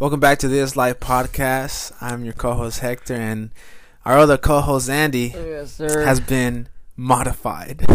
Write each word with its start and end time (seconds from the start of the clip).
Welcome 0.00 0.20
back 0.20 0.38
to 0.38 0.52
Its 0.56 0.76
Life 0.76 1.00
Podcast. 1.00 1.92
I'm 2.00 2.24
your 2.24 2.32
co-host 2.32 2.78
Hector, 2.78 3.14
and 3.16 3.50
our 4.04 4.16
other 4.16 4.38
co-host 4.38 4.88
Andy 4.88 5.32
Yes, 5.34 5.78
has 5.78 6.20
been 6.20 6.68
modified. 6.96 7.84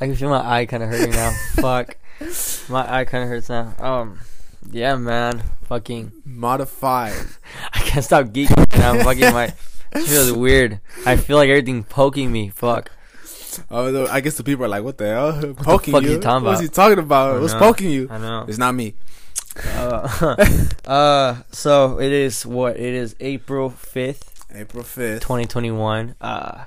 I 0.00 0.06
can 0.06 0.16
feel 0.16 0.30
my 0.30 0.40
eye 0.42 0.64
kind 0.64 0.82
of 0.82 0.88
hurting 0.88 1.10
now. 1.10 1.36
Fuck, 1.56 1.98
my 2.70 2.90
eye 2.90 3.04
kind 3.04 3.24
of 3.24 3.28
hurts 3.28 3.50
now. 3.50 3.74
Um, 3.78 4.20
yeah, 4.70 4.96
man. 4.96 5.42
Fucking, 5.64 6.12
modified. 6.24 7.26
I 7.74 7.80
can't 7.80 8.02
stop 8.02 8.28
geeking. 8.28 8.78
now. 8.78 9.02
fucking 9.04 9.34
my. 9.34 9.52
It's 9.92 10.10
really 10.10 10.32
weird. 10.32 10.80
I 11.04 11.16
feel 11.16 11.36
like 11.36 11.50
everything 11.50 11.84
poking 11.84 12.32
me. 12.32 12.48
Fuck. 12.48 12.90
Oh, 13.70 14.06
I 14.06 14.22
guess 14.22 14.38
the 14.38 14.44
people 14.44 14.64
are 14.64 14.68
like, 14.68 14.82
"What 14.82 14.96
the 14.96 15.08
hell? 15.08 15.54
Poking 15.56 15.92
fuck 15.92 16.04
you? 16.04 16.08
is 16.08 16.14
he 16.14 16.20
talking 16.22 16.46
What's 16.46 16.60
he 16.62 16.68
talking 16.68 16.98
about? 16.98 17.42
What's 17.42 17.52
poking 17.52 17.90
you? 17.90 18.08
I 18.10 18.16
know. 18.16 18.46
It's 18.48 18.56
not 18.56 18.74
me." 18.74 18.94
Uh, 19.74 20.36
uh, 20.86 21.42
so 21.50 21.98
it 22.00 22.12
is 22.12 22.46
what? 22.46 22.76
It 22.76 22.94
is 22.94 23.14
April 23.20 23.70
fifth, 23.70 24.44
April 24.54 24.82
fifth. 24.84 25.22
twenty 25.22 25.44
twenty 25.46 25.70
one. 25.70 26.14
Uh, 26.20 26.64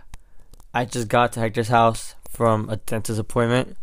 I 0.73 0.85
just 0.85 1.07
got 1.07 1.33
to 1.33 1.39
Hector's 1.39 1.69
house 1.69 2.15
from 2.29 2.69
a 2.69 2.75
dentist 2.77 3.19
appointment, 3.19 3.77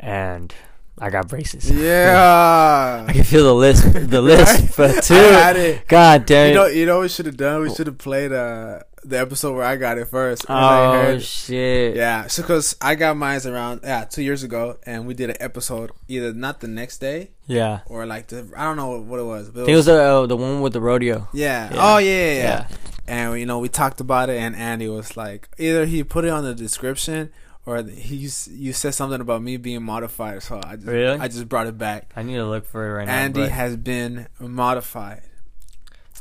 and 0.00 0.54
I 0.98 1.10
got 1.10 1.28
braces. 1.28 1.70
Yeah. 1.70 3.04
I 3.06 3.12
can 3.12 3.22
feel 3.24 3.44
the 3.44 3.54
list, 3.54 3.92
the 3.92 4.22
lisp, 4.30 4.76
but 4.76 4.96
I 4.96 5.00
too. 5.00 5.14
had 5.14 5.56
it. 5.56 5.86
God 5.88 6.26
damn 6.26 6.48
You 6.48 6.54
know, 6.54 6.66
you 6.66 6.86
know 6.86 6.96
what 6.96 7.02
we 7.02 7.08
should 7.08 7.26
have 7.26 7.36
done? 7.36 7.60
We 7.60 7.72
should 7.74 7.86
have 7.86 7.98
played 7.98 8.32
uh, 8.32 8.80
the 9.08 9.18
episode 9.20 9.54
where 9.54 9.64
I 9.64 9.76
got 9.76 9.98
it 9.98 10.06
first. 10.08 10.44
oh 10.48 10.92
heard- 10.92 11.22
shit! 11.22 11.96
Yeah, 11.96 12.26
so 12.26 12.42
because 12.42 12.76
I 12.80 12.94
got 12.94 13.16
mine 13.16 13.40
around 13.46 13.80
yeah 13.84 14.04
two 14.04 14.22
years 14.22 14.42
ago, 14.42 14.78
and 14.84 15.06
we 15.06 15.14
did 15.14 15.30
an 15.30 15.36
episode 15.40 15.90
either 16.08 16.32
not 16.32 16.60
the 16.60 16.68
next 16.68 16.98
day 16.98 17.30
Yeah. 17.46 17.80
or 17.86 18.06
like 18.06 18.28
the 18.28 18.48
I 18.56 18.64
don't 18.64 18.76
know 18.76 18.98
what 19.00 19.20
it 19.20 19.24
was. 19.24 19.50
But 19.50 19.62
I 19.62 19.64
think 19.66 19.72
it 19.74 19.76
was 19.76 19.86
the 19.86 20.02
uh, 20.02 20.26
the 20.26 20.36
one 20.36 20.60
with 20.60 20.72
the 20.72 20.80
rodeo. 20.80 21.28
yeah. 21.32 21.72
Yeah. 21.72 21.76
Oh 21.94 21.98
yeah, 21.98 22.32
yeah, 22.32 22.34
yeah. 22.42 22.68
And 23.08 23.38
you 23.40 23.46
know 23.46 23.58
we 23.60 23.68
talked 23.68 24.00
about 24.00 24.28
it, 24.30 24.38
and 24.40 24.56
Andy 24.56 24.88
was 24.88 25.16
like, 25.16 25.48
either 25.58 25.86
he 25.86 26.02
put 26.02 26.24
it 26.24 26.30
on 26.30 26.42
the 26.44 26.54
description 26.54 27.30
or 27.64 27.82
he 27.82 28.28
you 28.50 28.72
said 28.72 28.94
something 28.94 29.20
about 29.20 29.42
me 29.42 29.56
being 29.56 29.82
modified. 29.82 30.42
So 30.42 30.60
I 30.64 30.76
just 30.76 30.86
Really? 30.88 31.18
I 31.18 31.28
just 31.28 31.48
brought 31.48 31.66
it 31.66 31.76
back. 31.78 32.10
I 32.16 32.22
need 32.22 32.36
to 32.36 32.46
look 32.46 32.64
for 32.66 32.84
it 32.88 32.92
right 32.94 33.06
now. 33.06 33.12
Andy 33.14 33.46
has 33.48 33.76
been 33.76 34.26
modified. 34.40 35.22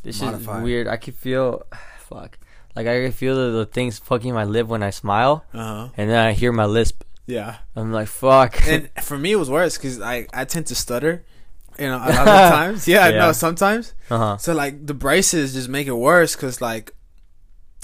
this 0.04 0.22
modified. 0.22 0.58
is 0.58 0.64
weird. 0.64 0.88
I 0.88 0.98
can 0.98 1.14
feel, 1.14 1.66
fuck, 2.00 2.38
like 2.76 2.88
I 2.88 3.02
can 3.04 3.12
feel 3.12 3.36
the, 3.36 3.52
the 3.60 3.66
things 3.66 4.00
fucking 4.00 4.34
my 4.34 4.44
lip 4.44 4.68
when 4.68 4.84
I 4.84 4.90
smile, 4.92 5.46
Uh 5.54 5.58
huh. 5.64 5.90
and 5.98 6.10
then 6.10 6.20
I 6.28 6.34
hear 6.34 6.52
my 6.52 6.66
lisp. 6.66 7.04
Yeah. 7.28 7.56
I'm 7.76 7.92
like, 7.92 8.08
fuck. 8.08 8.62
and 8.68 8.90
for 9.02 9.18
me 9.18 9.32
it 9.32 9.38
was 9.38 9.50
worse 9.50 9.78
because 9.78 10.00
I 10.02 10.28
I 10.34 10.46
tend 10.46 10.68
to 10.68 10.76
stutter. 10.76 11.24
You 11.80 11.88
know, 11.88 11.98
a 11.98 12.08
lot 12.08 12.28
of 12.28 12.52
times. 12.60 12.88
Yeah, 12.88 13.08
Yeah. 13.10 13.20
no, 13.20 13.32
sometimes. 13.34 13.94
uh 14.10 14.18
huh. 14.18 14.38
So 14.38 14.54
like 14.54 14.86
the 14.86 14.94
braces 14.94 15.54
just 15.54 15.68
make 15.70 15.88
it 15.88 15.98
worse 15.98 16.36
because 16.36 16.62
like 16.62 16.92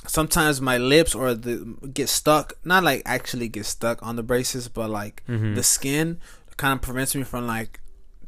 sometimes 0.07 0.61
my 0.61 0.77
lips 0.77 1.13
or 1.15 1.33
the 1.33 1.75
get 1.93 2.09
stuck. 2.09 2.53
Not 2.63 2.83
like 2.83 3.01
actually 3.05 3.47
get 3.49 3.65
stuck 3.65 4.01
on 4.05 4.15
the 4.15 4.23
braces, 4.23 4.67
but 4.67 4.89
like 4.89 5.23
Mhm. 5.27 5.55
the 5.55 5.63
skin 5.63 6.19
kind 6.57 6.73
of 6.73 6.81
prevents 6.81 7.15
me 7.15 7.23
from 7.23 7.47
like 7.47 7.79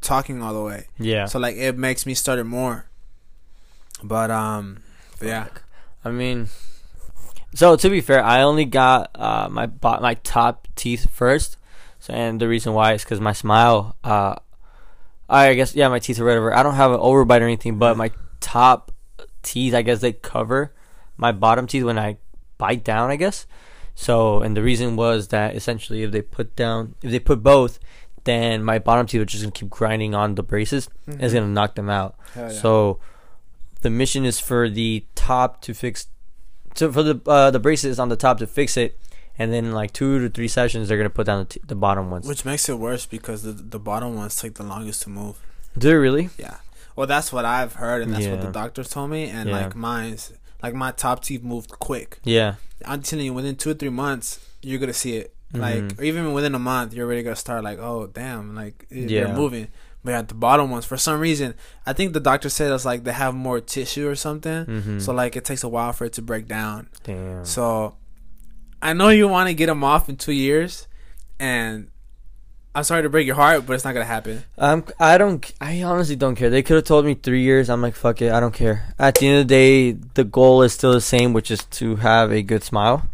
talking 0.01 0.41
all 0.41 0.53
the 0.53 0.61
way. 0.63 0.87
Yeah. 0.99 1.25
So 1.27 1.39
like 1.39 1.55
it 1.55 1.77
makes 1.77 2.05
me 2.05 2.13
stutter 2.13 2.43
more. 2.43 2.85
But 4.03 4.31
um, 4.31 4.79
but 5.19 5.27
yeah. 5.27 5.47
I 6.05 6.11
mean, 6.11 6.49
so 7.53 7.75
to 7.75 7.89
be 7.89 8.01
fair, 8.01 8.23
I 8.23 8.41
only 8.41 8.65
got 8.65 9.11
uh, 9.15 9.47
my 9.49 9.65
bo- 9.67 9.99
my 10.01 10.15
top 10.15 10.67
teeth 10.75 11.09
first, 11.09 11.57
so 11.99 12.13
and 12.13 12.39
the 12.39 12.47
reason 12.47 12.73
why 12.73 12.93
is 12.93 13.03
because 13.03 13.19
my 13.21 13.33
smile. 13.33 13.95
Uh, 14.03 14.35
I 15.29 15.53
guess 15.53 15.75
yeah, 15.75 15.87
my 15.87 15.99
teeth 15.99 16.19
or 16.19 16.25
whatever. 16.25 16.53
I 16.53 16.61
don't 16.63 16.75
have 16.75 16.91
an 16.91 16.99
overbite 16.99 17.41
or 17.41 17.45
anything, 17.45 17.77
but 17.79 17.95
my 17.97 18.11
top 18.39 18.91
teeth, 19.41 19.73
I 19.73 19.81
guess 19.81 20.01
they 20.01 20.13
cover 20.13 20.73
my 21.17 21.31
bottom 21.31 21.65
teeth 21.67 21.83
when 21.83 21.97
I 21.97 22.17
bite 22.57 22.83
down. 22.83 23.09
I 23.09 23.15
guess. 23.15 23.47
So 23.95 24.41
and 24.41 24.57
the 24.57 24.61
reason 24.63 24.95
was 24.95 25.29
that 25.29 25.55
essentially, 25.55 26.03
if 26.03 26.11
they 26.11 26.21
put 26.21 26.55
down, 26.55 26.95
if 27.01 27.11
they 27.11 27.19
put 27.19 27.41
both, 27.43 27.79
then 28.25 28.63
my 28.63 28.79
bottom 28.79 29.05
teeth 29.07 29.21
are 29.21 29.25
just 29.25 29.43
gonna 29.43 29.51
keep 29.51 29.69
grinding 29.69 30.13
on 30.15 30.35
the 30.35 30.43
braces. 30.43 30.89
and 31.07 31.21
It's 31.21 31.33
gonna 31.33 31.47
knock 31.47 31.75
them 31.75 31.89
out. 31.89 32.15
Yeah. 32.35 32.49
So 32.49 32.99
the 33.83 33.89
mission 33.89 34.25
is 34.25 34.39
for 34.39 34.69
the 34.69 35.05
top 35.15 35.61
to 35.61 35.73
fix 35.73 36.07
so 36.75 36.91
for 36.91 37.03
the 37.03 37.19
uh, 37.27 37.51
the 37.51 37.59
braces 37.59 37.99
on 37.99 38.09
the 38.09 38.15
top 38.15 38.39
to 38.39 38.47
fix 38.47 38.75
it 38.77 38.97
and 39.37 39.51
then 39.53 39.71
like 39.71 39.91
two 39.93 40.19
to 40.19 40.29
three 40.29 40.47
sessions 40.47 40.87
they're 40.87 40.97
gonna 40.97 41.09
put 41.09 41.25
down 41.27 41.39
the, 41.39 41.45
t- 41.45 41.61
the 41.67 41.75
bottom 41.75 42.09
ones 42.09 42.27
which 42.27 42.43
makes 42.45 42.67
it 42.69 42.77
worse 42.79 43.05
because 43.05 43.43
the 43.43 43.51
the 43.51 43.79
bottom 43.79 44.15
ones 44.15 44.35
take 44.35 44.55
the 44.55 44.63
longest 44.63 45.03
to 45.03 45.09
move. 45.09 45.37
do 45.77 45.87
they 45.89 45.93
really 45.95 46.29
Yeah. 46.37 46.57
Well, 46.95 47.07
that's 47.07 47.33
what 47.33 47.43
I've 47.43 47.73
heard, 47.73 48.03
and 48.03 48.13
that's 48.13 48.27
what 48.27 48.41
the 48.41 48.51
doctors 48.51 48.87
told 48.89 49.09
me. 49.09 49.23
And 49.27 49.49
Yeah. 49.49 49.57
like 49.65 49.75
mine's, 49.75 50.31
like 50.61 50.75
my 50.75 50.91
top 50.91 51.23
teeth 51.23 51.41
moved 51.41 51.71
quick. 51.79 52.19
yeah 52.23 52.55
I'm 52.85 53.01
telling 53.01 53.25
you, 53.25 53.33
within 53.33 53.55
two 53.55 53.71
or 53.71 53.73
three 53.73 53.89
months, 53.89 54.39
you're 54.61 54.79
gonna 54.79 54.93
see 54.93 55.15
it. 55.17 55.33
Like 55.53 55.81
Mhm. 55.83 55.99
or 55.99 56.03
even 56.03 56.33
within 56.33 56.53
a 56.53 56.59
month, 56.59 56.93
you're 56.93 57.07
already 57.07 57.23
gonna 57.23 57.35
start 57.35 57.63
like, 57.63 57.79
oh 57.79 58.05
damn, 58.05 58.53
like 58.53 58.85
Yeah. 58.91 59.07
they're 59.25 59.33
moving. 59.35 59.69
But 60.03 60.13
at 60.15 60.27
the 60.27 60.33
bottom 60.35 60.69
ones, 60.69 60.85
for 60.85 60.97
some 60.97 61.19
reason, 61.19 61.53
I 61.85 61.93
think 61.93 62.11
the 62.13 62.19
doctor 62.19 62.49
said 62.49 62.71
it's 62.71 62.83
like 62.83 63.05
they 63.05 63.13
have 63.13 63.33
more 63.33 63.61
tissue 63.61 64.07
or 64.07 64.15
something. 64.15 64.65
mm-hmm. 64.65 64.99
So 64.99 65.13
like 65.13 65.35
it 65.37 65.45
takes 65.45 65.63
a 65.63 65.69
while 65.69 65.93
for 65.93 66.05
it 66.05 66.13
to 66.13 66.21
break 66.21 66.47
down. 66.47 66.89
damn 67.03 67.45
So 67.45 67.95
I 68.81 68.91
know 68.93 69.09
you 69.09 69.29
want 69.29 69.47
to 69.47 69.53
get 69.53 69.67
them 69.67 69.83
off 69.83 70.09
in 70.09 70.17
two 70.17 70.33
years, 70.33 70.87
and 71.39 71.89
I'm 72.75 72.83
sorry 72.83 73.03
to 73.03 73.09
break 73.09 73.25
your 73.25 73.35
heart, 73.35 73.65
but 73.65 73.73
it's 73.73 73.85
not 73.85 73.93
gonna 73.93 74.03
happen. 74.05 74.43
um 74.57 74.83
i 74.99 75.17
don't 75.17 75.53
i 75.61 75.81
honestly 75.83 76.15
don't 76.15 76.35
care 76.35 76.49
they 76.49 76.63
could 76.63 76.75
have 76.75 76.83
told 76.83 77.05
me 77.05 77.13
three 77.13 77.43
years 77.43 77.69
i'm 77.69 77.81
like 77.81 77.95
fuck 77.95 78.21
it 78.21 78.31
i 78.31 78.39
don't 78.39 78.53
care 78.53 78.93
at 78.97 79.15
the 79.15 79.27
end 79.27 79.39
of 79.39 79.47
the 79.47 79.53
day 79.53 79.91
the 80.15 80.23
goal 80.23 80.63
is 80.63 80.73
still 80.73 80.91
the 80.91 80.99
same 81.01 81.33
which 81.33 81.51
is 81.51 81.63
to 81.65 81.97
have 81.97 82.31
a 82.31 82.41
good 82.41 82.63
smile 82.63 83.07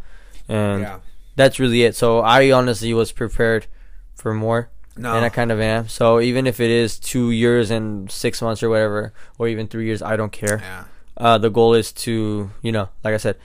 and 0.48 0.82
yeah. 0.82 1.00
that's 1.36 1.60
really 1.60 1.84
it 1.84 1.96
so 1.96 2.20
i 2.20 2.50
honestly 2.52 2.94
was 2.94 3.12
prepared 3.12 3.68
for 4.16 4.34
more 4.34 4.70
No. 5.00 5.16
and 5.16 5.24
I 5.26 5.30
kind 5.30 5.52
of 5.52 5.60
am. 5.60 5.88
So 5.88 6.20
even 6.20 6.46
if 6.48 6.60
it 6.60 6.70
is 6.70 7.00
two 7.00 7.32
years 7.32 7.72
and 7.72 8.12
six 8.12 8.42
months 8.42 8.62
or 8.62 8.70
whatever, 8.70 9.14
or 9.38 9.48
even 9.48 9.68
three 9.68 9.86
years, 9.86 10.02
I 10.02 10.16
don't 10.16 10.32
care. 10.32 10.60
yeah. 10.62 10.84
Uh, 11.18 11.38
the 11.38 11.50
goal 11.50 11.74
is 11.74 11.92
to, 11.92 12.50
you 12.62 12.72
know, 12.72 12.90
like 13.04 13.14
I 13.14 13.18
said, 13.18 13.36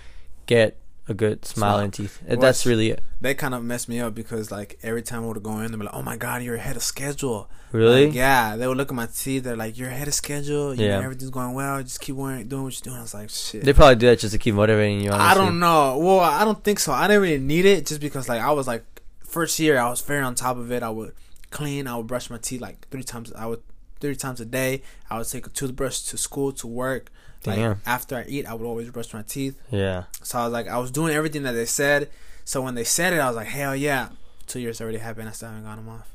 get 0.47 0.77
a 1.09 1.13
good 1.15 1.45
smile 1.45 1.73
Smile. 1.75 1.85
and 1.85 1.93
teeth. 1.93 2.23
Well, 2.27 2.39
That's 2.39 2.65
really 2.65 2.91
it. 2.91 3.03
They 3.21 3.35
kind 3.35 3.55
of 3.55 3.63
messed 3.65 3.89
me 3.89 4.01
up 4.01 4.15
because 4.15 4.51
like 4.51 4.79
every 4.83 5.03
time 5.03 5.25
I 5.25 5.27
would 5.27 5.43
go 5.43 5.59
in, 5.61 5.71
they'd 5.71 5.77
be 5.79 5.85
like, 5.85 5.95
"Oh 5.95 6.03
my 6.03 6.17
god, 6.17 6.43
you're 6.43 6.55
ahead 6.55 6.77
of 6.77 6.83
schedule." 6.83 7.49
Really? 7.73 8.07
Like, 8.07 8.15
yeah, 8.15 8.57
they 8.57 8.67
would 8.69 8.77
look 8.77 8.91
at 8.91 8.95
my 8.95 9.07
teeth. 9.07 9.43
They're 9.45 9.57
like, 9.57 9.77
"You're 9.77 9.89
ahead 9.91 10.09
of 10.09 10.15
schedule. 10.15 10.75
You 10.75 10.85
Yeah. 10.87 10.99
know, 11.01 11.03
everything's 11.03 11.31
going 11.31 11.53
well. 11.53 11.83
Just 11.83 12.01
keep 12.01 12.15
wearing, 12.17 12.47
doing 12.49 12.63
what 12.65 12.75
you're 12.75 12.91
doing." 12.93 12.99
I 12.99 13.03
was 13.03 13.13
like, 13.13 13.29
"Shit." 13.31 13.65
They 13.65 13.73
probably 13.75 13.97
do 13.97 14.07
that 14.07 14.21
just 14.21 14.33
to 14.33 14.39
keep 14.39 14.55
motivating 14.55 15.01
you. 15.01 15.11
Honestly. 15.11 15.31
I 15.31 15.35
don't 15.35 15.59
know. 15.59 15.99
Well, 15.99 16.21
I 16.21 16.45
don't 16.45 16.63
think 16.65 16.79
so. 16.79 16.93
I 16.93 17.07
didn't 17.09 17.23
really 17.23 17.39
need 17.39 17.65
it 17.67 17.85
just 17.87 18.01
because 18.01 18.29
like 18.29 18.41
I 18.41 18.53
was 18.53 18.67
like 18.67 18.85
first 19.27 19.59
year 19.59 19.79
I 19.79 19.91
was 19.91 20.01
very 20.01 20.23
on 20.23 20.35
top 20.37 20.57
of 20.57 20.71
it. 20.73 20.83
I 20.83 20.89
would 20.91 21.13
clean. 21.55 21.87
I 21.87 21.97
would 21.97 22.07
brush 22.07 22.29
my 22.29 22.37
teeth 22.39 22.61
like 22.61 22.89
three 22.91 23.05
times. 23.05 23.33
I 23.33 23.47
would 23.47 23.63
three 24.01 24.17
times 24.17 24.41
a 24.41 24.45
day. 24.45 24.83
I 25.09 25.17
would 25.17 25.29
take 25.29 25.47
a 25.47 25.51
toothbrush 25.51 26.01
to 26.11 26.19
school 26.19 26.53
to 26.53 26.67
work. 26.67 27.11
Like 27.47 27.57
Damn. 27.57 27.81
after 27.87 28.17
I 28.17 28.25
eat, 28.27 28.47
I 28.47 28.55
would 28.55 28.67
always 28.67 28.91
brush 28.91 29.15
my 29.15 29.23
teeth. 29.23 29.57
Yeah. 29.71 30.05
So 30.23 30.39
I 30.39 30.45
was 30.45 30.53
like, 30.53 30.69
I 30.69 30.79
was 30.79 30.91
doing 30.91 31.15
everything 31.15 31.43
that 31.45 31.53
they 31.53 31.67
said. 31.67 32.11
So 32.45 32.61
when 32.61 32.75
they 32.75 32.85
said 32.85 33.13
it, 33.13 33.21
I 33.21 33.27
was 33.29 33.37
like, 33.37 33.47
hell 33.49 33.77
yeah. 33.77 34.09
Two 34.47 34.61
years 34.61 34.81
already 34.81 34.99
happened. 34.99 35.29
I 35.29 35.33
still 35.33 35.49
haven't 35.49 35.65
got 35.65 35.77
them 35.77 35.89
off, 35.89 36.15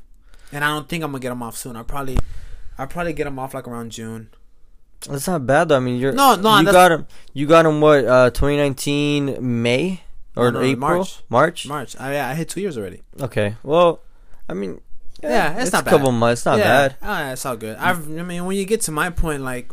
and 0.52 0.64
I 0.64 0.68
don't 0.68 0.88
think 0.88 1.02
I'm 1.02 1.10
gonna 1.10 1.20
get 1.20 1.30
them 1.30 1.42
off 1.42 1.56
soon. 1.56 1.74
I 1.74 1.82
probably, 1.82 2.16
I 2.78 2.86
probably 2.86 3.12
get 3.12 3.24
them 3.24 3.40
off 3.40 3.54
like 3.54 3.66
around 3.66 3.90
June. 3.90 4.30
That's 5.08 5.26
not 5.26 5.46
bad 5.46 5.68
though. 5.68 5.76
I 5.78 5.80
mean, 5.80 5.98
you're 5.98 6.12
No, 6.12 6.36
no, 6.36 6.58
You 6.60 6.70
got 6.70 6.88
them. 6.90 7.06
You 7.32 7.46
got 7.48 7.62
them. 7.64 7.80
What? 7.80 8.04
Uh, 8.04 8.30
2019 8.30 9.38
May 9.62 10.02
or 10.36 10.52
No, 10.52 10.60
no, 10.60 10.64
April? 10.64 10.76
March. 10.78 11.22
March. 11.28 11.66
March. 11.66 11.96
I, 11.98 12.12
yeah, 12.14 12.28
I 12.28 12.34
hit 12.34 12.48
two 12.48 12.60
years 12.60 12.78
already. 12.78 13.02
Okay. 13.20 13.56
Well, 13.64 14.00
I 14.48 14.54
mean, 14.54 14.80
Yeah, 15.22 15.60
it's 15.60 15.72
not 15.72 15.86
a 15.86 15.90
couple 15.90 16.10
bad. 16.10 16.18
months. 16.18 16.44
Not 16.46 16.58
yeah, 16.58 16.64
bad. 16.88 16.96
ah, 17.02 17.32
it's 17.32 17.44
all 17.46 17.56
good. 17.56 17.76
I've, 17.76 18.06
I 18.18 18.22
mean, 18.22 18.44
when 18.46 18.56
you 18.56 18.64
get 18.64 18.80
to 18.82 18.92
my 18.92 19.10
point, 19.10 19.42
like 19.42 19.70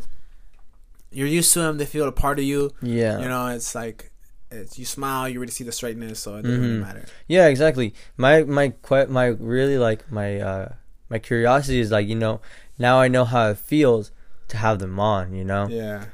you're 1.12 1.28
used 1.28 1.54
to 1.54 1.60
them, 1.60 1.78
they 1.78 1.86
feel 1.86 2.08
a 2.08 2.12
part 2.12 2.40
of 2.40 2.46
you. 2.46 2.72
Yeah. 2.82 3.20
You 3.20 3.28
know, 3.28 3.48
it's 3.48 3.74
like 3.76 4.12
it's 4.52 4.78
you 4.80 4.86
smile, 4.86 5.28
you 5.30 5.40
really 5.40 5.52
see 5.52 5.64
the 5.64 5.72
straightness, 5.72 6.20
so 6.20 6.36
it 6.36 6.44
doesn't 6.44 6.62
really 6.62 6.76
Mhm. 6.78 6.82
matter. 6.82 7.06
Yeah, 7.28 7.48
exactly. 7.48 7.94
My 8.18 8.44
my 8.44 8.74
my 9.10 9.26
really 9.28 9.78
like 9.78 10.10
my 10.12 10.40
uh 10.40 10.74
my 11.10 11.20
curiosity 11.20 11.80
is 11.80 11.92
like 11.92 12.08
you 12.08 12.16
know 12.16 12.42
now 12.78 13.00
I 13.00 13.08
know 13.08 13.26
how 13.26 13.50
it 13.52 13.58
feels 13.58 14.12
to 14.50 14.58
have 14.58 14.80
them 14.80 15.00
on. 15.00 15.34
You 15.34 15.44
know, 15.46 15.68
Yeah, 15.68 16.06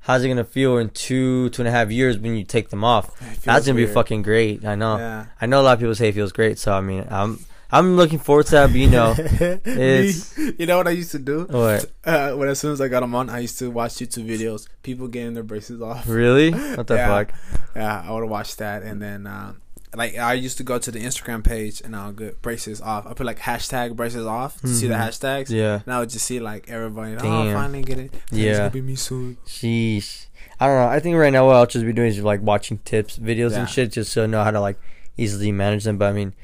how's 0.00 0.22
it 0.24 0.28
gonna 0.28 0.44
feel 0.44 0.78
in 0.78 0.90
two 0.90 1.48
two 1.50 1.62
and 1.62 1.68
a 1.68 1.72
half 1.72 1.90
years 1.90 2.18
when 2.18 2.36
you 2.36 2.44
take 2.44 2.70
them 2.70 2.84
off? 2.84 3.10
That's 3.44 3.66
gonna 3.66 3.76
be 3.76 3.86
fucking 3.86 4.22
great. 4.22 4.64
I 4.64 4.74
know. 4.74 4.96
Yeah. 4.98 5.26
I 5.40 5.46
know 5.46 5.60
a 5.60 5.64
lot 5.64 5.74
of 5.74 5.78
people 5.80 5.94
say 5.94 6.08
it 6.08 6.14
feels 6.14 6.32
great. 6.32 6.58
So 6.58 6.72
I 6.72 6.80
mean, 6.80 7.06
I'm 7.10 7.38
I'm 7.70 7.96
looking 7.96 8.18
forward 8.18 8.46
to 8.46 8.52
that. 8.52 8.66
But 8.68 8.76
you 8.76 8.88
know, 8.90 9.14
it's 9.18 10.36
you 10.38 10.66
know 10.66 10.76
what 10.78 10.88
I 10.88 10.92
used 10.92 11.10
to 11.12 11.18
do? 11.18 11.44
what 11.50 11.90
Uh, 12.04 12.32
when 12.32 12.48
as 12.48 12.58
soon 12.58 12.72
as 12.72 12.80
I 12.80 12.88
got 12.88 13.00
them 13.00 13.14
on, 13.14 13.28
I 13.30 13.40
used 13.40 13.58
to 13.58 13.70
watch 13.70 13.94
YouTube 13.94 14.26
videos, 14.28 14.68
people 14.82 15.08
getting 15.08 15.34
their 15.34 15.42
braces 15.42 15.80
off. 15.82 16.08
really 16.08 16.50
what 16.76 16.86
the 16.86 16.94
Yeah. 16.94 17.08
fuck? 17.08 17.32
Yeah, 17.74 18.04
I 18.06 18.12
would 18.12 18.24
watch 18.28 18.56
that, 18.56 18.82
and 18.82 19.02
then 19.02 19.26
uh, 19.26 19.54
like 19.94 20.16
I 20.18 20.34
used 20.34 20.58
to 20.58 20.62
go 20.62 20.78
to 20.78 20.90
the 20.90 21.00
Instagram 21.00 21.42
page 21.42 21.80
and 21.84 21.96
I'll 21.96 22.12
get 22.12 22.40
braces 22.42 22.80
off. 22.80 23.06
I 23.06 23.14
put 23.14 23.26
like 23.26 23.38
hashtag 23.40 23.96
braces 23.96 24.26
off 24.26 24.60
to 24.60 24.68
see 24.68 24.86
the 24.88 24.94
Mhm. 24.94 25.08
hashtags. 25.08 25.50
Yeah. 25.50 25.80
And 25.84 25.94
I 25.94 26.00
would 26.00 26.10
just 26.10 26.26
see 26.26 26.38
like 26.38 26.68
everybody. 26.70 27.14
Oh, 27.16 27.44
Damn. 27.44 27.54
finally 27.54 27.82
get 27.82 27.98
it. 27.98 28.12
It's 28.28 28.32
Yeah. 28.32 28.56
gonna 28.58 28.70
be 28.70 28.82
me 28.82 28.94
soon. 28.96 29.38
Sheesh. 29.46 30.26
I 30.60 30.66
don't 30.66 30.76
know. 30.76 30.88
I 30.88 31.00
think 31.00 31.16
right 31.16 31.32
now 31.32 31.46
what 31.46 31.56
I'll 31.56 31.66
just 31.66 31.84
be 31.84 31.92
doing 31.92 32.08
is 32.08 32.18
like 32.20 32.42
watching 32.42 32.78
tips, 32.84 33.18
videos, 33.18 33.52
Yeah. 33.52 33.60
and 33.60 33.68
shit, 33.68 33.92
just 33.92 34.12
so 34.12 34.24
I 34.24 34.26
know 34.26 34.42
how 34.44 34.50
to 34.50 34.60
like 34.60 34.76
easily 35.16 35.50
manage 35.52 35.84
them. 35.84 35.96
But 35.98 36.06
I 36.10 36.12
mean, 36.12 36.34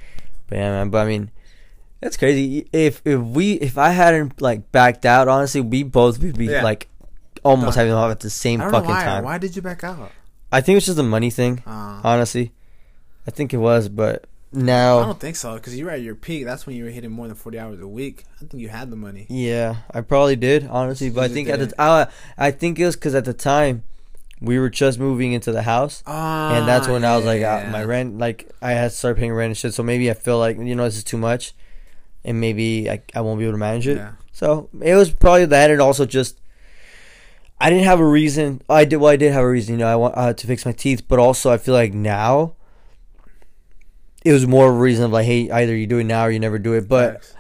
but 0.53 0.59
yeah, 0.59 0.71
man. 0.71 0.91
But 0.91 1.07
I 1.07 1.09
mean, 1.09 1.31
that's 2.01 2.17
crazy. 2.17 2.69
If 2.73 3.01
if 3.05 3.21
we 3.21 3.55
if 3.55 3.79
I 3.79 3.91
hadn't 3.91 4.41
like 4.41 4.71
backed 4.71 5.07
out, 5.07 5.29
honestly, 5.29 5.61
we 5.63 5.83
both 5.83 6.21
would 6.23 6.37
be 6.37 6.47
Yeah. 6.47 6.63
like 6.63 6.89
almost 7.43 7.77
Done. 7.77 7.87
having 7.87 7.93
off 7.95 8.11
at 8.11 8.21
the 8.21 8.31
same 8.31 8.61
I 8.61 8.65
don't 8.65 8.73
know 8.73 8.79
fucking 8.81 8.95
why. 8.95 9.05
time. 9.05 9.25
Why 9.25 9.39
did 9.39 9.57
you 9.57 9.63
back 9.63 9.83
out? 9.85 10.11
I 10.53 10.61
think 10.61 10.77
it's 10.77 10.87
just 10.87 10.99
a 10.99 11.03
money 11.03 11.31
thing, 11.31 11.63
Uh, 11.67 12.01
honestly. 12.05 12.53
I 13.27 13.31
think 13.31 13.55
it 13.55 13.57
was, 13.59 13.89
but 13.89 14.27
now 14.53 14.99
I 14.99 15.01
now, 15.01 15.07
don't 15.07 15.21
think 15.21 15.37
so 15.37 15.55
because 15.55 15.75
you 15.79 15.87
were 15.87 15.93
at 15.93 16.03
your 16.03 16.15
peak. 16.15 16.45
That's 16.45 16.67
when 16.67 16.77
you 16.77 16.85
were 16.85 16.91
hitting 16.91 17.11
more 17.11 17.27
than 17.27 17.37
forty 17.37 17.59
hours 17.59 17.81
a 17.81 17.89
week. 17.89 18.25
I 18.37 18.45
think 18.45 18.61
you 18.61 18.69
had 18.69 18.91
the 18.91 18.97
money. 18.97 19.27
yeah, 19.31 19.77
I 19.91 20.03
probably 20.03 20.37
did, 20.37 20.67
honestly. 20.69 21.09
But 21.09 21.23
I 21.23 21.27
You 21.29 21.35
think 21.35 21.49
at 21.49 21.59
the 21.61 21.67
didn't. 21.67 21.81
I, 21.81 22.07
I 22.37 22.51
think 22.51 22.79
it 22.79 22.85
was 22.85 22.97
because 22.97 23.15
at 23.15 23.25
the 23.25 23.33
time 23.33 23.85
we 24.43 24.59
were 24.59 24.69
just 24.71 24.99
moving 24.99 25.33
into 25.33 25.53
the 25.53 25.63
house. 25.63 26.03
and 26.07 26.67
that's 26.69 26.89
when 26.89 27.05
I 27.05 27.17
was 27.17 27.25
like, 27.25 27.43
uh, 27.43 27.69
my 27.71 27.85
rent, 27.85 28.19
like 28.19 28.51
I 28.61 28.73
had 28.73 28.91
to 28.91 28.97
start 28.97 29.17
paying 29.17 29.33
rent 29.33 29.51
and 29.51 29.57
shit. 29.57 29.73
So 29.73 29.83
maybe 29.83 30.11
I 30.11 30.15
feel 30.15 30.39
like 30.39 30.59
you 30.59 30.75
know 30.75 30.85
this 30.85 30.97
is 30.97 31.05
too 31.05 31.19
much, 31.19 31.55
and 32.25 32.41
maybe 32.41 32.91
I, 32.91 33.03
I 33.15 33.21
won't 33.21 33.39
be 33.39 33.45
able 33.45 33.55
to 33.55 33.59
manage 33.59 33.87
it. 33.87 33.99
Yeah. 33.99 34.13
So 34.33 34.69
it 34.81 34.95
was 34.95 35.11
probably 35.13 35.47
that, 35.47 35.71
and 35.71 35.81
also 35.81 36.05
just 36.05 36.41
I 37.61 37.71
didn't 37.71 37.85
have 37.85 38.01
a 38.01 38.07
reason. 38.07 38.61
I 38.69 38.85
did. 38.85 38.97
Well, 38.97 39.13
I 39.13 39.17
did 39.17 39.33
have 39.33 39.45
a 39.45 39.49
reason. 39.49 39.75
You 39.75 39.79
know, 39.79 39.87
I 39.87 39.97
want 39.97 40.15
uh, 40.17 40.33
to 40.33 40.47
fix 40.47 40.67
my 40.67 40.73
teeth, 40.73 41.07
but 41.07 41.21
also 41.21 41.53
I 41.53 41.59
feel 41.59 41.75
like 41.75 41.95
now 41.95 42.55
it 44.25 44.33
was 44.33 44.47
more 44.47 44.69
of 44.69 44.75
a 44.75 44.79
reason 44.79 45.05
of 45.05 45.13
like, 45.13 45.27
hey, 45.27 45.49
either 45.51 45.77
you 45.77 45.87
do 45.87 45.99
it 45.99 46.05
now 46.05 46.25
or 46.25 46.31
you 46.31 46.41
never 46.41 46.59
do 46.59 46.73
it. 46.75 46.89
But 46.89 47.33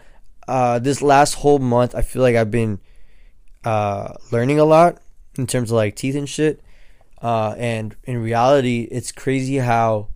uh, 0.46 0.78
this 0.78 1.02
last 1.02 1.34
whole 1.34 1.58
month, 1.58 1.94
I 1.94 2.02
feel 2.02 2.22
like 2.22 2.36
I've 2.36 2.50
been 2.50 2.78
uh, 3.64 4.14
learning 4.30 4.58
a 4.60 4.64
lot 4.64 4.98
in 5.36 5.46
terms 5.46 5.70
of 5.70 5.76
like 5.76 5.96
teeth 5.96 6.14
and 6.14 6.28
shit. 6.28 6.60
Uh, 7.22 7.54
and 7.56 7.94
in 8.04 8.18
reality, 8.20 8.88
it's 8.90 9.12
crazy 9.12 9.58
how 9.58 10.08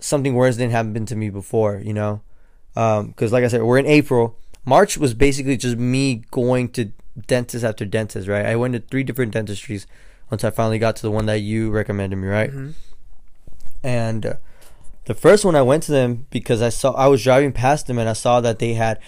something 0.00 0.34
worse 0.34 0.56
didn't 0.56 0.72
happen 0.72 1.04
to 1.06 1.14
me 1.16 1.28
before, 1.30 1.80
you 1.84 1.92
know? 1.92 2.22
Because, 2.74 3.32
like 3.32 3.44
I 3.44 3.48
said, 3.48 3.62
we're 3.62 3.78
in 3.78 3.86
April. 3.86 4.36
March 4.64 4.96
was 4.96 5.12
basically 5.14 5.56
just 5.56 5.76
me 5.76 6.22
going 6.30 6.68
to 6.70 6.92
dentist 7.26 7.64
after 7.64 7.84
dentist, 7.84 8.26
right? 8.28 8.46
I 8.46 8.56
went 8.56 8.72
to 8.74 8.80
three 8.80 9.02
different 9.02 9.32
dentistries 9.32 9.86
once 10.30 10.44
I 10.44 10.50
finally 10.50 10.78
got 10.78 10.96
to 10.96 11.02
the 11.02 11.10
one 11.10 11.26
that 11.26 11.40
you 11.40 11.70
recommended 11.70 12.16
me, 12.16 12.28
right? 12.28 12.50
Mhm. 12.50 12.72
and 13.82 14.26
uh, 14.26 14.34
the 15.06 15.14
first 15.14 15.44
one 15.44 15.56
I 15.56 15.62
went 15.62 15.82
to 15.84 15.92
them 15.92 16.26
because 16.30 16.60
I 16.62 16.68
saw 16.68 16.92
I 16.92 17.06
was 17.08 17.22
driving 17.24 17.50
past 17.52 17.86
them 17.86 17.98
and 17.98 18.08
I 18.08 18.12
saw 18.12 18.40
that 18.42 18.58
they 18.58 18.74
had 18.74 18.98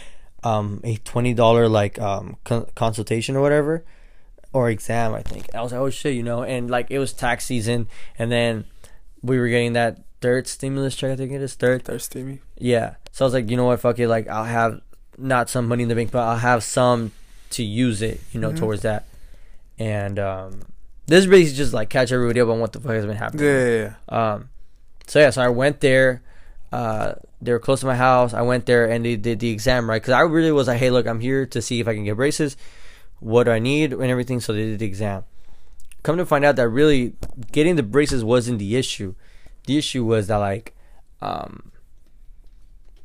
um, 0.42 0.80
a 0.82 0.96
twenty 0.96 1.34
dollar 1.34 1.68
like 1.68 1.98
um, 2.00 2.36
con- 2.44 2.66
consultation 2.74 3.36
or 3.36 3.42
whatever 3.42 3.84
or 4.52 4.68
exam 4.70 5.14
I 5.14 5.22
think. 5.22 5.54
I 5.54 5.62
was 5.62 5.72
like, 5.72 5.80
oh 5.80 5.90
shit, 5.90 6.14
you 6.14 6.22
know, 6.22 6.42
and 6.42 6.70
like 6.70 6.90
it 6.90 6.98
was 6.98 7.12
tax 7.12 7.44
season, 7.46 7.88
and 8.18 8.30
then 8.30 8.64
we 9.22 9.38
were 9.38 9.48
getting 9.48 9.72
that 9.74 10.00
third 10.20 10.46
stimulus 10.46 10.94
check. 10.96 11.10
I 11.12 11.16
think 11.16 11.32
it 11.32 11.40
is 11.42 11.54
third. 11.54 11.84
Thirsty 11.84 12.22
me. 12.22 12.40
Yeah. 12.58 12.94
So 13.12 13.24
I 13.24 13.26
was 13.26 13.34
like, 13.34 13.50
you 13.50 13.56
know 13.56 13.64
what, 13.66 13.80
fuck 13.80 13.98
it. 13.98 14.08
Like 14.08 14.28
I'll 14.28 14.44
have 14.44 14.80
not 15.18 15.50
some 15.50 15.68
money 15.68 15.82
in 15.82 15.88
the 15.88 15.94
bank, 15.94 16.10
but 16.10 16.20
I'll 16.22 16.38
have 16.38 16.62
some 16.62 17.12
to 17.50 17.62
use 17.62 18.00
it, 18.02 18.20
you 18.32 18.40
know, 18.40 18.50
Mhm. 18.52 18.58
towards 18.58 18.82
that. 18.82 19.04
And 19.78 20.18
um, 20.18 20.62
this 21.06 21.24
is 21.24 21.26
basically 21.30 21.56
just 21.56 21.72
like 21.74 21.90
catch 21.90 22.12
everybody 22.12 22.40
up 22.40 22.48
on 22.48 22.60
what 22.60 22.72
the 22.72 22.80
fuck 22.80 22.92
has 22.92 23.04
been 23.06 23.16
happening. 23.16 23.44
Yeah, 23.44 23.66
yeah, 23.66 23.92
yeah. 24.10 24.32
Um, 24.34 24.48
so 25.06 25.18
yeah, 25.20 25.30
so 25.30 25.42
I 25.42 25.48
went 25.48 25.80
there. 25.80 26.22
Uh, 26.72 27.14
they 27.42 27.52
were 27.52 27.58
close 27.58 27.80
to 27.80 27.86
my 27.86 27.96
house. 27.96 28.32
I 28.32 28.42
went 28.42 28.66
there 28.66 28.88
and 28.88 29.04
they 29.04 29.16
did 29.16 29.40
the 29.40 29.50
exam 29.50 29.90
right 29.90 30.00
because 30.00 30.12
I 30.14 30.20
really 30.20 30.52
was 30.52 30.68
like, 30.68 30.78
hey, 30.78 30.90
look, 30.90 31.06
I'm 31.06 31.20
here 31.20 31.44
to 31.46 31.60
see 31.60 31.80
if 31.80 31.88
I 31.88 31.94
can 31.94 32.04
get 32.04 32.16
braces. 32.16 32.56
What 33.22 33.44
do 33.44 33.52
I 33.52 33.58
need 33.58 33.92
and 33.92 34.02
everything. 34.04 34.40
So 34.40 34.52
they 34.52 34.62
did 34.62 34.80
the 34.80 34.86
exam. 34.86 35.24
Come 36.02 36.16
to 36.16 36.26
find 36.26 36.44
out 36.44 36.56
that 36.56 36.68
really 36.68 37.14
getting 37.52 37.76
the 37.76 37.82
braces 37.82 38.24
wasn't 38.24 38.58
the 38.58 38.76
issue. 38.76 39.14
The 39.66 39.78
issue 39.78 40.04
was 40.04 40.26
that 40.26 40.38
like, 40.38 40.74
um, 41.20 41.70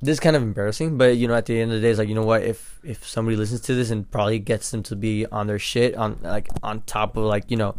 this 0.01 0.13
is 0.13 0.19
kind 0.19 0.35
of 0.35 0.41
embarrassing, 0.41 0.97
but 0.97 1.17
you 1.17 1.27
know, 1.27 1.35
at 1.35 1.45
the 1.45 1.59
end 1.59 1.71
of 1.71 1.77
the 1.77 1.81
day, 1.81 1.89
it's 1.89 1.99
like 1.99 2.09
you 2.09 2.15
know 2.15 2.25
what? 2.25 2.43
If 2.43 2.79
if 2.83 3.07
somebody 3.07 3.37
listens 3.37 3.61
to 3.61 3.75
this 3.75 3.89
and 3.91 4.09
probably 4.09 4.39
gets 4.39 4.71
them 4.71 4.83
to 4.83 4.95
be 4.95 5.25
on 5.27 5.47
their 5.47 5.59
shit 5.59 5.95
on 5.95 6.19
like 6.21 6.49
on 6.63 6.81
top 6.81 7.17
of 7.17 7.23
like 7.23 7.49
you 7.49 7.57
know 7.57 7.75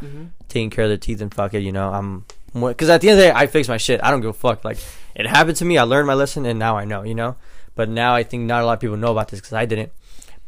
taking 0.48 0.70
care 0.70 0.84
of 0.84 0.90
their 0.90 0.96
teeth 0.96 1.20
and 1.20 1.32
fuck 1.32 1.54
it, 1.54 1.60
you 1.60 1.72
know, 1.72 1.92
I'm 1.92 2.24
because 2.54 2.88
at 2.88 3.00
the 3.00 3.10
end 3.10 3.18
of 3.18 3.24
the 3.24 3.30
day, 3.30 3.34
I 3.36 3.46
fix 3.46 3.68
my 3.68 3.76
shit. 3.76 4.02
I 4.02 4.10
don't 4.10 4.20
give 4.20 4.30
a 4.30 4.32
fuck. 4.32 4.64
Like 4.64 4.78
it 5.14 5.26
happened 5.26 5.56
to 5.58 5.64
me. 5.64 5.78
I 5.78 5.82
learned 5.82 6.06
my 6.06 6.14
lesson, 6.14 6.46
and 6.46 6.58
now 6.58 6.76
I 6.76 6.84
know, 6.84 7.02
you 7.02 7.14
know. 7.14 7.36
But 7.74 7.88
now 7.88 8.14
I 8.14 8.24
think 8.24 8.44
not 8.44 8.62
a 8.62 8.66
lot 8.66 8.74
of 8.74 8.80
people 8.80 8.96
know 8.96 9.12
about 9.12 9.28
this 9.28 9.40
because 9.40 9.52
I 9.52 9.64
didn't. 9.64 9.92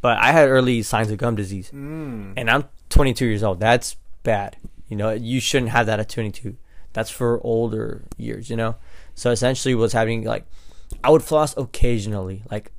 But 0.00 0.18
I 0.18 0.32
had 0.32 0.48
early 0.48 0.82
signs 0.82 1.10
of 1.10 1.18
gum 1.18 1.34
disease, 1.36 1.70
Mm. 1.74 2.34
and 2.36 2.50
I'm 2.50 2.64
22 2.88 3.26
years 3.26 3.42
old. 3.42 3.60
That's 3.60 3.96
bad. 4.22 4.56
You 4.88 4.96
know, 4.96 5.10
you 5.10 5.40
shouldn't 5.40 5.70
have 5.72 5.86
that 5.86 6.00
at 6.00 6.08
22. 6.08 6.56
That's 6.92 7.10
for 7.10 7.40
older 7.44 8.02
years, 8.16 8.48
you 8.50 8.56
know. 8.56 8.76
So 9.14 9.30
essentially, 9.30 9.74
what's 9.74 9.92
happening? 9.92 10.24
Like, 10.24 10.46
I 11.04 11.10
would 11.10 11.22
floss 11.22 11.56
occasionally, 11.56 12.42
like, 12.50 12.72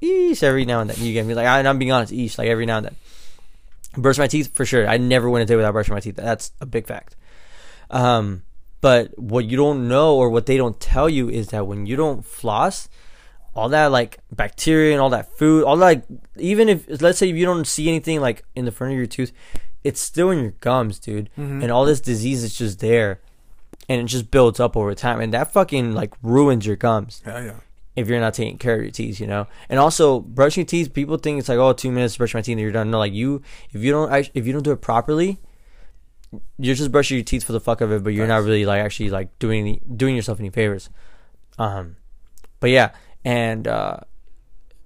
each 0.00 0.42
every 0.42 0.64
now 0.64 0.80
and 0.80 0.90
then. 0.90 1.04
You 1.04 1.12
get 1.12 1.26
me? 1.26 1.34
Like, 1.34 1.46
I, 1.46 1.58
and 1.60 1.68
I'm 1.68 1.78
being 1.78 1.92
honest, 1.92 2.12
each 2.12 2.38
like 2.38 2.48
every 2.48 2.66
now 2.66 2.78
and 2.78 2.86
then. 2.86 2.96
Brush 3.96 4.18
my 4.18 4.26
teeth 4.26 4.54
for 4.54 4.64
sure. 4.64 4.88
I 4.88 4.96
never 4.96 5.28
went 5.30 5.42
a 5.42 5.46
day 5.46 5.54
without 5.54 5.72
brushing 5.72 5.94
my 5.94 6.00
teeth. 6.00 6.16
That's 6.16 6.50
a 6.60 6.66
big 6.66 6.86
fact. 6.86 7.14
Um, 7.90 8.42
but 8.80 9.16
what 9.18 9.44
you 9.44 9.56
don't 9.56 9.86
know 9.86 10.16
or 10.16 10.30
what 10.30 10.46
they 10.46 10.56
don't 10.56 10.80
tell 10.80 11.08
you 11.08 11.28
is 11.28 11.48
that 11.48 11.66
when 11.66 11.86
you 11.86 11.94
don't 11.94 12.24
floss, 12.24 12.88
all 13.54 13.68
that 13.68 13.86
like 13.92 14.18
bacteria 14.30 14.92
and 14.92 15.00
all 15.00 15.10
that 15.10 15.36
food, 15.36 15.64
all 15.64 15.76
that, 15.76 15.84
like 15.84 16.02
even 16.38 16.68
if 16.68 17.00
let's 17.02 17.18
say 17.18 17.26
you 17.26 17.44
don't 17.44 17.66
see 17.66 17.88
anything 17.88 18.20
like 18.20 18.44
in 18.54 18.64
the 18.64 18.72
front 18.72 18.92
of 18.92 18.96
your 18.96 19.06
tooth, 19.06 19.32
it's 19.84 20.00
still 20.00 20.30
in 20.30 20.38
your 20.40 20.54
gums, 20.60 20.98
dude. 20.98 21.28
Mhm. 21.38 21.62
And 21.62 21.70
all 21.70 21.84
this 21.84 22.00
disease 22.00 22.42
is 22.44 22.54
just 22.54 22.80
there, 22.80 23.20
and 23.88 24.00
it 24.00 24.04
just 24.04 24.30
builds 24.30 24.58
up 24.60 24.76
over 24.76 24.94
time, 24.94 25.20
and 25.20 25.32
that 25.34 25.52
fucking 25.52 25.92
like 25.94 26.14
ruins 26.22 26.64
your 26.66 26.76
gums 26.76 27.20
Hell 27.24 27.44
yeah. 27.44 27.56
if 27.96 28.08
you're 28.08 28.20
not 28.20 28.32
taking 28.34 28.56
care 28.58 28.76
of 28.76 28.82
your 28.82 28.90
teeth, 28.90 29.20
you 29.20 29.26
know. 29.26 29.46
And 29.68 29.78
also 29.78 30.20
brushing 30.20 30.64
teeth, 30.64 30.94
people 30.94 31.16
think 31.18 31.38
it's 31.38 31.48
like 31.48 31.58
oh 31.58 31.72
two 31.72 31.90
minutes 31.92 32.14
to 32.14 32.18
brush 32.18 32.32
my 32.34 32.40
teeth 32.40 32.52
and 32.52 32.60
you're 32.60 32.72
done. 32.72 32.90
No, 32.90 32.98
like 32.98 33.12
you 33.12 33.42
if 33.72 33.82
you 33.82 33.90
don't 33.92 34.30
if 34.34 34.46
you 34.46 34.52
don't 34.52 34.62
do 34.62 34.72
it 34.72 34.80
properly, 34.80 35.38
you're 36.58 36.74
just 36.74 36.90
brushing 36.92 37.18
your 37.18 37.24
teeth 37.24 37.44
for 37.44 37.52
the 37.52 37.60
fuck 37.60 37.80
of 37.82 37.92
it, 37.92 38.02
but 38.02 38.14
you're 38.14 38.26
not 38.26 38.42
really 38.44 38.64
like 38.64 38.80
actually 38.80 39.10
like 39.10 39.38
doing 39.38 39.60
any, 39.60 39.82
doing 39.94 40.16
yourself 40.16 40.40
any 40.40 40.48
favors. 40.48 40.88
Um, 41.58 41.96
but 42.60 42.70
yeah, 42.70 42.92
and 43.24 43.66
uh, 43.68 43.96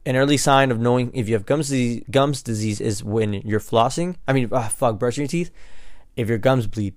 an 0.05 0.17
early 0.17 0.37
sign 0.37 0.71
of 0.71 0.79
knowing 0.79 1.11
if 1.15 1.29
you 1.29 1.35
have 1.35 1.47
gums 1.47 1.69
disease, 1.69 2.03
gums 2.11 2.43
disease 2.43 2.81
is 2.81 3.03
when 3.05 3.33
you're 3.35 3.61
flossing. 3.61 4.17
I 4.29 4.33
mean, 4.33 4.49
ah, 4.53 4.69
fuck, 4.69 4.99
brushing 4.99 5.23
your 5.23 5.29
teeth. 5.29 5.51
If 6.17 6.29
your 6.29 6.39
gums 6.39 6.67
bleed, 6.67 6.95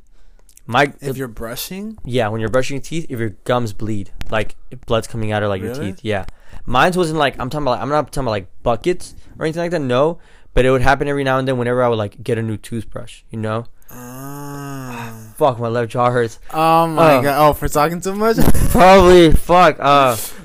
my 0.65 0.93
If 1.01 1.17
you're 1.17 1.27
brushing, 1.27 1.97
yeah, 2.05 2.27
when 2.29 2.39
you're 2.41 2.49
brushing 2.49 2.75
your 2.77 2.83
teeth, 2.83 3.07
if 3.09 3.19
your 3.19 3.29
gums 3.43 3.73
bleed, 3.73 4.11
like 4.29 4.55
blood's 4.85 5.07
coming 5.07 5.31
out 5.31 5.41
of 5.43 5.49
like 5.49 5.61
your 5.61 5.73
teeth, 5.73 5.99
yeah. 6.03 6.25
Mine's 6.65 6.95
wasn't 6.97 7.17
like 7.19 7.39
I'm 7.39 7.49
talking 7.49 7.63
about. 7.63 7.71
Like, 7.71 7.81
I'm 7.81 7.89
not 7.89 8.11
talking 8.11 8.23
about 8.27 8.31
like 8.31 8.47
buckets 8.63 9.15
or 9.37 9.45
anything 9.45 9.61
like 9.63 9.71
that. 9.71 9.79
No, 9.79 10.19
but 10.53 10.65
it 10.65 10.71
would 10.71 10.81
happen 10.81 11.07
every 11.07 11.23
now 11.23 11.39
and 11.39 11.47
then 11.47 11.57
whenever 11.57 11.81
I 11.83 11.87
would 11.87 11.97
like 11.97 12.21
get 12.23 12.37
a 12.37 12.43
new 12.43 12.57
toothbrush. 12.57 13.23
You 13.31 13.39
know, 13.39 13.65
ah. 13.89 15.33
fuck, 15.35 15.59
my 15.59 15.67
left 15.67 15.91
jaw 15.91 16.11
hurts. 16.11 16.39
oh 16.53 16.87
my 16.87 17.15
Oh. 17.15 17.21
god! 17.23 17.49
Oh, 17.49 17.53
for 17.53 17.67
talking 17.67 18.01
too 18.01 18.13
much. 18.15 18.37
Probably, 18.69 19.31
fuck. 19.31 19.77
Uh, 19.79 20.15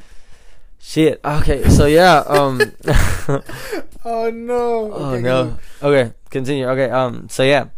shit. 0.84 1.20
Okay, 1.24 1.68
so 1.68 1.86
yeah. 1.86 2.18
Um. 2.28 2.60
oh 4.04 4.30
no! 4.32 4.92
oh 4.92 5.14
Okay, 5.14 5.22
no. 5.22 5.58
Okay, 5.82 6.12
continue. 6.30 6.66
Okay. 6.68 6.90
Um. 6.90 7.28
So 7.28 7.42
yeah. 7.42 7.68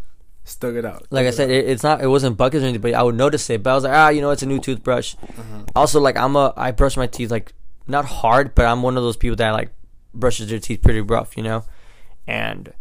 Stuck 0.45 0.75
it 0.75 0.85
out. 0.85 1.05
like 1.11 1.27
I 1.27 1.31
said, 1.31 1.51
it 1.51 1.65
it, 1.65 1.71
it's 1.71 1.83
not. 1.83 2.01
It 2.01 2.07
wasn't 2.07 2.37
buckets 2.37 2.63
or 2.63 2.67
anything, 2.67 2.81
but 2.81 2.95
I 2.95 3.03
would 3.03 3.17
notice 3.17 3.51
it. 3.51 3.63
But 3.63 3.71
I 3.71 3.75
was 3.75 3.85
like, 3.85 3.93
ah, 3.93 4.09
you 4.11 4.21
know, 4.21 4.31
it's 4.31 4.43
a 4.43 4.47
new 4.47 4.61
toothbrush. 4.61 5.17
Uh-huh. 5.23 5.65
Also, 5.75 6.01
like 6.01 6.17
I'm 6.17 6.37
a, 6.37 6.53
I 6.57 6.71
brush 6.71 6.97
my 6.97 7.09
teeth 7.09 7.33
like 7.33 7.53
not 7.89 8.05
hard, 8.05 8.55
but 8.55 8.65
I'm 8.65 8.83
one 8.83 8.97
of 8.97 9.03
those 9.03 9.17
people 9.17 9.37
that 9.37 9.51
like 9.51 9.73
brushes 10.15 10.49
their 10.49 10.61
teeth 10.61 10.83
pretty 10.83 11.01
rough, 11.01 11.37
you 11.37 11.43
know. 11.43 11.65
And 12.29 12.73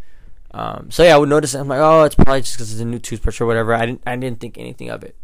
um, 0.52 0.92
so 0.92 1.04
yeah, 1.04 1.16
I 1.16 1.18
would 1.18 1.30
notice. 1.30 1.56
It. 1.56 1.60
I'm 1.60 1.68
like, 1.68 1.80
oh, 1.80 2.04
it's 2.04 2.14
probably 2.14 2.42
just 2.42 2.56
because 2.56 2.72
it's 2.72 2.82
a 2.82 2.86
new 2.86 3.00
toothbrush 3.00 3.42
or 3.42 3.48
whatever. 3.48 3.74
I 3.74 3.88
didn't, 3.88 4.04
I 4.06 4.16
didn't 4.16 4.40
think 4.40 4.60
anything 4.60 4.92
of 4.92 5.04
it. 5.04 5.16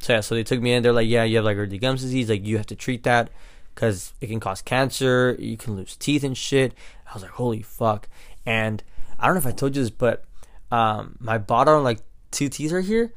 So 0.00 0.14
yeah, 0.14 0.20
so 0.20 0.34
they 0.34 0.42
took 0.42 0.60
me 0.60 0.72
in. 0.72 0.82
They're 0.82 0.92
like, 0.92 1.08
yeah, 1.08 1.22
you 1.22 1.36
have 1.36 1.44
like 1.44 1.56
early 1.56 1.78
gums 1.78 2.02
disease. 2.02 2.28
Like 2.28 2.44
you 2.44 2.56
have 2.56 2.66
to 2.66 2.76
treat 2.76 3.04
that 3.04 3.30
because 3.74 4.12
it 4.20 4.28
can 4.28 4.40
cause 4.40 4.62
cancer. 4.62 5.36
You 5.38 5.56
can 5.56 5.76
lose 5.76 5.96
teeth 5.96 6.24
and 6.24 6.36
shit. 6.36 6.74
I 7.08 7.14
was 7.14 7.22
like, 7.22 7.32
holy 7.32 7.62
fuck. 7.62 8.08
And 8.46 8.82
I 9.18 9.26
don't 9.26 9.34
know 9.34 9.40
if 9.40 9.46
I 9.46 9.52
told 9.52 9.74
you 9.76 9.82
this, 9.82 9.90
but 9.90 10.24
um, 10.70 11.16
my 11.20 11.38
bottom 11.38 11.82
like 11.84 12.00
two 12.30 12.48
teeth 12.48 12.72
are 12.72 12.80
here. 12.80 13.12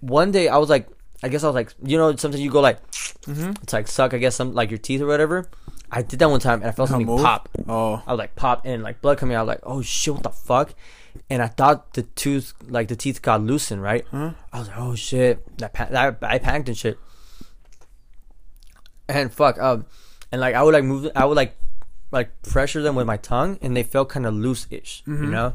One 0.00 0.30
day 0.30 0.48
I 0.48 0.58
was 0.58 0.68
like, 0.68 0.88
I 1.22 1.28
guess 1.28 1.42
I 1.42 1.46
was 1.46 1.54
like, 1.54 1.72
you 1.82 1.96
know, 1.96 2.14
sometimes 2.16 2.42
you 2.42 2.50
go 2.50 2.60
like, 2.60 2.80
Mm-hmm. 3.24 3.52
it's 3.62 3.72
like 3.72 3.88
suck, 3.88 4.12
I 4.12 4.18
guess, 4.18 4.36
some 4.36 4.52
like 4.52 4.70
your 4.70 4.76
teeth 4.76 5.00
or 5.00 5.06
whatever. 5.06 5.48
I 5.90 6.02
did 6.02 6.18
that 6.18 6.28
one 6.28 6.40
time 6.40 6.60
and 6.60 6.68
I 6.68 6.72
felt 6.72 6.90
something 6.90 7.06
move? 7.06 7.22
pop. 7.22 7.48
Oh. 7.66 8.02
I 8.06 8.12
was 8.12 8.18
like 8.18 8.36
pop 8.36 8.66
and 8.66 8.82
like 8.82 9.00
blood 9.00 9.16
coming 9.16 9.34
out. 9.34 9.46
Like 9.46 9.60
oh 9.62 9.80
shit, 9.80 10.12
what 10.12 10.22
the 10.22 10.28
fuck? 10.28 10.74
And 11.30 11.40
I 11.40 11.46
thought 11.46 11.94
the 11.94 12.02
tooth, 12.02 12.52
like 12.68 12.88
the 12.88 12.96
teeth, 12.96 13.22
got 13.22 13.40
loosened. 13.40 13.80
Right? 13.82 14.04
Huh? 14.10 14.32
I 14.52 14.58
was 14.58 14.68
like 14.68 14.76
oh 14.78 14.94
shit. 14.94 15.56
That, 15.56 15.72
pa- 15.72 15.86
that 15.90 16.18
I 16.20 16.38
panicked 16.38 16.68
and 16.68 16.76
shit. 16.76 16.98
And 19.08 19.32
fuck 19.32 19.58
um 19.60 19.84
and 20.32 20.40
like 20.40 20.54
I 20.54 20.62
would 20.62 20.74
like 20.74 20.84
move 20.84 21.10
I 21.14 21.24
would 21.24 21.36
like 21.36 21.56
like 22.10 22.42
pressure 22.42 22.82
them 22.82 22.94
with 22.94 23.06
my 23.06 23.16
tongue 23.16 23.58
and 23.62 23.76
they 23.76 23.82
felt 23.82 24.08
kind 24.08 24.26
of 24.26 24.34
loose 24.34 24.66
ish 24.70 25.02
you 25.06 25.14
Mhm. 25.14 25.30
know 25.30 25.54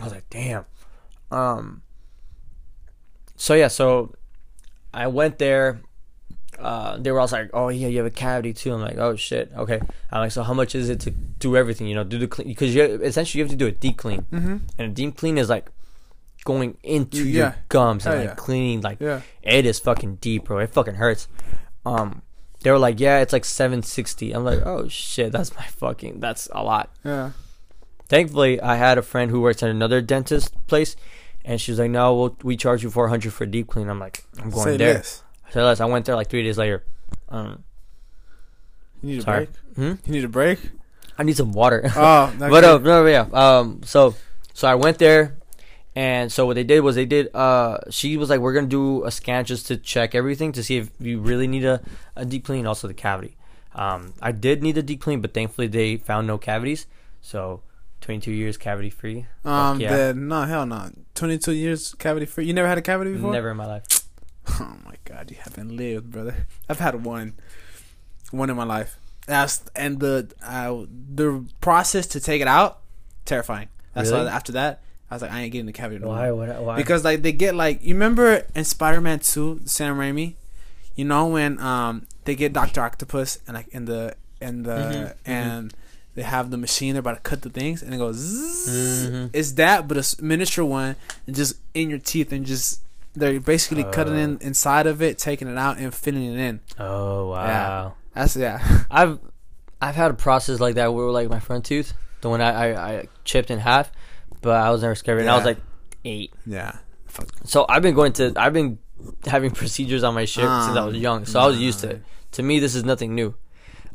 I 0.00 0.04
was 0.04 0.12
like 0.12 0.28
damn 0.30 0.64
um 1.30 1.82
so 3.36 3.54
yeah 3.54 3.68
so 3.68 4.14
I 4.92 5.06
went 5.06 5.38
there 5.38 5.80
uh, 6.58 6.96
they 6.98 7.12
were 7.12 7.20
also 7.20 7.36
like, 7.36 7.50
"Oh 7.54 7.68
yeah, 7.68 7.86
you 7.86 7.98
have 7.98 8.06
a 8.06 8.10
cavity 8.10 8.52
too." 8.52 8.72
I'm 8.74 8.80
like, 8.80 8.96
"Oh 8.98 9.14
shit, 9.14 9.52
okay." 9.56 9.78
I'm 10.10 10.20
like, 10.22 10.32
"So 10.32 10.42
how 10.42 10.54
much 10.54 10.74
is 10.74 10.88
it 10.88 10.98
to 11.00 11.10
do 11.12 11.56
everything? 11.56 11.86
You 11.86 11.94
know, 11.94 12.02
do 12.02 12.18
the 12.18 12.26
clean 12.26 12.48
because 12.48 12.74
you 12.74 12.82
essentially 12.82 13.38
you 13.38 13.44
have 13.44 13.50
to 13.52 13.56
do 13.56 13.68
a 13.68 13.70
deep 13.70 13.96
clean, 13.96 14.22
Mm-hmm. 14.32 14.56
and 14.76 14.90
a 14.90 14.92
deep 14.92 15.16
clean 15.16 15.38
is 15.38 15.48
like 15.48 15.70
going 16.44 16.76
into 16.82 17.18
Yeah. 17.22 17.32
your 17.38 17.54
gums 17.68 18.06
and 18.06 18.18
like 18.18 18.28
yeah. 18.30 18.34
cleaning 18.34 18.80
like 18.80 18.98
Yeah. 19.00 19.20
it 19.40 19.66
is 19.66 19.78
fucking 19.78 20.16
deep, 20.16 20.46
bro. 20.46 20.58
It 20.58 20.70
fucking 20.70 20.94
hurts. 20.96 21.28
Um, 21.86 22.22
they 22.62 22.70
were 22.70 22.78
like, 22.78 22.98
yeah, 23.00 23.20
it's 23.20 23.32
like 23.32 23.44
seven 23.44 23.82
sixty. 23.82 24.32
I'm 24.32 24.44
like, 24.44 24.64
oh 24.66 24.88
shit, 24.88 25.32
that's 25.32 25.54
my 25.54 25.62
fucking, 25.64 26.20
that's 26.20 26.48
a 26.52 26.62
lot. 26.62 26.90
Yeah. 27.04 27.30
Thankfully, 28.08 28.60
I 28.60 28.76
had 28.76 28.96
a 28.98 29.02
friend 29.02 29.30
who 29.30 29.40
works 29.40 29.62
at 29.62 29.68
another 29.70 30.00
dentist 30.00 30.54
place, 30.66 30.96
and 31.44 31.60
she 31.60 31.70
was 31.72 31.78
like, 31.78 31.90
no, 31.90 32.14
we'll, 32.14 32.36
we 32.42 32.56
charge 32.56 32.82
you 32.82 32.90
four 32.90 33.08
hundred 33.08 33.32
for 33.32 33.44
a 33.44 33.46
deep 33.46 33.68
clean. 33.68 33.88
I'm 33.88 33.98
like, 34.00 34.24
I'm 34.40 34.50
going 34.50 34.64
Say 34.64 34.76
there. 34.76 34.94
less. 34.94 35.22
So 35.50 35.62
less. 35.64 35.80
I 35.80 35.84
went 35.86 36.04
there 36.06 36.14
like 36.16 36.28
three 36.28 36.42
days 36.42 36.58
later. 36.58 36.84
Um, 37.28 37.64
You 39.02 39.10
need 39.16 39.22
a 39.22 39.24
break. 39.24 39.48
hmm? 39.76 39.82
You 40.06 40.12
need 40.12 40.24
a 40.24 40.28
break. 40.28 40.58
I 41.18 41.22
need 41.22 41.36
some 41.36 41.52
water. 41.52 41.82
Oh, 41.96 42.32
but 42.38 42.64
uh, 42.64 42.78
no, 42.78 43.06
yeah. 43.06 43.26
Um, 43.32 43.80
so 43.84 44.14
so 44.54 44.68
I 44.68 44.74
went 44.74 44.98
there, 44.98 45.37
and 45.98 46.30
so 46.30 46.46
what 46.46 46.54
they 46.54 46.64
did 46.64 46.80
was 46.86 46.94
they 46.94 47.06
did. 47.06 47.34
Uh, 47.34 47.78
she 47.90 48.16
was 48.16 48.28
like, 48.30 48.40
"We're 48.40 48.52
gonna 48.58 48.66
do 48.80 49.04
a 49.04 49.10
scan 49.10 49.44
just 49.44 49.66
to 49.68 49.76
check 49.76 50.14
everything 50.14 50.52
to 50.52 50.62
see 50.62 50.76
if 50.78 50.90
you 51.00 51.18
really 51.30 51.48
need 51.48 51.64
a, 51.64 51.80
a 52.14 52.24
deep 52.24 52.44
clean, 52.44 52.66
also 52.66 52.86
the 52.86 52.94
cavity." 52.94 53.34
Um, 53.74 54.14
I 54.22 54.32
did 54.32 54.62
need 54.62 54.78
a 54.78 54.82
deep 54.82 55.00
clean, 55.00 55.20
but 55.20 55.34
thankfully 55.34 55.66
they 55.66 55.96
found 55.98 56.26
no 56.26 56.38
cavities. 56.38 56.86
So, 57.20 57.62
22 58.00 58.30
years 58.32 58.56
cavity 58.56 58.90
free. 58.90 59.26
um, 59.44 59.80
yeah. 59.80 59.96
the, 59.96 60.14
no, 60.14 60.42
hell 60.42 60.66
no. 60.66 60.90
Twenty 61.14 61.36
two 61.38 61.52
years 61.52 61.94
cavity 61.98 62.26
free. 62.26 62.44
You 62.46 62.54
never 62.54 62.68
had 62.68 62.78
a 62.78 62.82
cavity 62.82 63.12
before? 63.14 63.32
Never 63.32 63.50
in 63.50 63.56
my 63.56 63.66
life. 63.66 63.84
Oh 64.60 64.76
my 64.84 64.94
god, 65.04 65.30
you 65.30 65.36
haven't 65.46 65.76
lived, 65.76 66.10
brother. 66.10 66.46
I've 66.70 66.78
had 66.80 67.04
one, 67.04 67.34
one 68.30 68.48
in 68.50 68.56
my 68.56 68.64
life. 68.64 68.96
That's 69.26 69.60
and 69.76 70.00
the 70.00 70.30
uh, 70.42 70.86
the 71.14 71.44
process 71.60 72.06
to 72.14 72.20
take 72.20 72.40
it 72.40 72.48
out, 72.48 72.80
terrifying. 73.26 73.68
That's 73.92 74.10
Really? 74.10 74.24
why 74.24 74.30
after 74.32 74.52
that, 74.52 74.80
I 75.10 75.14
was 75.14 75.22
like, 75.22 75.32
I 75.32 75.40
ain't 75.40 75.52
getting 75.52 75.66
the 75.66 75.72
cavity. 75.72 76.00
no 76.00 76.08
Why? 76.08 76.30
more. 76.30 76.46
What? 76.46 76.62
Why? 76.62 76.76
Because 76.76 77.04
like 77.04 77.22
they 77.22 77.32
get 77.32 77.54
like 77.54 77.82
you 77.82 77.94
remember 77.94 78.44
in 78.54 78.64
Spider 78.64 79.00
Man 79.00 79.20
Two, 79.20 79.60
Sam 79.64 79.96
Raimi, 79.96 80.34
you 80.96 81.04
know 81.04 81.26
when 81.28 81.58
um 81.60 82.06
they 82.24 82.34
get 82.34 82.52
Doctor 82.52 82.80
Octopus 82.82 83.38
and 83.46 83.54
like 83.56 83.68
in 83.68 83.84
the 83.86 84.14
in 84.40 84.62
the 84.64 84.70
Mhm, 84.72 84.92
mhm. 84.92 85.14
and 85.24 85.74
they 86.14 86.22
have 86.22 86.50
the 86.50 86.56
machine 86.56 86.94
they're 86.94 87.00
about 87.00 87.14
to 87.14 87.20
cut 87.20 87.42
the 87.42 87.50
things 87.50 87.82
and 87.82 87.94
it 87.94 87.98
goes. 87.98 88.16
Zzz. 88.16 89.10
Mhm. 89.10 89.30
It's 89.32 89.52
that, 89.52 89.88
but 89.88 89.96
a 89.96 90.22
miniature 90.22 90.64
one, 90.64 90.96
and 91.26 91.34
just 91.36 91.56
in 91.74 91.90
your 91.90 91.98
teeth 92.00 92.32
and 92.32 92.44
just 92.44 92.80
they're 93.14 93.40
basically 93.40 93.84
cutting 93.84 94.14
Oh. 94.14 94.18
in 94.18 94.38
inside 94.40 94.86
of 94.86 95.00
it, 95.02 95.18
taking 95.18 95.48
it 95.48 95.56
out 95.58 95.78
and 95.78 95.92
fitting 95.94 96.24
it 96.24 96.38
in. 96.38 96.60
oh 96.78 97.30
wow. 97.30 97.94
That's 98.14 98.36
yeah, 98.36 98.60
I've 98.90 99.18
I've 99.80 99.94
had 99.94 100.10
a 100.10 100.14
process 100.14 100.60
like 100.60 100.74
that 100.74 100.92
where 100.92 101.06
like 101.10 101.28
my 101.30 101.38
front 101.40 101.64
tooth, 101.64 101.94
the 102.20 102.28
one 102.28 102.40
I, 102.40 102.50
I, 102.72 102.90
I 102.98 103.08
chipped 103.24 103.50
in 103.50 103.60
half, 103.60 103.90
but 104.42 104.56
I 104.56 104.70
was 104.70 104.82
never 104.82 104.94
scared. 104.94 105.20
And 105.20 105.30
I 105.30 105.36
was 105.36 105.44
like 105.44 105.58
eight. 106.04 106.32
yeah. 106.46 106.76
So 107.44 107.66
I've 107.68 107.82
been 107.82 107.94
going 107.94 108.12
to 108.14 108.32
I've 108.36 108.52
been 108.52 108.78
having 109.26 109.50
procedures 109.62 110.04
on 110.04 110.14
my 110.14 110.24
shit 110.24 110.44
since 110.44 110.76
I 110.76 110.84
was 110.84 110.94
Um, 110.94 111.00
young. 111.00 111.24
So 111.26 111.40
I 111.40 111.46
was 111.46 111.58
used 111.58 111.80
to 111.80 111.90
it. 111.90 112.02
To 112.32 112.42
me, 112.42 112.58
this 112.60 112.74
is 112.74 112.84
nothing 112.84 113.14
new. 113.14 113.34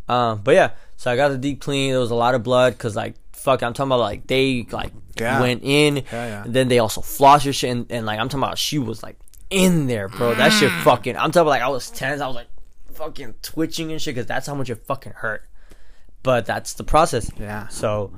Um, 0.10 0.42
but 0.44 0.56
yeah, 0.56 0.72
so 0.98 1.12
I 1.12 1.16
got 1.16 1.30
the 1.30 1.38
deep 1.38 1.62
clean. 1.62 1.92
There 1.92 2.00
was 2.00 2.12
a 2.12 2.16
lot 2.16 2.36
of 2.36 2.44
blood 2.44 2.74
because 2.74 2.96
like 2.96 3.16
fuck, 3.32 3.62
I'm 3.64 3.74
talking 3.74 3.90
about 3.90 4.00
like 4.00 4.28
they 4.28 4.66
like 4.72 4.92
Yeah. 5.20 5.40
went 5.40 5.62
in. 5.64 5.98
Yeah, 5.98 6.04
yeah. 6.12 6.44
And 6.44 6.54
then 6.54 6.68
they 6.68 6.80
also 6.80 7.02
floss 7.02 7.46
your 7.46 7.54
shit 7.54 7.70
and, 7.72 7.86
and 7.92 8.06
like 8.06 8.20
I'm 8.20 8.28
talking 8.30 8.44
about 8.44 8.58
she 8.58 8.80
was 8.80 9.04
like 9.04 9.18
in 9.50 9.88
there, 9.88 10.10
bro. 10.10 10.34
That 10.36 10.50
shit 10.52 10.72
Mm. 10.72 10.84
fucking. 10.84 11.16
I'm 11.16 11.32
talking 11.32 11.42
about 11.44 11.52
like 11.52 11.62
I 11.62 11.70
was 11.70 11.90
tense. 11.92 12.20
I 12.22 12.28
was 12.28 12.36
like 12.36 12.48
fucking 12.94 13.36
twitching 13.42 13.92
and 13.92 14.02
shit 14.02 14.16
because 14.16 14.28
that's 14.28 14.48
how 14.48 14.56
much 14.56 14.70
it 14.70 14.86
fucking 14.86 15.14
hurt. 15.14 15.44
But 16.24 16.46
that's 16.46 16.74
the 16.74 16.84
process. 16.84 17.30
Yeah. 17.40 17.68
So 17.68 18.12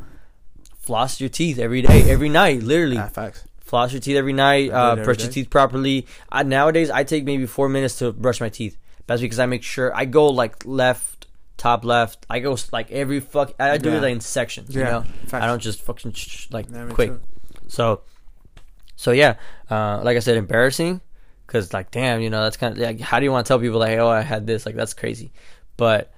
floss 0.85 1.19
your 1.19 1.29
teeth 1.29 1.57
every 1.59 1.81
day, 1.81 2.09
every 2.09 2.29
night, 2.29 2.61
literally 2.63 2.95
Yeah, 2.97 3.07
facts. 3.09 3.43
floss 3.59 3.91
your 3.91 4.01
teeth 4.01 4.15
every 4.17 4.33
night, 4.33 4.71
uh, 4.71 4.91
every 4.91 5.03
brush 5.05 5.19
your 5.23 5.31
teeth 5.31 5.49
properly. 5.49 6.05
I, 6.31 6.43
nowadays, 6.43 6.89
I 6.89 7.03
take 7.03 7.23
maybe 7.25 7.45
four 7.45 7.69
minutes 7.69 7.97
to 7.99 8.11
brush 8.11 8.39
my 8.39 8.49
teeth. 8.49 8.77
That's 9.07 9.21
because 9.21 9.39
I 9.39 9.45
make 9.45 9.63
sure 9.63 9.95
I 9.95 10.05
go 10.05 10.27
like 10.27 10.65
left, 10.65 11.27
top 11.57 11.85
left. 11.85 12.25
I 12.29 12.39
go 12.39 12.57
like 12.71 12.91
every 12.91 13.19
fuck. 13.19 13.53
I 13.59 13.77
do 13.77 13.89
Yeah. 13.91 13.97
it 13.97 14.01
like 14.01 14.11
in 14.13 14.19
sections. 14.21 14.73
You 14.75 14.81
Yeah, 14.81 14.89
know, 14.89 15.01
facts. 15.27 15.43
I 15.43 15.47
don't 15.47 15.61
just 15.61 15.81
fucking 15.81 16.13
sh- 16.13 16.27
sh- 16.27 16.47
like 16.51 16.67
Yeah, 16.71 16.87
quick. 16.89 17.09
too. 17.09 17.19
So, 17.67 18.01
so 18.95 19.11
yeah, 19.11 19.35
uh, 19.69 20.01
like 20.03 20.17
I 20.17 20.19
said, 20.19 20.37
embarrassing. 20.37 21.01
Cause 21.47 21.73
like, 21.73 21.91
damn, 21.91 22.21
you 22.21 22.31
know, 22.31 22.41
that's 22.43 22.57
kind 22.57 22.73
of 22.73 22.79
like, 22.79 22.99
how 22.99 23.19
do 23.19 23.23
you 23.25 23.31
want 23.31 23.45
to 23.45 23.47
tell 23.47 23.59
people 23.59 23.77
like, 23.79 23.99
oh, 23.99 24.07
I 24.07 24.21
had 24.21 24.47
this, 24.47 24.65
like, 24.65 24.73
that's 24.75 24.95
crazy. 24.95 25.31
But 25.77 26.11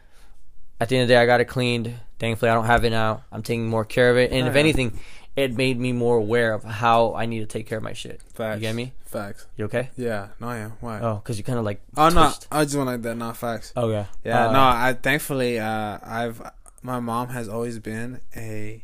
at 0.79 0.89
the 0.89 0.95
end 0.97 1.03
of 1.03 1.07
the 1.07 1.13
day, 1.15 1.17
I 1.21 1.25
got 1.25 1.41
it 1.41 1.45
cleaned. 1.45 1.93
Thankfully, 2.19 2.49
I 2.49 2.55
don't 2.55 2.65
have 2.65 2.83
it 2.85 2.89
now. 2.89 3.23
I'm 3.31 3.43
taking 3.43 3.67
more 3.67 3.85
care 3.85 4.09
of 4.11 4.17
it, 4.17 4.31
and 4.31 4.45
Oh, 4.45 4.49
if 4.49 4.53
yeah. 4.55 4.59
anything, 4.59 4.99
it 5.35 5.53
made 5.55 5.79
me 5.79 5.91
more 5.91 6.17
aware 6.17 6.53
of 6.53 6.63
how 6.63 7.13
I 7.13 7.27
need 7.27 7.39
to 7.41 7.45
take 7.45 7.67
care 7.67 7.77
of 7.77 7.83
my 7.83 7.93
shit. 7.93 8.21
Facts. 8.33 8.55
You 8.55 8.61
get 8.61 8.73
me? 8.75 8.93
Facts. 9.05 9.45
You 9.55 9.65
okay? 9.65 9.89
Yeah. 9.95 10.29
No, 10.39 10.51
yeah. 10.51 10.71
Why? 10.79 10.99
Oh, 10.99 11.15
because 11.15 11.37
you 11.37 11.43
kind 11.43 11.59
of 11.59 11.65
like. 11.65 11.79
Oh 11.95 12.09
no. 12.09 12.33
I 12.51 12.63
just 12.63 12.75
want 12.75 12.87
like 12.87 13.01
that. 13.03 13.15
Not 13.15 13.37
facts. 13.37 13.71
Oh 13.75 13.89
yeah. 13.91 14.05
Yeah, 14.23 14.47
Uh, 14.47 14.51
no. 14.51 14.59
I 14.59 14.97
thankfully, 14.99 15.59
uh, 15.59 15.99
I've 16.03 16.41
my 16.81 16.99
mom 16.99 17.29
has 17.29 17.47
always 17.47 17.77
been 17.79 18.19
a 18.35 18.83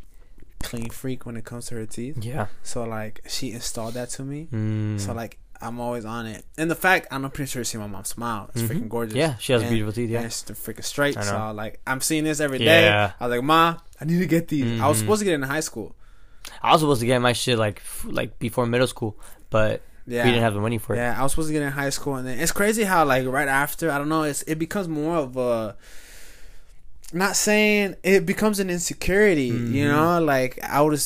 clean 0.62 0.90
freak 0.90 1.26
when 1.26 1.36
it 1.38 1.44
comes 1.46 1.66
to 1.68 1.76
her 1.76 1.86
teeth. 1.86 2.24
Yeah. 2.24 2.48
So 2.64 2.84
like, 2.84 3.22
she 3.28 3.52
installed 3.52 3.96
that 3.96 4.10
to 4.12 4.24
me. 4.24 4.48
Mm. 4.54 5.00
So 5.00 5.12
like, 5.14 5.40
I'm 5.64 5.80
always 5.80 6.06
on 6.06 6.26
it. 6.26 6.44
And 6.58 6.70
the 6.70 6.76
fact 6.76 7.08
I'm 7.12 7.22
pretty 7.32 7.50
sure 7.50 7.62
you 7.62 7.66
see 7.66 7.78
my 7.78 7.88
mom 7.88 8.06
smile. 8.06 8.50
It's 8.54 8.62
Mhm. 8.64 8.68
freaking 8.68 8.90
gorgeous. 8.90 9.16
Yeah, 9.16 9.36
she 9.38 9.54
has 9.54 9.62
And- 9.62 9.70
beautiful 9.72 9.94
teeth. 9.94 10.04
And 10.06 10.12
Yeah. 10.14 10.22
it's 10.26 10.44
freaking 10.44 10.84
straight. 10.84 11.18
I 11.18 11.22
So 11.24 11.52
like, 11.54 11.80
I'm 11.88 12.02
seeing 12.02 12.24
this 12.26 12.40
every 12.40 12.60
day. 12.60 12.84
Yeah. 12.86 13.12
I 13.20 13.28
was 13.28 13.36
like, 13.36 13.44
Ma, 13.44 13.78
I 14.00 14.06
need 14.06 14.20
to 14.20 14.26
get 14.26 14.50
these. 14.50 14.80
I 14.82 14.88
was 14.88 14.98
Mhm. 14.98 15.02
supposed 15.02 15.20
to 15.22 15.26
get 15.26 15.32
it 15.32 15.36
in 15.36 15.42
high 15.44 15.62
school. 15.62 15.96
I 16.62 16.72
was 16.74 16.82
supposed 16.82 17.00
to 17.02 17.08
get 17.08 17.22
my 17.22 17.34
shit 17.34 17.58
like 17.58 17.82
like 18.06 18.38
before 18.40 18.66
middle 18.66 18.88
school, 18.88 19.18
but 19.50 19.82
Yeah. 20.06 20.26
we 20.26 20.32
didn't 20.32 20.44
have 20.44 20.54
the 20.54 20.60
money 20.60 20.78
for 20.78 20.94
it. 20.94 20.98
Yeah, 20.98 21.16
I 21.18 21.24
was 21.24 21.32
supposed 21.32 21.48
to 21.50 21.54
get 21.54 21.62
in 21.62 21.72
high 21.72 21.90
school, 21.90 22.16
and 22.16 22.28
then 22.28 22.38
it's 22.40 22.52
crazy 22.52 22.84
how 22.84 23.06
like 23.06 23.26
right 23.26 23.48
after 23.48 23.90
I 23.90 23.98
don't 23.98 24.10
know, 24.10 24.24
it's 24.24 24.42
it 24.44 24.60
becomes 24.60 24.88
more 24.88 25.16
of 25.18 25.38
a. 25.38 25.76
Not 27.14 27.36
saying 27.36 27.96
it 28.04 28.26
becomes 28.26 28.60
an 28.60 28.70
insecurity, 28.70 29.46
you 29.46 29.86
Mhm. 29.86 29.92
know. 29.92 30.20
Like 30.22 30.60
I 30.64 30.82
would, 30.82 31.00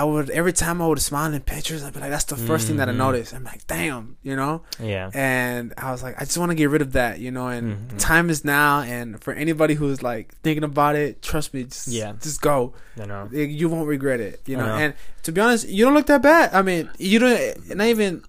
I 0.00 0.04
would 0.04 0.30
every 0.30 0.52
time 0.52 0.80
I 0.80 0.86
would 0.86 1.00
smile 1.00 1.32
in 1.34 1.40
pictures, 1.42 1.82
I'd 1.82 1.92
be 1.92 2.00
like, 2.00 2.10
"That's 2.10 2.24
the 2.32 2.36
1st 2.36 2.66
thing 2.68 2.76
that 2.76 2.88
I 2.88 2.92
Mhm. 2.92 2.96
noticed." 3.06 3.34
I'm 3.34 3.42
like, 3.52 3.66
"Damn," 3.66 4.16
you 4.22 4.36
know. 4.36 4.62
Yeah. 4.78 5.10
And 5.12 5.74
I 5.76 5.90
was 5.92 6.02
like, 6.04 6.14
I 6.20 6.24
just 6.24 6.38
want 6.38 6.50
to 6.50 6.54
get 6.54 6.70
rid 6.70 6.82
of 6.82 6.92
that, 6.92 7.18
you 7.18 7.30
know. 7.30 7.48
And 7.48 7.66
Mhm. 7.90 7.98
time 7.98 8.30
is 8.30 8.44
now, 8.44 8.80
and 8.82 9.20
for 9.24 9.32
anybody 9.34 9.74
who's 9.74 10.02
like 10.02 10.26
thinking 10.44 10.64
about 10.64 10.94
it, 10.94 11.20
trust 11.22 11.52
me, 11.54 11.64
just 11.64 11.88
Yeah. 11.88 12.12
just 12.22 12.40
go. 12.40 12.74
I 13.02 13.06
know. 13.06 13.28
You 13.32 13.68
won't 13.68 13.88
regret 13.88 14.20
it, 14.20 14.40
you 14.46 14.56
know. 14.56 14.66
know. 14.66 14.76
And 14.82 14.94
to 15.24 15.32
be 15.32 15.40
honest, 15.40 15.68
you 15.68 15.84
don't 15.84 15.94
look 15.94 16.06
that 16.06 16.22
bad. 16.22 16.50
I 16.54 16.62
mean, 16.62 16.88
you 16.98 17.18
don't. 17.18 17.74
Not 17.76 17.86
even. 17.88 18.22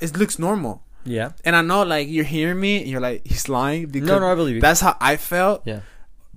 It 0.00 0.16
looks 0.16 0.38
normal. 0.38 0.82
Yeah. 1.04 1.30
And 1.44 1.54
I 1.56 1.62
know, 1.62 1.82
like, 1.84 2.08
you're 2.08 2.24
hearing 2.36 2.60
me, 2.60 2.78
and 2.82 2.88
you're 2.90 3.00
like, 3.00 3.22
he's 3.24 3.48
lying. 3.48 3.86
Because 3.86 4.08
No, 4.08 4.18
no, 4.18 4.30
I 4.30 4.34
believe 4.34 4.56
you. 4.56 4.60
That's 4.60 4.80
how 4.80 4.96
I 5.00 5.16
felt. 5.16 5.62
Yeah. 5.64 5.80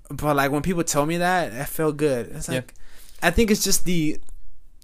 But, 0.10 0.36
like, 0.36 0.52
when 0.52 0.62
people 0.62 0.84
tell 0.84 1.06
me 1.06 1.18
that, 1.18 1.52
I 1.54 1.66
felt 1.66 1.98
good. 1.98 2.32
It's 2.36 2.48
Yeah. 2.48 2.56
like, 2.56 2.74
I 3.22 3.30
think 3.32 3.52
it's 3.52 3.64
just 3.64 3.86
the 3.86 4.20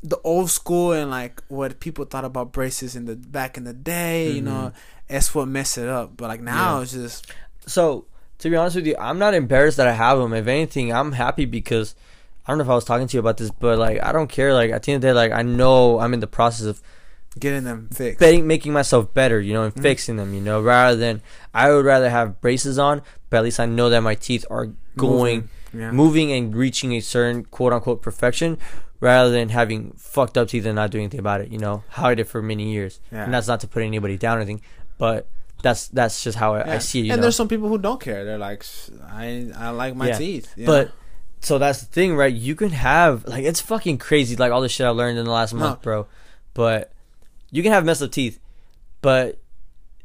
the 0.04 0.20
old 0.24 0.50
school 0.50 0.92
and, 0.94 1.10
like, 1.10 1.42
what 1.48 1.80
people 1.80 2.06
thought 2.06 2.26
about 2.26 2.52
braces 2.52 2.96
in 2.96 3.06
the 3.06 3.16
back 3.16 3.58
in 3.58 3.64
the 3.64 3.74
day, 3.74 4.32
you 4.32 4.42
know, 4.42 4.72
that's 5.08 5.34
what 5.34 5.48
messed 5.48 5.78
it 5.78 5.90
up. 5.90 6.16
But, 6.18 6.28
like, 6.28 6.42
now 6.42 6.54
Mm-hmm. 6.54 6.76
Yeah. 6.78 6.82
it's 6.84 6.92
just, 7.22 7.32
So 7.66 8.06
to 8.40 8.50
be 8.50 8.56
honest 8.56 8.76
with 8.76 8.86
you, 8.88 8.96
I'm 9.00 9.18
not 9.20 9.34
embarrassed 9.34 9.78
that 9.78 9.88
I 9.88 9.94
have 9.94 10.20
them. 10.20 10.34
If 10.34 10.48
anything, 10.48 10.94
I'm 10.94 11.14
happy 11.14 11.46
because 11.46 11.96
I 12.46 12.52
don't 12.52 12.60
know 12.60 12.64
if 12.64 12.70
I 12.70 12.76
was 12.76 12.86
talking 12.86 13.08
to 13.08 13.14
you 13.18 13.20
about 13.20 13.38
this, 13.38 13.50
but 13.52 13.78
like 13.80 14.02
I 14.02 14.12
don't 14.14 14.28
care. 14.30 14.54
Like 14.54 14.72
at 14.72 14.84
the 14.84 14.94
end 14.94 14.98
of 14.98 15.02
the 15.02 15.08
day, 15.10 15.14
like 15.14 15.32
I 15.34 15.42
know 15.42 16.00
I'm 16.00 16.14
in 16.14 16.20
the 16.22 16.28
process 16.28 16.66
of 16.68 16.82
getting 17.40 17.64
them 17.66 17.90
fixed. 17.92 18.20
betting, 18.20 18.48
making 18.48 18.72
myself 18.74 19.14
better, 19.14 19.42
you 19.42 19.54
know, 19.54 19.64
and 19.64 19.76
Mhm. 19.76 19.82
fixing 19.82 20.16
them, 20.16 20.34
you 20.34 20.40
know, 20.42 20.62
rather 20.62 20.96
than 20.96 21.22
I 21.54 21.72
would 21.72 21.84
rather 21.86 22.10
have 22.10 22.40
braces 22.40 22.80
on, 22.80 23.02
but 23.30 23.38
at 23.38 23.44
least 23.44 23.60
I 23.60 23.66
know 23.66 23.90
that 23.90 24.02
my 24.02 24.16
teeth 24.16 24.46
are 24.50 24.70
going, 24.96 25.50
Moving. 25.74 25.82
Yeah. 25.82 25.92
moving 25.92 26.32
and 26.32 26.56
reaching 26.56 26.94
a 26.94 27.02
certain 27.02 27.44
quote 27.44 27.74
unquote 27.74 28.02
perfection, 28.02 28.58
rather 29.00 29.30
than 29.32 29.50
having 29.50 29.92
fucked 29.98 30.38
up 30.38 30.48
teeth 30.48 30.66
and 30.66 30.76
not 30.76 30.92
doing 30.92 31.04
anything 31.06 31.20
about 31.20 31.42
it. 31.42 31.52
You 31.52 31.60
know 31.60 31.84
how 31.90 32.08
I 32.10 32.16
did 32.16 32.28
for 32.28 32.42
many 32.42 32.72
years, 32.72 33.00
Yeah. 33.12 33.24
and 33.26 33.34
that's 33.34 33.48
not 33.48 33.60
to 33.62 33.68
put 33.68 33.84
anybody 33.84 34.18
down 34.18 34.38
or 34.38 34.42
anything, 34.42 34.62
but 34.98 35.28
that's 35.62 35.88
that's 35.90 36.24
just 36.24 36.38
how 36.38 36.56
I, 36.56 36.76
I 36.76 36.78
see 36.80 37.00
it. 37.00 37.06
You 37.06 37.12
and 37.14 37.20
know? 37.20 37.24
there's 37.24 37.36
some 37.36 37.48
people 37.48 37.68
who 37.70 37.78
don't 37.78 38.00
care. 38.02 38.26
They're 38.26 38.38
like, 38.38 38.64
I 39.10 39.50
I 39.56 39.70
like 39.70 39.96
my 39.96 40.08
Yeah. 40.10 40.18
teeth. 40.18 40.54
But 40.66 40.88
know? 40.88 40.94
so 41.42 41.58
that's 41.58 41.80
the 41.80 41.86
thing, 41.88 42.16
right? 42.16 42.34
You 42.34 42.56
can 42.56 42.70
have 42.70 43.26
like 43.26 43.44
it's 43.44 43.62
fucking 43.62 43.98
crazy, 43.98 44.36
like 44.36 44.52
all 44.52 44.62
the 44.62 44.70
shit 44.70 44.86
I 44.86 44.90
learned 44.92 45.18
in 45.18 45.26
the 45.26 45.32
last 45.32 45.54
month, 45.54 45.82
bro. 45.82 46.08
But 46.54 46.92
you 47.52 47.64
can 47.64 47.72
have 47.72 47.86
messed 47.86 48.02
up 48.02 48.12
teeth, 48.12 48.40
but 49.02 49.40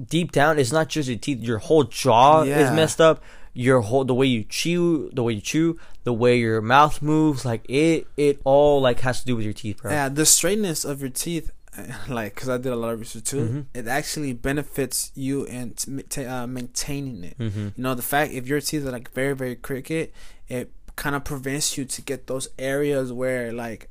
deep 0.05 0.33
down, 0.33 0.59
it's 0.59 0.73
not 0.73 0.89
just 0.89 1.09
your 1.09 1.19
teeth. 1.19 1.41
Your 1.41 1.59
whole 1.59 1.85
jaw 1.85 2.43
is 2.43 2.71
messed 2.73 3.01
up. 3.01 3.23
your 3.55 3.83
whole 3.83 4.05
the 4.05 4.15
way 4.15 4.27
you 4.27 4.45
chew, 4.45 5.11
the 5.13 5.23
way 5.23 5.35
you 5.35 5.41
chew, 5.41 5.79
the 6.05 6.13
way 6.13 6.37
your 6.39 6.61
mouth 6.61 7.01
moves, 7.03 7.45
like 7.45 7.65
it 7.69 8.07
it 8.17 8.41
all 8.45 8.81
like 8.81 9.01
has 9.01 9.21
to 9.21 9.27
do 9.27 9.37
with 9.37 9.45
your 9.45 9.55
teeth, 9.55 9.83
bro. 9.83 9.91
Yeah, 9.93 10.09
the 10.09 10.27
straightness 10.27 10.85
of 10.85 11.01
your 11.01 11.11
teeth, 11.11 11.51
like, 12.09 12.35
cause 12.35 12.49
I 12.49 12.57
did 12.59 12.73
a 12.73 12.77
lot 12.77 12.93
of 12.95 13.01
research 13.01 13.25
too. 13.25 13.37
Mhm. 13.49 13.67
It 13.75 13.87
actually 13.89 14.33
benefits 14.33 15.13
you 15.15 15.45
in 15.45 15.75
t- 15.75 16.25
uh, 16.25 16.47
maintaining 16.47 17.25
it. 17.25 17.39
Mm-hmm. 17.39 17.61
You 17.77 17.83
know, 17.83 17.95
the 17.95 18.03
fact 18.03 18.33
if 18.33 18.47
your 18.47 18.61
teeth 18.61 18.87
are 18.87 18.91
like 18.93 19.11
very 19.13 19.35
very 19.35 19.55
crooked, 19.57 20.11
it 20.49 20.73
kind 20.97 21.17
of 21.17 21.25
prevents 21.25 21.79
you 21.79 21.85
to 21.87 22.03
get 22.03 22.27
those 22.27 22.49
areas 22.59 23.13
where 23.13 23.53
like. 23.53 23.89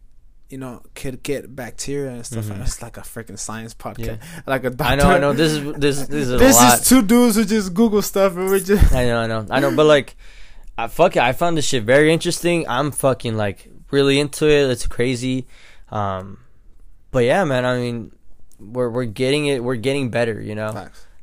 You 0.49 0.57
know, 0.57 0.81
could 0.95 1.23
get 1.23 1.55
bacteria 1.55 2.11
and 2.11 2.25
stuff. 2.25 2.43
Mhm. 2.43 2.61
It's 2.61 2.81
like 2.81 2.97
a 2.97 3.01
freaking 3.03 3.39
science 3.39 3.73
podcast, 3.73 4.19
like 4.45 4.65
a 4.65 4.69
doctor. 4.69 4.83
I 4.91 4.95
know, 4.97 5.09
I 5.09 5.17
know. 5.17 5.31
This 5.31 5.53
is 5.53 5.63
this 5.75 6.07
this 6.07 6.27
is 6.27 6.33
a 6.33 6.37
This 6.37 6.61
is 6.61 6.89
two 6.89 7.01
dudes 7.01 7.37
who 7.37 7.45
just 7.45 7.73
Google 7.73 8.01
stuff 8.01 8.35
and 8.35 8.49
we 8.49 8.59
just. 8.59 8.91
I 8.93 9.05
know, 9.05 9.21
I 9.21 9.27
know, 9.27 9.45
I 9.49 9.61
know. 9.61 9.73
But 9.73 9.85
like, 9.85 10.17
I 10.77 10.87
fuck 10.87 11.15
it. 11.15 11.21
I 11.21 11.33
found 11.33 11.57
this 11.57 11.65
shit 11.65 11.83
very 11.83 12.11
interesting. 12.11 12.67
I'm 12.67 12.91
fucking 12.91 13.37
like 13.37 13.69
really 13.91 14.19
into 14.19 14.47
it. 14.47 14.69
It's 14.69 14.87
crazy. 14.87 15.47
Um, 15.89 16.39
but 17.11 17.25
yeah, 17.25 17.43
man. 17.43 17.65
I 17.65 17.77
mean, 17.77 18.11
we're 18.59 18.89
we're 18.89 19.05
getting 19.05 19.47
it. 19.47 19.63
We're 19.63 19.75
getting 19.75 20.09
better. 20.09 20.39
You 20.41 20.55
know, 20.55 20.71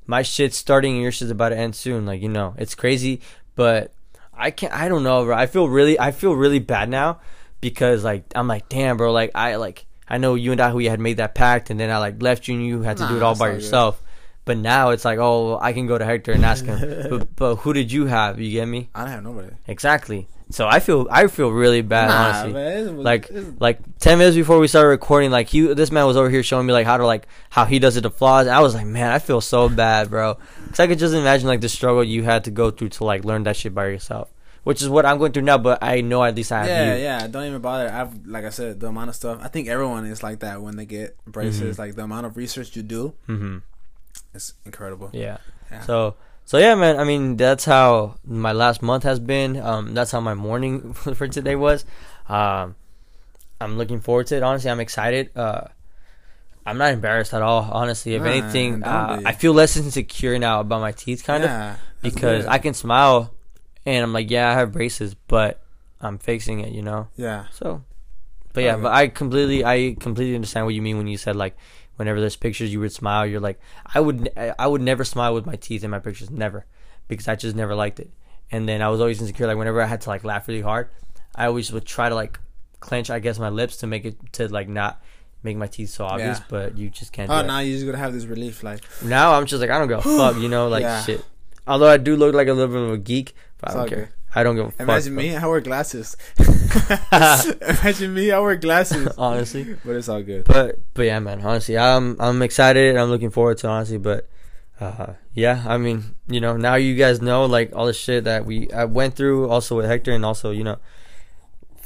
my 0.07 0.23
shit's 0.23 0.57
starting 0.57 0.95
and 0.95 1.03
your 1.03 1.13
shit's 1.13 1.31
about 1.31 1.51
to 1.51 1.59
end 1.59 1.75
soon. 1.75 2.07
Like 2.07 2.23
you 2.23 2.29
know, 2.29 2.55
it's 2.59 2.75
crazy. 2.75 3.21
But 3.55 3.93
I 4.35 4.51
can't. 4.51 4.73
I 4.73 4.89
don't 4.89 5.03
know, 5.03 5.25
bro. 5.25 5.37
I 5.37 5.47
feel 5.47 5.69
really. 5.69 5.99
I 5.99 6.13
feel 6.13 6.35
really 6.35 6.61
bad 6.61 6.89
now 6.89 7.21
because 7.61 8.05
like 8.05 8.25
I'm 8.35 8.47
like, 8.49 8.69
damn, 8.69 8.97
bro. 8.97 9.13
Like 9.13 9.33
I 9.35 9.57
like 9.57 9.87
I 10.09 10.19
know 10.19 10.35
you 10.35 10.53
and 10.53 10.61
I 10.61 10.71
who 10.71 10.77
we 10.77 10.87
had 10.87 11.01
made 11.01 11.17
that 11.17 11.35
pact, 11.35 11.71
and 11.71 11.79
then 11.81 11.91
I 11.91 11.99
like 11.99 12.23
left 12.23 12.49
you 12.49 12.55
and 12.55 12.65
you 12.67 12.83
had 12.83 12.99
to 12.99 13.09
do 13.09 13.17
it 13.17 13.23
all 13.23 13.35
by 13.35 13.51
yourself. 13.51 14.01
good. 14.01 14.08
Yourself. 14.49 14.57
But 14.57 14.59
now 14.59 14.91
it's 14.91 15.05
like, 15.05 15.19
oh, 15.19 15.59
I 15.61 15.73
can 15.73 15.87
go 15.87 15.99
to 15.99 16.05
Hector 16.05 16.33
and 16.33 16.45
ask 16.45 16.65
him. 16.65 16.79
but, 17.11 17.37
but 17.37 17.57
who 17.57 17.73
did 17.73 17.93
you 17.93 18.07
have? 18.07 18.41
You 18.41 18.51
get 18.51 18.67
me? 18.67 18.89
I 18.95 19.01
don't 19.05 19.11
have 19.13 19.23
nobody. 19.23 19.51
Exactly. 19.67 20.27
So 20.51 20.67
I 20.67 20.81
feel 20.81 21.07
I 21.11 21.27
feel 21.27 21.51
really 21.51 21.83
bad, 21.83 22.09
Nah, 22.09 22.15
honestly. 22.41 22.53
man, 22.55 22.89
it 22.89 22.95
was- 22.95 23.05
Like 23.05 23.25
it's- 23.31 23.53
like 23.61 23.99
ten 23.99 24.17
minutes 24.17 24.35
before 24.35 24.59
we 24.59 24.67
started 24.67 24.89
recording, 24.89 25.31
like 25.31 25.49
he 25.49 25.61
this 25.75 25.93
man 25.93 26.07
was 26.07 26.17
over 26.17 26.31
here 26.31 26.43
showing 26.43 26.67
me 26.67 26.73
like 26.73 26.87
how 26.87 26.97
to 26.97 27.05
like 27.05 27.27
how 27.51 27.67
he 27.67 27.79
does 27.79 27.99
it 27.99 28.03
to 28.03 28.11
flaws. 28.11 28.47
I 28.47 28.61
was 28.61 28.75
like, 28.75 28.87
man, 28.87 29.11
I 29.13 29.19
feel 29.19 29.43
so 29.43 29.69
bad, 29.69 30.09
bro. 30.09 30.39
Cause 30.71 30.81
I 30.81 30.87
could 30.87 30.99
just 30.99 31.15
imagine 31.15 31.49
like 31.49 31.61
the 31.61 31.69
struggle 31.69 32.03
you 32.03 32.23
had 32.23 32.45
to 32.45 32.51
go 32.51 32.71
through 32.71 32.89
to 32.97 33.05
like 33.05 33.27
learn 33.27 33.43
that 33.43 33.57
shit 33.57 33.75
by 33.75 33.89
yourself, 33.89 34.31
which 34.65 34.81
is 34.81 34.89
what 34.89 35.05
I'm 35.05 35.19
going 35.19 35.33
through 35.33 35.43
now. 35.43 35.59
But 35.59 35.81
I 35.83 36.01
know 36.01 36.25
at 36.25 36.35
least 36.35 36.51
I 36.51 36.61
have 36.61 36.67
yeah, 36.69 36.95
you. 36.97 37.03
yeah. 37.03 37.27
Don't 37.27 37.45
even 37.45 37.61
bother. 37.61 37.91
I've 37.93 38.27
like 38.27 38.47
I 38.47 38.51
said, 38.51 38.81
the 38.81 38.87
amount 38.89 39.11
of 39.11 39.17
stuff. 39.17 39.41
I 39.43 39.49
think 39.49 39.69
everyone 39.69 40.07
is 40.07 40.23
like 40.23 40.39
that 40.41 40.63
when 40.63 40.77
they 40.77 40.87
get 40.87 41.15
braces. 41.27 41.77
Mhm. 41.77 41.79
Like 41.79 41.95
the 41.95 42.05
amount 42.05 42.25
of 42.25 42.39
research 42.39 42.75
you 42.75 42.83
do 42.83 43.13
Mm-hmm. 43.29 43.59
Is 44.39 44.55
incredible. 44.65 45.11
Yeah. 45.13 45.39
Yeah. 45.71 45.83
So 45.83 46.15
so 46.45 46.57
yeah, 46.59 46.75
man. 46.75 46.99
I 46.99 47.05
mean, 47.05 47.37
that's 47.37 47.65
how 47.67 48.17
my 48.25 48.53
last 48.53 48.81
month 48.83 49.03
has 49.05 49.21
been. 49.21 49.59
Um, 49.61 49.93
that's 49.95 50.11
how 50.13 50.21
my 50.21 50.35
morning 50.35 50.93
for 51.19 51.29
today 51.29 51.57
was. 51.57 51.85
Um, 52.29 52.75
I'm 53.61 53.77
looking 53.77 54.01
forward 54.01 54.29
to 54.29 54.37
it. 54.37 54.43
Honestly, 54.43 54.71
I'm 54.71 54.81
excited. 54.81 55.31
Uh, 55.37 55.69
I'm 56.65 56.79
not 56.79 56.93
embarrassed 56.93 57.35
at 57.35 57.43
all. 57.43 57.69
Honestly, 57.73 58.15
if 58.15 58.23
Nah, 58.23 58.29
anything, 58.29 58.85
uh. 58.85 59.21
I 59.25 59.33
feel 59.33 59.53
less 59.53 59.77
insecure 59.77 60.39
now 60.39 60.61
about 60.61 60.81
my 60.81 60.93
teeth, 60.93 61.25
kind 61.25 61.43
of, 61.45 61.51
Yeah, 61.51 61.77
that's 62.03 62.15
because. 62.15 62.47
I 62.47 62.59
can 62.59 62.75
smile, 62.75 63.33
and 63.85 64.03
I'm 64.05 64.13
like, 64.13 64.31
yeah, 64.31 64.51
I 64.51 64.55
have 64.55 64.71
braces, 64.73 65.15
but 65.15 65.61
I'm 66.01 66.19
fixing 66.19 66.61
it, 66.61 66.73
you 66.73 66.83
know. 66.83 67.09
yeah. 67.17 67.47
So, 67.53 67.83
but 68.53 68.63
yeah, 68.65 68.75
Okay. 68.75 68.83
but 68.83 68.93
I 68.93 69.09
completely, 69.09 69.65
I 69.65 69.97
completely 69.99 70.35
understand 70.35 70.67
what 70.67 70.75
you 70.75 70.83
mean 70.83 70.99
when 70.99 71.09
you 71.09 71.17
said 71.17 71.37
like, 71.37 71.57
whenever 71.99 72.21
there's 72.21 72.37
pictures, 72.37 72.73
you 72.73 72.81
would 72.81 72.93
smile. 72.93 73.27
You're 73.27 73.41
like, 73.41 73.61
I 73.95 74.01
would, 74.01 74.31
I 74.37 74.67
would 74.67 74.81
never 74.81 75.05
smile 75.05 75.35
with 75.35 75.45
my 75.45 75.57
teeth 75.57 75.85
in 75.85 75.91
my 75.91 75.99
pictures, 75.99 76.31
never, 76.31 76.65
because 77.09 77.29
I 77.29 77.37
just 77.37 77.55
never 77.55 77.75
liked 77.75 78.01
it. 78.01 78.11
And 78.51 78.67
then 78.69 78.81
I 78.81 78.89
was 78.89 79.01
always 79.01 79.21
insecure. 79.21 79.47
Like 79.47 79.59
whenever 79.59 79.83
I 79.83 79.87
had 79.87 80.01
to 80.03 80.09
like 80.09 80.25
laugh 80.25 80.49
really 80.49 80.63
hard, 80.63 80.89
I 81.35 81.47
always 81.47 81.71
would 81.73 81.85
try 81.85 82.09
to 82.09 82.15
like 82.15 82.39
clench, 82.81 83.11
I 83.11 83.19
guess, 83.19 83.39
my 83.39 83.51
lips 83.51 83.77
to 83.79 83.87
make 83.87 84.05
it 84.07 84.17
to 84.35 84.49
like 84.49 84.69
not 84.69 85.03
make 85.43 85.57
my 85.57 85.67
teeth 85.67 85.91
so 85.91 86.07
obvious. 86.07 86.39
Yeah. 86.39 86.45
But 86.49 86.79
you 86.79 86.89
just 86.91 87.13
can't. 87.13 87.31
Oh, 87.31 87.43
now 87.43 87.59
you're 87.61 87.75
just 87.75 87.85
gonna 87.87 87.99
have 87.99 88.13
this 88.15 88.25
relief, 88.25 88.63
like 88.63 88.81
Now 89.05 89.35
I'm 89.35 89.45
just 89.47 89.61
like, 89.61 89.71
I 89.71 89.79
don't 89.79 89.89
give 89.89 89.99
a 89.99 90.03
fuck, 90.17 90.37
you 90.41 90.49
know, 90.49 90.69
like 90.69 90.83
Yeah. 90.83 91.03
shit. 91.03 91.25
Although 91.67 91.89
I 91.89 91.99
do 91.99 92.17
look 92.17 92.35
like 92.35 92.49
a 92.49 92.53
little 92.55 92.73
bit 92.75 92.83
of 92.83 92.91
a 92.93 92.99
geek, 92.99 93.35
but 93.59 93.69
It's 93.69 93.77
I 93.77 93.79
don't 93.81 93.89
care. 93.89 93.99
good. 94.07 94.09
I 94.35 94.43
don't 94.43 94.57
give 94.57 94.67
a 94.67 94.71
fuck. 94.71 94.81
imagine 94.81 95.15
bro. 95.15 95.23
me. 95.23 95.37
I 95.37 95.47
wear 95.47 95.61
glasses. 95.61 96.17
imagine 96.39 98.15
me. 98.15 98.31
I 98.31 98.39
wear 98.41 98.57
glasses. 98.57 99.09
honestly. 99.17 99.77
but 99.85 99.97
it's 99.97 100.09
all 100.09 100.23
good. 100.23 100.45
But 100.45 100.79
but 100.95 101.03
yeah, 101.03 101.19
man. 101.19 101.41
Honestly, 101.41 101.79
I'm 101.79 102.17
I'm 102.21 102.43
excited. 102.43 102.91
and 102.91 102.99
I'm 102.99 103.09
looking 103.09 103.31
forward 103.31 103.59
to 103.59 103.67
it, 103.67 103.71
honestly. 103.71 103.99
But 103.99 104.29
uh, 104.81 105.15
yeah, 105.33 105.65
I 105.67 105.79
mean, 105.79 106.15
you 106.29 106.41
know, 106.41 106.57
now 106.57 106.75
you 106.77 106.95
guys 106.95 107.21
know 107.23 107.47
like 107.47 107.75
all 107.75 107.87
the 107.87 107.93
shit 107.93 108.25
that 108.25 108.45
we 108.45 108.71
I 108.71 108.85
went 108.85 109.17
through, 109.17 109.49
also 109.49 109.77
with 109.77 109.87
Hector, 109.87 110.13
and 110.13 110.25
also 110.25 110.51
you 110.51 110.63
know, 110.65 110.77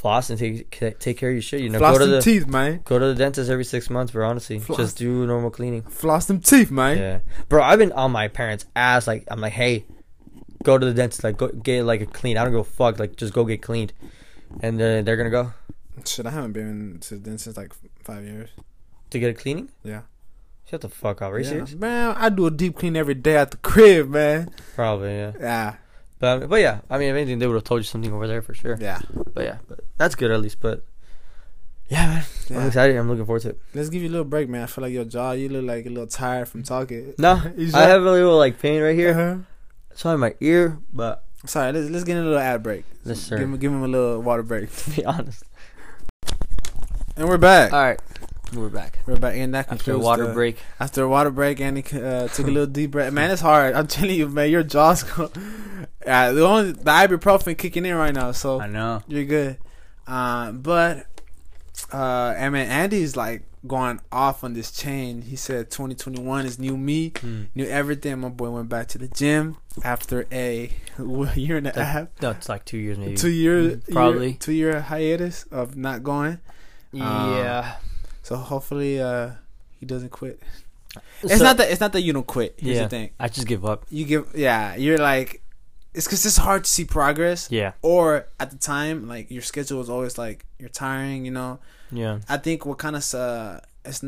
floss 0.03 0.31
and 0.31 0.39
take 0.39 0.99
take 0.99 1.17
care 1.17 1.31
of 1.31 1.35
your 1.35 1.43
shit. 1.43 1.61
You 1.61 1.71
know, 1.71 1.79
Floss 1.79 1.99
go 1.99 2.05
to 2.05 2.11
them 2.11 2.15
the 2.17 2.23
teeth, 2.23 2.47
man. 2.47 2.81
go 2.85 2.99
to 2.99 3.07
the 3.07 3.15
dentist 3.15 3.51
every 3.51 3.65
six 3.65 3.89
months, 3.89 4.13
bro. 4.13 4.29
Honestly, 4.29 4.59
Floss. 4.59 4.79
just 4.79 4.99
do 4.99 5.27
normal 5.27 5.51
cleaning. 5.51 5.83
Floss 5.83 6.27
them 6.27 6.41
teeth, 6.41 6.71
man. 6.71 6.99
Yeah, 6.99 7.19
bro. 7.49 7.63
I've 7.63 7.79
been 7.79 7.93
on 7.93 8.11
my 8.11 8.29
parents' 8.29 8.67
ass. 8.75 9.07
Like 9.07 9.25
I'm 9.29 9.41
like, 9.41 9.53
hey, 9.53 9.87
go 10.63 10.79
to 10.79 10.87
the 10.87 10.95
dentist. 10.95 11.25
Like 11.25 11.37
go 11.37 11.49
get 11.49 11.85
like 11.85 12.01
a 12.01 12.07
clean. 12.07 12.37
I 12.37 12.45
don't 12.45 12.53
go 12.53 12.63
fuck. 12.63 12.99
Like 12.99 13.17
just 13.17 13.33
go 13.33 13.45
get 13.45 13.63
cleaned, 13.63 13.93
and 14.61 14.81
uh, 14.81 15.03
they're 15.03 15.17
gonna 15.17 15.31
go 15.31 15.53
Shit, 16.07 16.27
I 16.27 16.31
haven't 16.31 16.53
been 16.53 16.99
to 17.03 17.15
the 17.17 17.21
dentist 17.21 17.45
since 17.45 17.57
like 17.57 17.73
five 18.03 18.25
years. 18.25 18.49
to 19.11 19.19
get 19.19 19.31
a 19.31 19.35
cleaning. 19.35 19.69
Yeah. 19.85 20.03
Shut 20.71 20.81
the 20.81 20.89
fuck 20.89 21.21
up. 21.21 21.33
Are 21.33 21.39
you 21.39 21.45
Yeah. 21.45 21.51
serious? 21.51 21.75
Man, 21.75 22.15
I 22.17 22.29
do 22.31 22.47
a 22.47 22.51
deep 22.51 22.77
clean 22.79 22.97
every 22.97 23.15
day 23.15 23.37
at 23.37 23.51
the 23.51 23.59
crib, 23.59 24.09
man. 24.09 24.51
Probably, 24.75 25.11
yeah. 25.15 25.33
Yeah. 25.39 25.75
But 26.19 26.49
but 26.49 26.61
yeah, 26.61 26.81
I 26.89 26.99
mean, 26.99 27.11
if 27.11 27.17
anything, 27.17 27.39
they 27.41 27.47
would 27.47 27.55
have 27.57 27.65
told 27.65 27.81
you 27.81 27.85
something 27.85 28.13
over 28.13 28.27
there 28.27 28.41
for 28.43 28.55
sure. 28.55 28.79
Yeah. 28.81 29.01
But 29.35 29.45
yeah, 29.45 29.57
but 29.69 29.81
that's 29.99 30.15
good 30.15 30.31
at 30.31 30.41
least. 30.41 30.61
But 30.61 30.85
yeah, 31.89 32.23
man, 32.49 32.61
I'm 32.63 32.67
excited. 32.69 32.97
I'm 32.97 33.09
looking 33.09 33.27
forward 33.27 33.43
to 33.43 33.51
it. 33.51 33.61
Let's 33.75 33.91
give 33.91 34.03
you 34.03 34.09
a 34.09 34.13
little 34.17 34.25
break, 34.25 34.49
man. 34.49 34.63
I 34.63 34.67
feel 34.67 34.83
like 34.83 34.93
your 34.95 35.05
jaw, 35.05 35.33
you 35.33 35.49
look 35.51 35.65
like 35.65 35.85
a 35.85 35.89
little 35.91 36.07
tired 36.07 36.49
from 36.49 36.63
talking. 36.63 37.13
No, 37.19 37.43
You 37.57 37.71
I 37.75 37.83
have 37.83 38.03
a 38.03 38.11
little 38.11 38.39
like 38.39 38.59
pain 38.61 38.81
right 38.81 38.95
here. 38.97 39.11
Uh-huh. 39.11 39.37
On 40.05 40.19
my 40.21 40.35
ear, 40.41 40.79
but 40.93 41.25
Sorry, 41.47 41.73
let's 41.73 41.91
let's 41.91 42.05
get 42.05 42.17
in 42.17 42.23
a 42.23 42.27
little 42.27 42.39
ad 42.39 42.63
break. 42.63 42.85
Yes, 43.05 43.21
sir. 43.21 43.37
Give 43.39 43.49
him 43.49 43.57
give 43.59 43.73
him 43.73 43.83
a 43.83 43.89
little 43.89 44.21
water 44.21 44.43
break. 44.43 44.75
to 44.77 44.91
be 44.91 45.05
honest. 45.05 45.45
And 47.17 47.29
we're 47.29 47.37
back. 47.39 47.73
All 47.73 47.83
right, 47.83 48.01
we're 48.55 48.69
back 48.69 48.99
We're 49.07 49.17
back, 49.17 49.37
and 49.37 49.55
that 49.55 49.71
after 49.71 49.93
a 49.93 49.99
water 49.99 50.29
the- 50.29 50.33
break. 50.33 50.57
After 50.81 51.03
a 51.03 51.09
water 51.09 51.31
break, 51.31 51.61
Andy 51.61 51.85
uh, 51.93 52.29
took 52.35 52.47
a 52.47 52.51
little 52.51 52.67
deep 52.67 52.93
breath. 52.93 53.13
Man, 53.13 53.31
it's 53.31 53.43
hard. 53.43 53.75
I'm 53.75 53.87
telling 53.87 54.15
you, 54.17 54.29
man, 54.29 54.51
your 54.51 54.63
jaw's 54.63 55.03
go. 55.03 55.31
Yeah, 56.07 56.33
the 56.37 56.45
only 56.45 56.73
the 56.73 56.83
ibuprofen 56.91 57.57
kicking 57.59 57.85
in 57.87 57.95
right 57.97 58.15
now, 58.15 58.33
so 58.33 58.61
I 58.61 58.67
know. 58.67 59.03
you're 59.09 59.25
good. 59.25 59.59
Uh, 60.07 60.53
but 60.53 61.07
uh, 61.93 62.35
I 62.39 62.49
mean, 62.51 62.67
Andy's 62.67 63.15
like 63.17 63.43
going 63.67 64.01
off 64.11 64.43
on 64.43 64.55
this 64.55 64.71
chain. 64.73 65.23
He 65.23 65.37
said 65.37 65.71
2021 65.71 66.47
is 66.47 66.59
new 66.59 66.77
me, 66.77 67.13
Hmm. 67.21 67.45
new 67.55 67.67
everything. 67.67 68.21
My 68.21 68.29
boy 68.31 68.51
went 68.51 68.69
back 68.69 68.89
to 68.89 68.99
the 68.99 69.09
gym 69.09 69.57
after 69.85 70.27
a 70.33 70.71
year 71.35 71.57
and 71.57 71.67
a 71.67 71.85
half, 71.85 72.09
No, 72.21 72.31
it's 72.31 72.49
like 72.49 72.65
two 72.65 72.79
years 72.79 72.99
maybe. 72.99 73.17
two 73.17 73.31
year, 73.31 73.57
Mm, 73.77 73.93
probably. 73.93 74.29
year, 74.29 74.37
two 74.39 74.53
year 74.53 74.81
hiatus 74.81 75.45
of 75.51 75.77
not 75.77 76.03
going. 76.03 76.39
yeah. 76.93 77.77
So 78.23 78.37
hopefully, 78.37 79.01
uh, 79.01 79.31
he 79.81 79.87
doesn't 79.87 80.11
quit. 80.11 80.41
It's 81.23 81.41
not 81.41 81.57
that 81.57 81.71
it's 81.71 81.81
not 81.81 81.93
that 81.95 82.03
you 82.03 82.13
don't 82.13 82.27
quit. 82.27 82.55
Here's 82.59 82.77
Yeah. 82.77 82.83
the 82.85 82.89
thing: 82.89 83.11
I 83.19 83.29
just 83.29 83.47
give 83.47 83.65
up. 83.65 83.87
you 83.91 84.05
give, 84.05 84.27
yeah, 84.35 84.77
you're 84.77 84.99
like, 84.99 85.43
it's 85.95 86.07
because 86.07 86.25
it's 86.27 86.37
hard 86.37 86.65
to 86.65 86.71
see 86.71 86.85
progress. 86.85 87.49
Yeah. 87.51 87.73
Or 87.83 88.27
at 88.39 88.51
the 88.51 88.59
time, 88.59 89.09
like 89.09 89.31
your 89.31 89.43
schedule 89.43 89.79
was 89.79 89.89
always 89.91 90.19
like 90.19 90.45
you're 90.59 90.69
tiring. 90.69 91.25
You 91.25 91.33
know, 91.33 91.59
Yeah. 91.91 92.21
I 92.29 92.37
think 92.37 92.67
what 92.67 92.79
kind 92.79 92.95
of 92.97 93.15
uh, 93.15 93.61
it's 93.85 94.05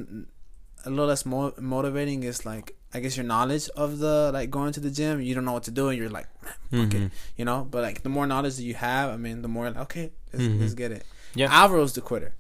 a 0.87 0.91
little 0.91 1.07
less 1.07 1.25
mo- 1.27 1.55
motivating 1.59 2.23
is 2.25 2.45
like 2.47 2.77
I 2.93 3.01
guess 3.01 3.17
your 3.17 3.27
knowledge 3.27 3.69
of 3.77 3.99
the 3.99 4.31
like 4.33 4.51
going 4.51 4.73
to 4.73 4.81
the 4.81 4.91
gym. 4.91 5.21
You 5.21 5.35
don't 5.35 5.45
know 5.45 5.53
what 5.53 5.65
to 5.65 5.71
do, 5.73 5.89
and 5.89 5.99
you're 5.99 6.09
like, 6.11 6.29
Mhm. 6.73 7.11
you 7.37 7.45
know. 7.45 7.67
But 7.69 7.83
like 7.83 8.03
the 8.03 8.09
more 8.09 8.27
knowledge 8.27 8.57
that 8.57 8.63
you 8.63 8.75
have, 8.75 9.11
I 9.11 9.17
mean, 9.17 9.43
the 9.43 9.49
more 9.49 9.67
like, 9.71 9.77
okay, 9.79 10.13
let's, 10.33 10.45
Mhm. 10.45 10.61
let's 10.61 10.75
get 10.75 10.93
it. 10.93 11.05
Yeah. 11.35 11.49
Alvaro's 11.51 11.93
the 11.95 12.01
quitter. 12.01 12.35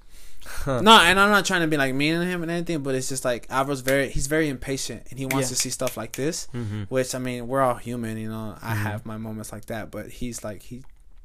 no, 0.67 0.77
and 0.77 1.19
I'm 1.19 1.31
not 1.31 1.45
trying 1.47 1.63
to 1.63 1.67
be 1.67 1.77
like 1.79 1.95
mean 1.95 2.21
to 2.21 2.25
him 2.27 2.43
and 2.43 2.51
anything, 2.51 2.83
but 2.83 2.95
it's 2.95 3.09
just 3.09 3.25
like 3.25 3.49
Alvaro's 3.49 3.81
very 3.81 4.11
he's 4.11 4.27
very 4.27 4.49
impatient 4.49 5.07
and 5.11 5.19
he 5.19 5.25
wants 5.27 5.49
Yeah. 5.49 5.55
to 5.55 5.61
see 5.63 5.71
stuff 5.71 5.97
like 5.97 6.13
this. 6.13 6.49
Mhm. 6.55 6.87
Which 6.91 7.15
I 7.15 7.19
mean, 7.19 7.49
we're 7.49 7.63
all 7.63 7.77
human, 7.77 8.19
you 8.19 8.29
know. 8.29 8.57
I 8.63 8.75
Mhm. 8.75 8.83
have 8.83 9.07
my 9.07 9.17
moments 9.17 9.53
like 9.53 9.65
that, 9.67 9.91
but 9.91 10.09
he's 10.11 10.45
like 10.45 10.63
he, 10.63 10.85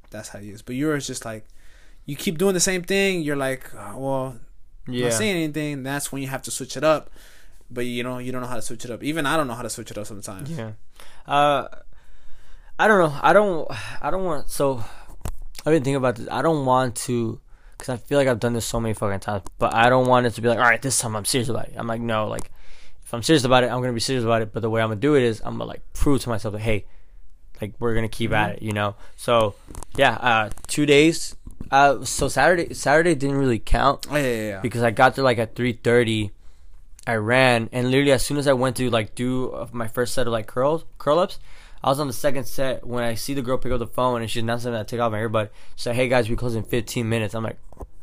that's 0.10 0.30
how 0.30 0.40
he 0.40 0.50
is. 0.52 0.62
But 0.62 0.76
yours 0.76 1.04
is 1.04 1.08
just 1.08 1.26
like, 1.26 1.46
you 2.06 2.16
keep 2.16 2.38
doing 2.38 2.54
the 2.54 2.60
same 2.62 2.82
thing. 2.82 3.22
You're 3.22 3.36
like, 3.36 3.70
oh, 3.76 3.98
well, 3.98 4.36
Yeah. 4.94 5.06
not 5.10 5.14
saying 5.14 5.36
anything. 5.36 5.84
That's 5.84 6.12
when 6.12 6.22
you 6.22 6.28
have 6.28 6.42
to 6.44 6.52
switch 6.52 6.76
it 6.78 6.84
up. 6.84 7.10
But 7.72 7.86
you 7.86 8.04
know, 8.04 8.18
you 8.18 8.32
don't 8.32 8.42
know 8.42 8.48
how 8.48 8.56
to 8.56 8.62
switch 8.62 8.84
it 8.86 8.92
up. 8.92 9.04
Even 9.04 9.26
I 9.26 9.38
don't 9.38 9.48
know 9.48 9.54
how 9.54 9.62
to 9.62 9.70
switch 9.70 9.92
it 9.92 9.98
up 9.98 10.08
sometimes. 10.08 10.50
Yeah. 10.50 10.72
Uh, 11.28 11.68
I 12.78 12.88
don't 12.88 13.00
know. 13.00 13.20
I 13.22 13.34
don't. 13.34 13.68
I 14.02 14.10
don't 14.10 14.24
want. 14.24 14.50
So, 14.50 14.78
I've 15.60 15.66
been 15.66 15.84
thinking 15.84 15.96
about 15.96 16.16
this. 16.16 16.28
I 16.32 16.42
don't 16.42 16.66
want 16.66 16.96
to, 17.08 17.40
because 17.78 17.90
I 17.90 17.98
feel 17.98 18.18
like 18.18 18.28
I've 18.28 18.40
done 18.40 18.54
this 18.54 18.66
so 18.66 18.80
many 18.80 18.94
fucking 18.94 19.20
times. 19.20 19.44
But 19.60 19.74
I 19.76 19.90
don't 19.90 20.08
want 20.08 20.26
it 20.26 20.32
to 20.32 20.42
be 20.42 20.48
like, 20.48 20.58
all 20.58 20.64
right, 20.64 20.82
this 20.82 20.98
time 20.98 21.16
I'm 21.16 21.26
serious 21.26 21.50
about 21.50 21.68
it. 21.68 21.76
I'm 21.78 21.88
like, 21.88 22.02
no, 22.02 22.28
like, 22.28 22.50
if 23.06 23.14
I'm 23.14 23.22
serious 23.22 23.44
about 23.44 23.64
it, 23.64 23.68
I'm 23.68 23.82
gonna 23.82 23.94
be 23.94 24.00
serious 24.00 24.24
about 24.24 24.42
it. 24.42 24.52
But 24.54 24.62
the 24.62 24.70
way 24.70 24.82
I'm 24.82 24.90
gonna 24.90 25.00
do 25.02 25.16
it 25.16 25.24
is, 25.24 25.42
I'm 25.42 25.54
gonna 25.54 25.66
like 25.66 25.82
prove 25.94 26.22
to 26.22 26.30
myself 26.30 26.54
that, 26.54 26.62
hey, 26.62 26.86
like 27.62 27.74
we're 27.80 27.94
gonna 27.94 28.08
keep 28.08 28.32
Mm-hmm. 28.32 28.40
at 28.52 28.56
it, 28.56 28.62
you 28.64 28.72
know. 28.72 28.96
So 29.18 29.56
yeah, 29.96 30.14
uh, 30.14 30.50
two 30.68 30.86
days. 30.86 31.36
Uh, 31.72 32.04
so 32.04 32.28
Saturday 32.28 32.74
Saturday 32.74 33.16
didn't 33.16 33.38
really 33.38 33.60
count 33.60 34.08
Oh, 34.10 34.16
yeah, 34.16 34.24
yeah, 34.24 34.48
yeah. 34.50 34.60
because 34.62 34.82
I 34.82 34.92
got 34.92 35.16
there 35.16 35.24
like 35.24 35.38
at 35.38 35.56
three 35.56 35.74
thirty. 35.74 36.32
I 37.08 37.16
ran 37.16 37.70
and 37.72 37.90
literally 37.90 38.12
as 38.12 38.26
soon 38.26 38.38
as 38.38 38.48
I 38.48 38.54
went 38.54 38.76
to 38.78 38.90
like 38.90 39.16
do 39.16 39.52
uh, 39.52 39.68
my 39.72 39.88
first 39.88 40.14
set 40.14 40.28
of 40.28 40.34
like 40.34 40.48
curls 40.48 40.86
curl 40.98 41.20
ups, 41.20 41.40
I 41.84 41.90
was 41.90 42.00
on 42.00 42.08
the 42.08 42.14
second 42.14 42.44
set 42.46 42.86
when 42.86 43.04
I 43.04 43.16
see 43.16 43.34
the 43.34 43.42
girl 43.42 43.58
pick 43.58 43.72
up 43.72 43.80
the 43.80 43.88
phone 43.88 44.22
and 44.22 44.30
she 44.30 44.40
announced 44.42 44.66
that 44.66 44.76
I 44.76 44.84
take 44.84 45.00
off 45.00 45.12
my 45.12 45.20
earbud. 45.20 45.50
She 45.76 45.84
said, 45.84 45.96
"Hey 45.96 46.08
guys, 46.08 46.30
we 46.30 46.36
close 46.36 46.56
in 46.56 46.64
fifteen 46.64 47.08
minutes." 47.10 47.34
I'm 47.34 47.44
like, 47.44 47.58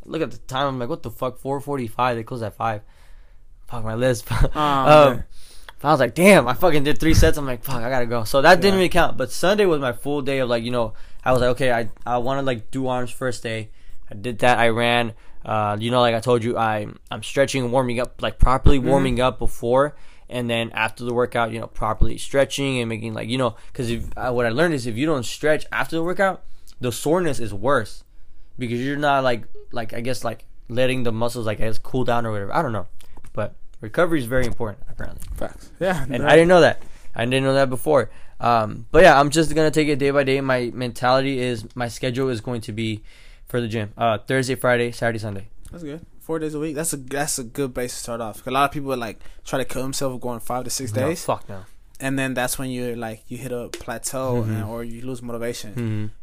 look 0.05 0.23
at 0.23 0.31
the 0.31 0.39
time. 0.39 0.67
I'm 0.69 0.79
like, 0.79 0.89
what 0.89 1.03
the 1.03 1.11
fuck? 1.11 1.39
Four 1.39 1.61
forty 1.61 1.87
five. 1.87 2.17
They 2.17 2.23
close 2.25 2.43
at 2.43 2.55
five. 2.57 2.83
Fuck 3.69 3.85
my 3.85 3.95
list. 3.95 4.27
Oh, 4.55 5.13
um. 5.13 5.25
I 5.83 5.91
was 5.91 6.01
like, 6.01 6.15
damn, 6.15 6.49
I 6.49 6.55
fucking 6.55 6.83
did 6.85 6.99
three 6.99 7.15
sets. 7.15 7.37
I'm 7.39 7.47
like, 7.47 7.63
fuck, 7.63 7.77
I 7.77 7.91
gotta 7.91 8.07
go. 8.07 8.25
So 8.25 8.41
that 8.43 8.61
didn't 8.61 8.77
really 8.77 8.89
count. 8.89 9.17
But 9.17 9.31
Sunday 9.31 9.67
was 9.67 9.79
my 9.79 9.93
full 9.93 10.21
day 10.23 10.39
of 10.39 10.49
like, 10.49 10.65
you 10.65 10.71
know, 10.73 10.95
I 11.27 11.33
was 11.33 11.41
like, 11.41 11.51
okay, 11.51 11.73
I 11.73 11.89
I 12.07 12.19
want 12.19 12.39
to 12.39 12.43
like 12.43 12.71
do 12.71 12.87
arms 12.87 13.11
first 13.11 13.43
day. 13.43 13.71
I 14.11 14.15
did 14.15 14.39
that. 14.41 14.59
I 14.59 14.69
ran. 14.69 15.13
Uh, 15.45 15.77
you 15.79 15.91
know, 15.91 16.01
like 16.01 16.15
I 16.15 16.21
told 16.21 16.43
you, 16.45 16.57
I 16.57 16.87
I'm 17.11 17.23
stretching 17.23 17.63
and 17.65 17.73
warming 17.73 18.01
up, 18.01 18.23
like 18.23 18.39
properly 18.39 18.79
Mm-hmm. 18.79 18.89
warming 18.89 19.21
up 19.21 19.39
before, 19.39 19.97
and 20.29 20.49
then 20.51 20.71
after 20.73 21.05
the 21.05 21.13
workout, 21.15 21.53
you 21.53 21.59
know, 21.61 21.67
properly 21.69 22.19
stretching 22.19 22.81
and 22.81 22.89
making 22.89 23.15
like, 23.15 23.29
you 23.29 23.39
know, 23.39 23.57
because 23.73 23.91
if 23.91 24.07
uh, 24.17 24.33
what 24.33 24.47
I 24.47 24.51
learned 24.51 24.75
is 24.75 24.87
if 24.87 24.97
you 24.97 25.07
don't 25.07 25.25
stretch 25.25 25.67
after 25.71 25.97
the 25.97 26.03
workout, 26.03 26.43
the 26.81 26.91
soreness 26.93 27.39
is 27.41 27.53
worse 27.55 28.03
because 28.59 28.81
you're 28.81 28.97
not 28.97 29.23
like 29.25 29.45
like 29.73 29.95
I 29.95 30.01
guess 30.01 30.25
like 30.25 30.47
letting 30.69 31.03
the 31.05 31.13
muscles 31.13 31.47
like 31.47 31.61
I 31.61 31.65
guess 31.67 31.79
cool 31.79 32.05
down 32.05 32.27
or 32.27 32.33
whatever. 32.33 32.55
I 32.55 32.63
don't 32.63 32.73
know, 32.73 32.87
but 33.33 33.55
recovery 33.81 34.19
is 34.21 34.27
very 34.27 34.47
important 34.47 34.83
apparently 34.91 35.23
Facts. 35.37 35.71
Yeah. 35.79 36.03
and 36.11 36.23
right. 36.25 36.33
I 36.33 36.37
didn't 36.37 36.49
know 36.49 36.61
that. 36.63 36.83
I 37.15 37.25
didn't 37.25 37.45
know 37.45 37.55
that 37.55 37.71
before. 37.71 38.11
Um, 38.41 38.87
but 38.91 39.03
yeah, 39.03 39.19
I'm 39.19 39.31
just 39.31 39.55
gonna 39.55 39.71
take 39.71 39.89
it 39.89 39.97
day 39.99 40.11
by 40.11 40.25
day. 40.25 40.41
My 40.41 40.71
mentality 40.75 41.39
is 41.39 41.65
my 41.75 41.89
schedule 41.89 42.29
is 42.29 42.41
going 42.41 42.61
to 42.63 42.73
be 42.73 43.03
for 43.47 43.61
the 43.61 43.69
gym. 43.69 43.93
Uh, 43.97 44.19
Thursday, 44.19 44.55
Friday, 44.55 44.93
Saturday, 44.93 45.19
Sunday. 45.19 45.49
That's 45.71 45.83
good. 45.83 46.05
Four 46.21 46.39
days 46.41 46.55
a 46.55 46.59
week. 46.59 46.75
That's 46.75 46.93
a 46.93 46.97
that's 46.97 47.39
a 47.39 47.45
good 47.45 47.73
base 47.73 47.95
to 47.95 48.01
start 48.01 48.21
off. 48.21 48.47
A 48.47 48.51
lot 48.51 48.65
of 48.65 48.73
people 48.73 48.95
like 48.97 49.21
try 49.45 49.59
to 49.59 49.65
kill 49.65 49.83
themselves 49.83 50.21
going 50.21 50.41
five 50.41 50.65
to 50.65 50.71
six 50.71 50.93
No, 50.93 51.09
days, 51.09 51.25
fuck 51.25 51.49
no. 51.49 51.65
and 52.01 52.19
then 52.19 52.35
that's 52.35 52.59
when 52.59 52.69
you 52.69 52.95
like 52.97 53.23
you 53.29 53.39
hit 53.39 53.53
a 53.53 53.69
plateau 53.69 54.43
Mhm. 54.43 54.49
and, 54.49 54.65
or 54.65 54.83
you 54.85 55.03
lose 55.07 55.23
motivation. 55.23 55.73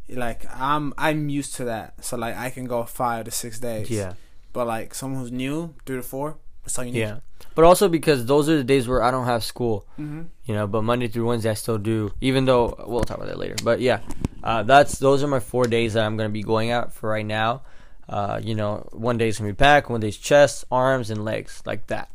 hmm 0.10 0.17
Like 0.19 0.45
I'm 0.54 0.93
I'm 0.97 1.30
used 1.30 1.56
to 1.56 1.63
that, 1.65 2.04
so 2.04 2.17
like 2.17 2.36
I 2.38 2.49
can 2.49 2.65
go 2.65 2.84
five 2.84 3.26
to 3.26 3.32
six 3.32 3.60
days. 3.60 3.89
Yeah, 3.89 4.13
But 4.52 4.67
like 4.67 4.93
someone 4.93 5.21
who's 5.21 5.32
new, 5.32 5.73
three 5.86 5.95
to 5.97 6.04
four, 6.04 6.38
that's 6.63 6.78
all 6.78 6.86
you 6.86 6.91
need. 6.91 6.99
yeah. 6.99 7.19
But 7.56 7.65
also 7.65 7.88
because 7.88 8.26
those 8.26 8.49
are 8.49 8.58
the 8.58 8.63
days 8.63 8.88
where 8.88 9.04
I 9.04 9.12
don't 9.12 9.26
have 9.26 9.43
school. 9.43 9.86
Mm-hmm. 9.99 10.23
You 10.45 10.56
know, 10.56 10.65
but 10.67 10.84
Monday 10.84 11.08
through 11.08 11.28
Wednesday 11.28 11.52
I 11.52 11.54
still 11.54 11.78
do. 11.78 12.12
Even 12.19 12.45
though 12.45 12.84
we'll 12.88 13.04
talk 13.04 13.17
about 13.17 13.28
that 13.28 13.38
later. 13.38 13.56
But 13.63 13.80
yeah, 13.80 13.99
uh, 14.43 14.63
that's 14.63 14.97
those 14.97 15.23
are 15.23 15.28
my 15.28 15.39
four 15.39 15.65
days 15.65 15.93
that 15.93 16.04
I'm 16.04 16.17
gonna 16.17 16.30
be 16.30 16.43
going 16.43 16.71
out 16.71 16.93
for 16.93 17.10
right 17.10 17.26
now. 17.26 17.62
Uh, 18.10 18.39
you 18.43 18.56
know, 18.56 18.88
one 18.91 19.17
day's 19.17 19.38
gonna 19.38 19.52
be 19.52 19.56
back, 19.56 19.89
one 19.89 19.99
day's 19.99 20.17
chest, 20.17 20.65
arms, 20.71 21.10
and 21.10 21.23
legs, 21.23 21.62
like 21.65 21.88
that. 21.88 22.10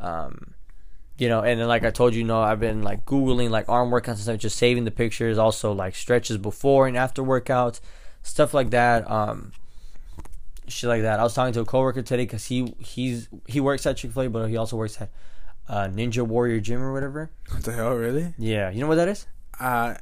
Um, 0.00 0.54
you 1.16 1.28
know, 1.28 1.40
and 1.40 1.60
then 1.60 1.66
like 1.66 1.84
I 1.84 1.90
told 1.90 2.14
you, 2.14 2.20
you 2.20 2.26
know, 2.26 2.40
I've 2.40 2.60
been 2.60 2.82
like 2.82 3.04
googling 3.04 3.50
like 3.50 3.68
arm 3.68 3.90
workouts 3.90 4.08
and 4.08 4.18
stuff, 4.18 4.38
just 4.38 4.56
saving 4.56 4.84
the 4.84 4.92
pictures, 4.92 5.36
also 5.38 5.72
like 5.72 5.96
stretches 5.96 6.38
before 6.38 6.86
and 6.86 6.96
after 6.96 7.22
workouts, 7.22 7.80
stuff 8.22 8.54
like 8.54 8.70
that. 8.70 9.10
Um, 9.10 9.52
shit 10.68 10.88
like 10.88 11.02
that. 11.02 11.20
I 11.20 11.22
was 11.22 11.34
talking 11.34 11.52
to 11.54 11.60
a 11.60 11.64
coworker 11.64 12.02
today 12.02 12.22
because 12.24 12.44
he 12.46 12.74
he's 12.78 13.28
he 13.46 13.60
works 13.60 13.86
at 13.86 13.96
Chick 13.96 14.12
Fil 14.12 14.22
A, 14.24 14.28
but 14.28 14.46
he 14.48 14.56
also 14.56 14.76
works 14.76 15.00
at 15.00 15.10
uh, 15.68 15.88
Ninja 15.88 16.26
Warrior 16.26 16.60
Gym 16.60 16.82
or 16.82 16.92
whatever. 16.92 17.30
What 17.50 17.62
the 17.64 17.72
hell, 17.72 17.94
really? 17.94 18.34
Yeah, 18.38 18.70
you 18.70 18.80
know 18.80 18.86
what 18.88 18.96
that 18.96 19.08
is? 19.08 19.26
Uh, 19.60 19.94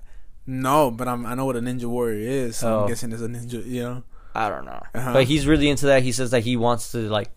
no, 0.46 0.90
but 0.90 1.08
I'm 1.08 1.26
I 1.26 1.34
know 1.34 1.44
what 1.44 1.56
a 1.56 1.60
ninja 1.60 1.84
warrior 1.86 2.18
is. 2.28 2.56
So 2.56 2.68
Oh. 2.68 2.82
I'm 2.82 2.88
guessing 2.88 3.10
it's 3.12 3.22
a 3.22 3.26
ninja. 3.28 3.64
You 3.66 3.82
know. 3.82 4.02
I 4.34 4.48
don't 4.50 4.66
know, 4.66 4.82
Uh-huh. 4.94 5.12
but 5.14 5.24
he's 5.24 5.46
really 5.46 5.68
into 5.70 5.86
that. 5.86 6.02
He 6.02 6.12
says 6.12 6.30
that 6.32 6.40
he 6.42 6.56
wants 6.58 6.92
to 6.92 6.98
like, 7.08 7.30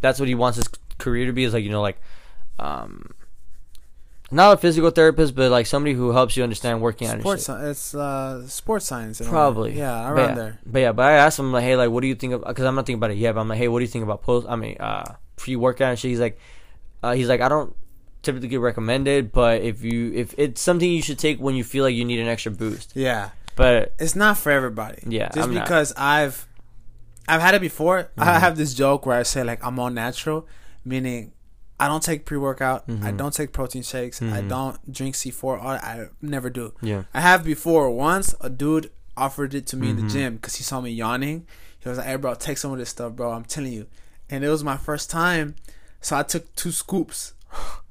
that's 0.00 0.20
what 0.20 0.28
he 0.28 0.36
wants 0.36 0.56
his 0.56 0.68
career 0.96 1.26
to 1.26 1.32
be. 1.32 1.42
Is 1.42 1.52
like 1.52 1.64
you 1.64 1.70
know 1.70 1.82
like, 1.82 2.00
um, 2.60 3.10
not 4.30 4.54
a 4.54 4.56
physical 4.56 4.90
therapist, 4.90 5.34
but 5.34 5.50
like 5.50 5.66
somebody 5.66 5.94
who 5.94 6.10
helps 6.10 6.36
you 6.36 6.42
understand 6.42 6.80
working 6.80 7.08
out. 7.08 7.14
and 7.14 7.22
Sports. 7.22 7.48
It's 7.48 7.94
uh 7.94 8.46
sports 8.48 8.86
science. 8.86 9.20
way. 9.20 9.26
Probably. 9.28 9.78
Yeah, 9.78 10.02
But 10.02 10.12
around 10.12 10.28
yeah. 10.30 10.34
there. 10.34 10.58
But 10.66 10.78
yeah, 10.80 10.92
but 10.92 11.02
I 11.06 11.12
asked 11.12 11.38
him 11.38 11.52
like, 11.52 11.64
hey, 11.64 11.76
like, 11.76 11.90
what 11.90 12.00
do 12.00 12.08
you 12.08 12.14
think 12.14 12.32
of? 12.32 12.44
Because 12.44 12.64
I'm 12.64 12.74
not 12.74 12.86
thinking 12.86 12.98
about 12.98 13.12
it 13.12 13.18
yet. 13.18 13.34
But 13.34 13.42
I'm 13.42 13.48
like, 13.48 13.58
hey, 13.58 13.68
what 13.68 13.78
do 13.78 13.84
you 13.84 13.90
think 13.90 14.04
about 14.04 14.22
post? 14.22 14.46
I 14.48 14.56
mean, 14.56 14.76
uh, 14.80 15.14
pre 15.36 15.56
workout 15.56 15.90
and 15.90 15.98
shit. 15.98 16.10
He's 16.10 16.20
like, 16.20 16.38
uh, 17.02 17.12
he's 17.12 17.28
like, 17.28 17.40
I 17.40 17.48
don't 17.48 17.74
typically 18.22 18.58
recommend 18.58 19.06
it, 19.06 19.30
but 19.32 19.62
if 19.62 19.84
you 19.84 20.12
if 20.12 20.34
it's 20.36 20.60
something 20.60 20.90
you 20.90 21.02
should 21.02 21.18
take 21.18 21.38
when 21.38 21.54
you 21.54 21.62
feel 21.62 21.84
like 21.84 21.94
you 21.94 22.04
need 22.04 22.18
an 22.18 22.26
extra 22.26 22.50
boost. 22.50 22.92
Yeah. 22.96 23.30
But 23.54 23.94
it's 23.98 24.16
not 24.16 24.36
for 24.36 24.50
everybody. 24.50 25.02
Yeah, 25.06 25.28
just 25.28 25.38
I'm 25.48 25.54
not. 25.54 25.64
because 25.64 25.92
I've 25.96 26.46
I've 27.28 27.40
had 27.40 27.54
it 27.54 27.60
before. 27.60 28.02
Mm-hmm. 28.04 28.20
I 28.22 28.38
have 28.38 28.56
this 28.56 28.74
joke 28.74 29.06
where 29.06 29.18
I 29.18 29.22
say 29.22 29.42
like 29.44 29.64
I'm 29.64 29.78
all 29.78 29.88
natural, 29.90 30.46
meaning 30.84 31.32
I 31.78 31.88
don't 31.88 32.02
take 32.02 32.24
pre 32.24 32.38
workout, 32.38 32.84
I 32.88 32.92
Mhm. 33.12 33.16
don't 33.18 33.34
take 33.34 33.52
protein 33.52 33.82
shakes, 33.82 34.22
I 34.22 34.40
Mhm. 34.42 34.48
don't 34.48 34.92
drink 34.92 35.14
C4. 35.14 35.58
All 35.58 35.68
I 35.70 36.06
never 36.22 36.48
do. 36.50 36.72
yeah, 36.80 37.02
I 37.12 37.20
have 37.20 37.44
before. 37.44 37.90
Once 37.90 38.34
a 38.40 38.48
dude 38.48 38.90
offered 39.16 39.54
it 39.54 39.66
to 39.68 39.76
me 39.76 39.90
in 39.90 39.96
Mhm. 39.96 40.00
the 40.02 40.08
gym 40.08 40.34
because 40.36 40.56
he 40.56 40.62
saw 40.64 40.80
me 40.80 40.90
yawning. 40.90 41.46
He 41.78 41.88
was 41.88 41.98
like, 41.98 42.06
"Hey, 42.06 42.16
bro, 42.16 42.34
take 42.34 42.58
some 42.58 42.72
of 42.72 42.78
this 42.78 42.90
stuff, 42.90 43.12
bro. 43.12 43.30
I'm 43.32 43.44
telling 43.44 43.72
you." 43.72 43.86
And 44.30 44.42
it 44.44 44.48
was 44.48 44.64
my 44.64 44.76
first 44.76 45.10
time, 45.10 45.54
so 46.00 46.16
I 46.16 46.22
took 46.22 46.54
two 46.56 46.72
scoops. 46.72 47.32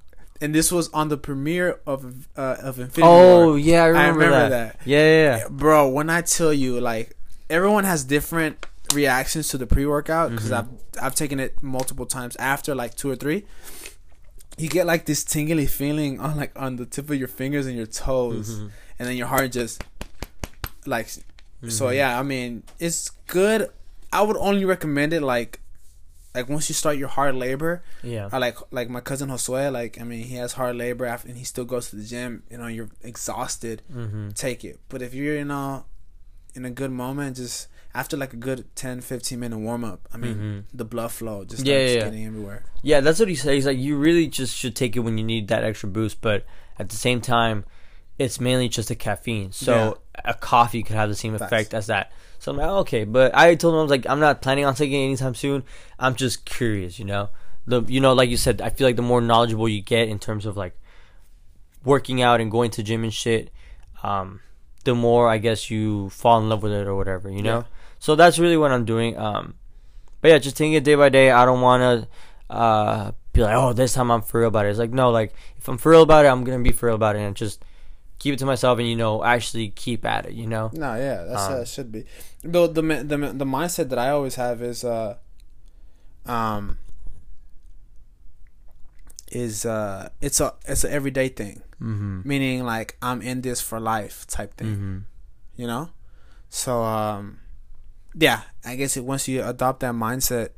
And 0.42 0.54
this 0.54 0.70
was 0.70 0.90
on 0.90 1.08
the 1.08 1.18
premiere 1.18 1.80
of 1.88 2.28
uh, 2.36 2.58
of 2.62 2.78
Infinity 2.78 3.04
Oh 3.04 3.46
War. 3.52 3.58
yeah, 3.60 3.84
I 3.84 3.88
remember, 3.88 4.20
remember 4.26 4.50
that. 4.50 4.80
that. 4.80 4.86
Yeah, 4.86 5.00
yeah, 5.00 5.38
yeah. 5.38 5.48
bro 5.50 5.88
when 5.88 6.10
i 6.10 6.20
tell 6.22 6.52
you 6.54 6.82
like 6.82 7.16
everyone 7.50 7.86
has 7.86 8.04
different 8.04 8.66
reactions 8.94 9.48
to 9.50 9.58
the 9.58 9.66
pre-workout 9.66 10.32
because 10.32 10.50
Mhm. 10.52 10.58
i've 10.60 10.85
i've 11.02 11.16
taken 11.16 11.40
it 11.40 11.62
multiple 11.62 12.06
times 12.06 12.36
after 12.38 12.74
like 12.76 12.96
two 12.96 13.10
or 13.10 13.16
three 13.16 13.44
you 14.58 14.70
get 14.70 14.86
like 14.86 15.06
this 15.06 15.24
tingly 15.24 15.66
feeling 15.66 16.20
on 16.20 16.38
like 16.38 16.52
on 16.56 16.76
the 16.78 16.86
tip 16.86 17.10
of 17.10 17.16
your 17.18 17.28
fingers 17.28 17.66
and 17.66 17.76
your 17.76 17.86
toes 17.88 18.60
Mhm. 18.60 18.72
and 19.00 19.08
then 19.10 19.18
your 19.18 19.28
heart 19.28 19.52
just 19.52 19.84
like 20.86 21.08
so 21.10 21.88
Mhm. 21.88 21.96
yeah 21.96 22.20
i 22.20 22.24
mean 22.24 22.64
it's 22.80 23.10
good 23.28 23.70
i 24.14 24.22
would 24.22 24.38
only 24.38 24.66
recommend 24.66 25.14
it 25.14 25.22
like 25.22 25.60
like 26.34 26.50
once 26.50 26.68
you 26.70 26.76
start 26.76 26.98
your 26.98 27.08
hard 27.08 27.34
labor 27.36 27.82
yeah. 28.04 28.28
I 28.32 28.38
like 28.40 28.58
like 28.70 28.90
my 28.90 29.00
cousin 29.00 29.30
Josue. 29.30 29.72
Like 29.72 30.00
I 30.02 30.04
mean, 30.04 30.26
he 30.26 30.36
has 30.36 30.52
hard 30.54 30.76
labor 30.76 31.06
after, 31.06 31.30
and 31.30 31.38
he 31.38 31.46
still 31.46 31.64
goes 31.64 31.90
to 31.92 31.96
the 31.96 32.04
gym. 32.04 32.44
You 32.52 32.58
know, 32.58 32.68
you're 32.68 32.90
exhausted 33.02 33.82
Mm-hmm. 33.92 34.32
take 34.32 34.66
it. 34.66 34.82
But 34.90 35.02
if 35.02 35.14
you're 35.14 35.38
you 35.38 35.46
know 35.46 35.86
in 36.54 36.66
a 36.66 36.70
good 36.70 36.92
moment, 36.92 37.38
just 37.38 37.68
after 37.96 38.18
like 38.18 38.34
a 38.34 38.36
good 38.38 38.66
10, 38.76 39.02
15 39.02 39.40
minute 39.40 39.58
warm 39.58 39.84
up, 39.84 40.08
I 40.14 40.18
mean 40.18 40.36
Mhm. 40.36 40.78
the 40.78 40.86
blood 40.86 41.12
flow 41.12 41.46
just 41.46 41.66
Yeah, 41.66 41.78
yeah, 41.80 41.88
yeah. 41.88 42.04
getting 42.06 42.26
everywhere. 42.26 42.64
Yeah, 42.84 43.00
that's 43.00 43.20
what 43.20 43.30
he 43.30 43.36
says. 43.36 43.54
He's 43.54 43.66
like, 43.66 43.78
you 43.78 43.98
really 43.98 44.28
just 44.28 44.56
should 44.56 44.76
take 44.76 44.96
it 44.96 45.00
when 45.00 45.18
you 45.18 45.24
need 45.24 45.48
that 45.48 45.64
extra 45.64 45.90
boost, 45.90 46.22
but 46.22 46.46
at 46.78 46.90
the 46.90 46.96
same 46.98 47.22
time, 47.22 47.64
it's 48.20 48.40
mainly 48.40 48.70
just 48.70 48.90
the 48.90 48.96
caffeine. 48.96 49.52
So 49.52 50.00
a 50.24 50.34
coffee 50.34 50.84
could 50.84 50.96
have 50.96 51.10
the 51.10 51.16
same 51.16 51.38
Facts. 51.38 51.52
effect 51.52 51.74
as 51.74 51.88
that. 51.88 52.12
So 52.40 52.52
I'm 52.52 52.58
like, 52.58 52.68
oh, 52.70 52.78
okay, 52.80 53.04
but 53.06 53.36
I 53.36 53.56
told 53.56 53.74
him 53.74 53.80
I 53.80 53.82
was 53.84 53.92
like, 53.92 54.06
I'm 54.08 54.20
not 54.20 54.42
planning 54.42 54.66
on 54.66 54.76
taking 54.76 55.02
it 55.02 55.06
anytime 55.06 55.34
soon. 55.36 55.64
I'm 55.98 56.16
just 56.16 56.46
curious, 56.46 57.00
you 57.00 57.06
know. 57.06 57.30
The 57.68 57.82
you 57.88 58.00
know, 58.00 58.14
like 58.14 58.30
you 58.30 58.38
said, 58.38 58.62
I 58.62 58.70
feel 58.70 58.88
like 58.88 58.96
the 58.98 59.02
more 59.02 59.20
knowledgeable 59.22 59.68
you 59.68 59.82
get 59.82 60.08
in 60.10 60.20
terms 60.20 60.46
of 60.46 60.56
like 60.56 60.76
working 61.84 62.22
out 62.22 62.42
and 62.42 62.52
going 62.52 62.72
to 62.72 62.84
gym 62.84 63.04
and 63.04 63.14
shit, 63.14 63.52
um, 64.04 64.42
the 64.84 64.96
more 64.96 65.28
I 65.30 65.38
guess 65.40 65.70
you 65.72 66.10
fall 66.10 66.40
in 66.40 66.50
love 66.50 66.64
with 66.64 66.72
it 66.72 66.88
or 66.88 66.96
whatever, 66.96 67.30
you 67.30 67.42
know. 67.42 67.60
Yeah. 67.60 67.64
So 68.00 68.16
that's 68.16 68.38
really 68.40 68.58
what 68.58 68.72
I'm 68.72 68.86
doing. 68.86 69.18
Um, 69.18 69.56
but 70.22 70.30
yeah, 70.32 70.38
just 70.38 70.58
taking 70.58 70.74
it 70.74 70.84
day 70.84 70.96
by 70.96 71.10
day. 71.10 71.32
I 71.32 71.46
don't 71.46 71.62
want 71.62 71.82
to 72.50 72.54
uh, 72.54 73.12
be 73.34 73.42
like, 73.42 73.56
oh, 73.56 73.74
this 73.74 73.94
time 73.94 74.12
I'm 74.12 74.22
for 74.22 74.40
real 74.40 74.50
about 74.50 74.66
it. 74.66 74.70
It's 74.70 74.80
like, 74.80 74.92
no, 74.92 75.10
like 75.12 75.34
if 75.58 75.68
I'm 75.68 75.78
for 75.78 75.92
real 75.92 76.04
about 76.04 76.26
it, 76.26 76.30
I'm 76.30 76.44
gonna 76.44 76.60
be 76.64 76.72
for 76.72 76.88
real 76.88 76.96
about 76.96 77.16
it, 77.16 77.20
and 77.20 77.36
just 77.36 77.64
keep 78.20 78.34
it 78.34 78.40
to 78.40 78.46
myself, 78.46 78.80
and 78.80 78.88
you 78.88 78.96
know, 78.96 79.24
actually 79.24 79.70
keep 79.70 80.06
at 80.06 80.26
it. 80.28 80.34
You 80.34 80.48
know. 80.48 80.70
No, 80.74 80.96
yeah, 80.96 81.24
that's 81.24 81.44
Um, 81.44 81.52
how 81.52 81.58
it 81.60 81.68
should 81.68 81.92
be. 81.92 82.06
The, 82.44 82.68
the 82.68 82.82
the 82.82 83.18
the 83.34 83.46
mindset 83.46 83.90
that 83.90 84.00
I 84.00 84.10
always 84.10 84.36
have 84.36 84.62
is 84.62 84.84
uh 84.84 85.18
um 86.26 86.78
is 89.32 89.66
uh 89.66 90.10
it's 90.22 90.40
a 90.40 90.54
it's 90.68 90.84
an 90.84 90.92
everyday 90.92 91.30
thing. 91.30 91.62
Mm-hmm. 91.82 92.22
Meaning 92.24 92.64
like 92.64 92.98
I'm 93.02 93.22
in 93.22 93.42
this 93.42 93.62
for 93.62 93.80
life 93.80 94.26
type 94.28 94.56
thing. 94.56 94.68
Mm-hmm. 94.68 94.98
you 95.58 95.68
know 95.68 95.90
so 96.50 96.84
um 96.84 97.40
yeah 98.18 98.42
i 98.64 98.76
guess 98.76 98.96
it 98.98 99.04
once 99.04 99.28
you 99.28 99.44
adopt 99.44 99.82
that 99.82 99.94
mindset 99.94 100.50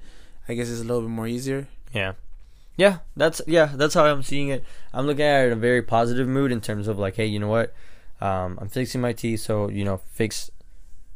i 0.48 0.54
guess 0.54 0.70
it's 0.70 0.82
a 0.82 0.84
little 0.84 1.02
bit 1.02 1.10
more 1.10 1.28
easier 1.28 1.68
Yeah. 1.94 2.14
Yeah, 2.80 3.00
that's 3.16 3.42
yeah, 3.48 3.72
that's 3.74 3.96
how 3.96 4.06
I'm 4.06 4.22
seeing 4.22 4.50
it. 4.50 4.64
I'm 4.94 5.08
looking 5.08 5.26
at 5.26 5.46
it 5.46 5.48
in 5.48 5.54
a 5.54 5.56
very 5.56 5.82
positive 5.82 6.28
mood 6.28 6.52
in 6.52 6.62
terms 6.62 6.88
of 6.88 7.00
like, 7.00 7.16
hey, 7.16 7.26
you 7.26 7.40
know 7.40 7.48
what? 7.48 7.74
Um, 8.22 8.60
I'm 8.62 8.70
fixing 8.70 9.02
my 9.02 9.14
teeth, 9.14 9.40
so 9.40 9.68
you 9.68 9.84
know, 9.84 9.98
fix 10.14 10.52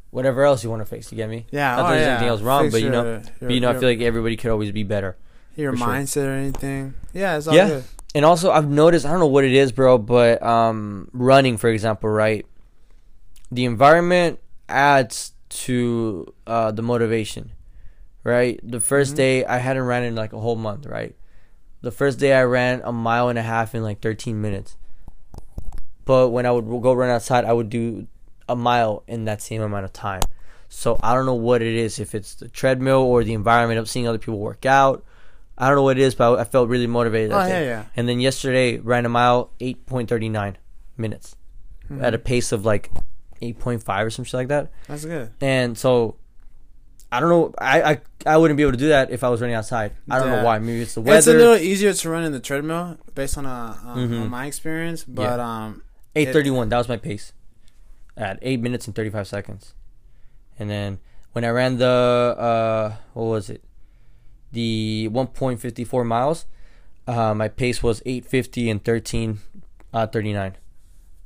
whatever 0.09 0.43
else 0.43 0.63
you 0.63 0.71
want 0.71 0.81
to 0.81 0.87
fix. 0.87 1.11
You 1.11 1.17
get 1.17 1.29
me? 1.29 1.45
yeah 1.51 1.75
Not 1.75 1.85
oh, 1.85 1.89
there's 1.93 2.01
yeah. 2.07 2.11
anything 2.13 2.29
else 2.29 2.41
wrong, 2.41 2.63
Fix 2.63 2.73
but 2.73 2.81
you 2.81 2.89
know, 2.89 3.03
your- 3.03 3.21
but 3.39 3.51
you 3.51 3.59
know, 3.59 3.69
I 3.69 3.73
feel 3.77 3.89
like 3.89 4.01
everybody 4.01 4.37
could 4.37 4.49
always 4.49 4.71
be 4.71 4.81
better. 4.81 5.17
your 5.55 5.73
for 5.73 5.77
sure. 5.77 5.87
mindset 5.87 6.25
or 6.25 6.31
anything 6.31 6.95
yeah 7.13 7.37
it's 7.37 7.45
all 7.47 7.53
Yeah. 7.53 7.67
good 7.67 7.83
And 8.15 8.25
also, 8.25 8.49
I've 8.49 8.67
noticed 8.67 9.05
I 9.05 9.11
don't 9.11 9.19
know 9.19 9.27
what 9.27 9.43
it 9.43 9.53
is, 9.53 9.71
bro, 9.71 9.99
but 9.99 10.41
um, 10.41 11.09
running, 11.13 11.57
for 11.57 11.69
example, 11.69 12.09
right? 12.09 12.43
the 13.51 13.65
environment 13.65 14.39
adds 14.67 15.30
to 15.51 16.33
uh, 16.47 16.71
the 16.71 16.81
motivation, 16.81 17.51
right? 18.23 18.59
The 18.63 18.79
1st 18.79 19.13
Mhm. 19.13 19.15
day 19.17 19.45
I 19.45 19.57
hadn't 19.59 19.83
ran 19.83 20.03
in 20.03 20.15
like 20.15 20.33
a 20.33 20.39
whole 20.39 20.55
month, 20.55 20.85
right? 20.85 21.15
The 21.81 21.91
first 21.91 22.19
day 22.19 22.33
I 22.33 22.43
ran 22.43 22.81
a 22.83 22.91
mile 22.91 23.27
and 23.29 23.37
a 23.39 23.41
half 23.43 23.73
in 23.75 23.83
like 23.83 24.01
13 24.01 24.39
minutes. 24.41 24.77
But 26.05 26.29
when 26.29 26.45
I 26.45 26.51
would 26.51 26.65
go 26.81 26.93
run 26.93 27.09
outside, 27.09 27.45
I 27.45 27.53
would 27.53 27.69
do 27.69 28.07
a 28.49 28.55
mile 28.55 29.03
in 29.07 29.25
that 29.25 29.41
same 29.41 29.61
amount 29.61 29.85
of 29.85 29.93
time. 29.93 30.21
So 30.69 30.99
I 31.03 31.13
don't 31.13 31.25
know 31.25 31.33
what 31.35 31.61
it 31.61 31.73
is, 31.75 31.99
if 31.99 32.15
it's 32.15 32.33
the 32.35 32.47
treadmill 32.47 33.01
or 33.01 33.23
the 33.23 33.33
environment 33.33 33.79
of 33.79 33.89
seeing 33.89 34.07
other 34.07 34.17
people 34.17 34.39
work 34.39 34.65
out. 34.65 35.03
I 35.57 35.67
don't 35.67 35.75
know 35.75 35.83
what 35.83 35.97
it 35.99 36.01
is, 36.03 36.15
but 36.15 36.39
I 36.39 36.43
felt 36.43 36.69
really 36.69 36.87
motivated. 36.87 37.31
Oh 37.33 37.39
that 37.39 37.49
yeah, 37.49 37.59
day. 37.59 37.65
yeah. 37.67 37.83
And 37.95 38.07
then 38.07 38.19
yesterday 38.19 38.77
ran 38.79 39.05
a 39.05 39.09
mile, 39.09 39.51
8.39 39.59 40.55
minutes 40.97 41.35
Mhm. 41.89 42.01
at 42.03 42.13
a 42.13 42.17
pace 42.19 42.51
of 42.51 42.65
like 42.65 42.89
8.5 43.41 44.05
or 44.05 44.09
some 44.09 44.25
shit 44.25 44.33
like 44.35 44.47
that. 44.49 44.71
That's 44.87 45.05
good. 45.05 45.31
And 45.41 45.77
so 45.77 46.15
I 47.11 47.19
don't 47.19 47.29
know. 47.29 47.53
I, 47.57 47.81
I 47.91 48.01
I 48.25 48.37
wouldn't 48.37 48.55
be 48.57 48.63
able 48.63 48.71
to 48.73 48.77
do 48.77 48.89
that 48.89 49.11
if 49.11 49.23
I 49.23 49.29
was 49.29 49.41
running 49.41 49.55
outside. 49.55 49.91
I 50.09 50.19
don't 50.19 50.29
Yeah. 50.29 50.35
know 50.37 50.45
why. 50.45 50.59
Maybe 50.59 50.81
it's 50.81 50.93
the 50.95 51.01
weather. 51.01 51.17
It's 51.17 51.27
a 51.27 51.33
little 51.33 51.55
easier 51.57 51.91
to 51.93 52.09
run 52.09 52.23
in 52.23 52.31
the 52.31 52.39
treadmill 52.39 52.97
based 53.15 53.37
on 53.37 53.45
uh, 53.45 53.75
um, 53.85 54.09
Mhm. 54.09 54.21
on 54.21 54.29
my 54.29 54.45
experience, 54.45 55.03
but 55.03 55.39
um, 55.39 55.83
8:31. 56.15 56.69
That 56.69 56.77
was 56.77 56.87
my 56.89 56.97
pace 56.97 57.33
at 58.15 58.39
eight 58.41 58.61
minutes 58.61 58.85
and 58.87 58.95
35 58.95 59.27
seconds. 59.27 59.73
And 60.59 60.69
then 60.69 60.99
when 61.33 61.43
I 61.43 61.49
ran 61.49 61.77
the 61.77 61.87
uh 62.37 62.93
what 63.13 63.23
was 63.25 63.49
it? 63.49 63.63
The 64.53 65.07
1.54 65.11 66.05
miles. 66.05 66.45
Uh, 67.07 67.33
my 67.33 67.47
pace 67.47 67.81
was 67.81 68.01
8:50 68.05 68.69
and 68.69 68.83
13 68.83 69.39
uh 69.93 70.07
39 70.07 70.55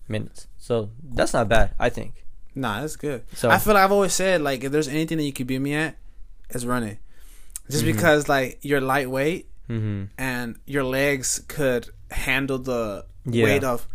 minutes. 0.08 0.48
So 0.58 0.90
that's 1.04 1.34
not 1.34 1.48
bad, 1.50 1.74
I 1.80 1.90
think. 1.90 2.24
nah, 2.58 2.82
that's 2.82 2.96
good. 2.96 3.24
So 3.34 3.50
I 3.50 3.58
feel 3.58 3.74
like 3.74 3.84
I've 3.84 3.92
always 3.92 4.14
said 4.14 4.42
like 4.42 4.64
if 4.64 4.72
there's 4.72 4.88
anything 4.88 5.18
that 5.18 5.24
you 5.26 5.34
could 5.34 5.48
beat 5.48 5.60
me 5.60 5.74
at, 5.74 5.96
it's 6.50 6.64
running. 6.66 6.98
Just 7.70 7.84
Mhm. 7.84 7.94
because 7.94 8.30
like 8.30 8.60
you're 8.62 8.80
lightweight 8.82 9.48
mhm. 9.70 10.10
and 10.18 10.56
your 10.66 10.84
legs 10.84 11.42
could 11.48 11.90
handle 12.12 12.60
the 12.60 13.06
Yeah. 13.26 13.44
weight 13.46 13.64
of 13.64 13.88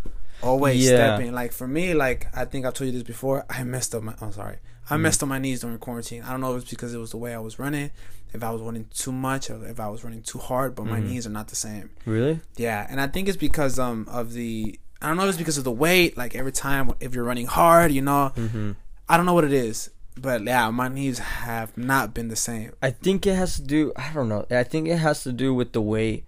always 0.42 0.82
Yeah. 0.82 0.96
stepping. 1.16 1.32
Like 1.32 1.52
for 1.52 1.66
me, 1.68 1.94
like 1.94 2.26
I 2.34 2.44
think 2.44 2.66
I've 2.66 2.74
told 2.74 2.86
you 2.86 2.92
this 2.92 3.02
before. 3.06 3.44
I 3.48 3.62
messed 3.64 3.94
up 3.94 4.02
my. 4.02 4.14
I'm 4.20 4.32
sorry. 4.32 4.56
I 4.90 4.96
Mhm. 4.96 5.00
messed 5.02 5.22
up 5.22 5.28
my 5.28 5.38
knees 5.38 5.60
during 5.60 5.78
quarantine. 5.78 6.22
I 6.22 6.30
don't 6.32 6.40
know 6.40 6.54
if 6.56 6.62
it's 6.62 6.70
because 6.70 6.92
it 6.92 6.98
was 6.98 7.12
the 7.12 7.16
way 7.16 7.32
I 7.32 7.38
was 7.38 7.60
running, 7.60 7.92
if 8.34 8.42
I 8.42 8.50
was 8.50 8.60
running 8.60 8.86
too 8.92 9.12
much, 9.12 9.48
or 9.48 9.64
if 9.64 9.78
I 9.78 9.88
was 9.88 10.02
running 10.02 10.22
too 10.22 10.38
hard. 10.38 10.74
But 10.74 10.86
my 10.86 10.98
Mhm. 11.00 11.04
knees 11.06 11.26
are 11.28 11.30
not 11.30 11.46
the 11.48 11.54
same. 11.56 11.90
Really? 12.04 12.40
Yeah, 12.56 12.86
and 12.90 13.00
I 13.00 13.06
think 13.06 13.28
it's 13.28 13.36
because 13.38 13.78
um 13.78 14.06
of 14.10 14.32
the. 14.32 14.79
I 15.02 15.08
don't 15.08 15.16
know 15.16 15.24
if 15.24 15.30
it's 15.30 15.38
because 15.38 15.58
of 15.58 15.64
the 15.64 15.70
weight. 15.72 16.16
Like 16.16 16.34
every 16.34 16.52
time 16.52 16.92
if 17.00 17.14
you're 17.14 17.24
running 17.24 17.46
hard, 17.46 17.92
you 17.92 18.02
know, 18.02 18.32
Mhm. 18.36 18.76
I 19.08 19.16
don't 19.16 19.26
know 19.26 19.32
what 19.34 19.44
it 19.44 19.52
is. 19.52 19.90
But 20.20 20.42
yeah, 20.44 20.68
my 20.70 20.88
knees 20.88 21.18
have 21.18 21.76
not 21.78 22.12
been 22.12 22.28
the 22.28 22.36
same. 22.36 22.72
I 22.82 22.90
think 22.90 23.26
it 23.26 23.34
has 23.36 23.56
to 23.56 23.62
do. 23.62 23.92
I 23.96 24.12
don't 24.12 24.28
know. 24.28 24.44
I 24.50 24.64
think 24.64 24.88
it 24.88 24.98
has 24.98 25.22
to 25.22 25.32
do 25.32 25.54
with 25.54 25.72
the 25.72 25.80
way 25.80 26.24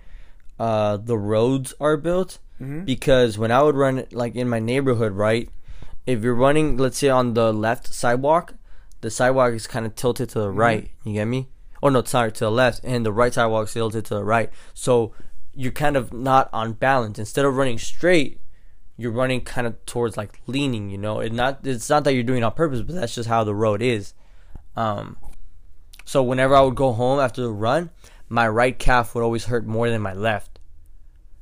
uh, 0.59 0.97
the 0.97 1.19
roads 1.19 1.75
are 1.81 1.97
built. 1.97 2.39
hmm 2.59 2.81
Because 2.85 3.37
when 3.37 3.51
I 3.51 3.63
would 3.63 3.75
run 3.75 4.05
like 4.13 4.35
in 4.37 4.49
my 4.49 4.61
neighborhood, 4.61 5.13
right? 5.13 5.49
If 6.07 6.23
you're 6.23 6.35
running, 6.35 6.77
let's 6.79 6.99
say 6.99 7.09
on 7.09 7.35
the 7.35 7.53
left 7.53 7.93
sidewalk, 7.93 8.55
the 9.01 9.11
sidewalk 9.11 9.53
is 9.55 9.67
kind 9.67 9.85
of 9.87 9.95
tilted 9.97 10.29
to 10.31 10.39
the 10.41 10.47
Mhm. 10.53 10.57
right. 10.57 10.91
You 11.05 11.15
get 11.15 11.25
me? 11.27 11.49
Oh 11.83 11.89
no, 11.89 12.03
sorry, 12.05 12.31
to 12.33 12.45
the 12.45 12.51
left, 12.51 12.81
and 12.85 13.05
the 13.05 13.13
right 13.13 13.35
sidewalk 13.35 13.67
is 13.67 13.73
tilted 13.75 14.05
to 14.07 14.15
the 14.15 14.25
right. 14.25 14.51
So 14.75 15.13
you're 15.55 15.73
kind 15.73 15.97
of 15.97 16.13
not 16.13 16.49
on 16.53 16.73
balance. 16.75 17.19
Instead 17.19 17.45
of 17.45 17.57
running 17.57 17.79
straight, 17.79 18.39
you're 19.03 19.13
running 19.13 19.41
kind 19.43 19.67
of 19.67 19.85
towards 19.87 20.17
like 20.17 20.41
leaning. 20.47 20.89
You 20.91 20.99
know, 20.99 21.21
it 21.21 21.33
not. 21.33 21.67
It's 21.67 21.91
not 21.91 22.05
that 22.05 22.15
you're 22.15 22.23
doing 22.23 22.43
it 22.43 22.45
on 22.45 22.53
purpose, 22.53 22.81
but 22.83 22.95
that's 22.95 23.15
just 23.15 23.29
how 23.29 23.45
the 23.45 23.55
road 23.55 23.83
is. 23.83 24.15
Um, 24.77 25.17
so 26.05 26.23
whenever 26.23 26.55
I 26.55 26.61
would 26.63 26.75
go 26.77 26.93
home 26.93 27.21
after 27.21 27.43
the 27.43 27.51
run, 27.51 27.91
my 28.29 28.49
right 28.49 28.79
calf 28.79 29.15
would 29.15 29.23
always 29.25 29.45
hurt 29.47 29.67
more 29.67 29.91
than 29.91 30.01
my 30.03 30.13
left. 30.15 30.59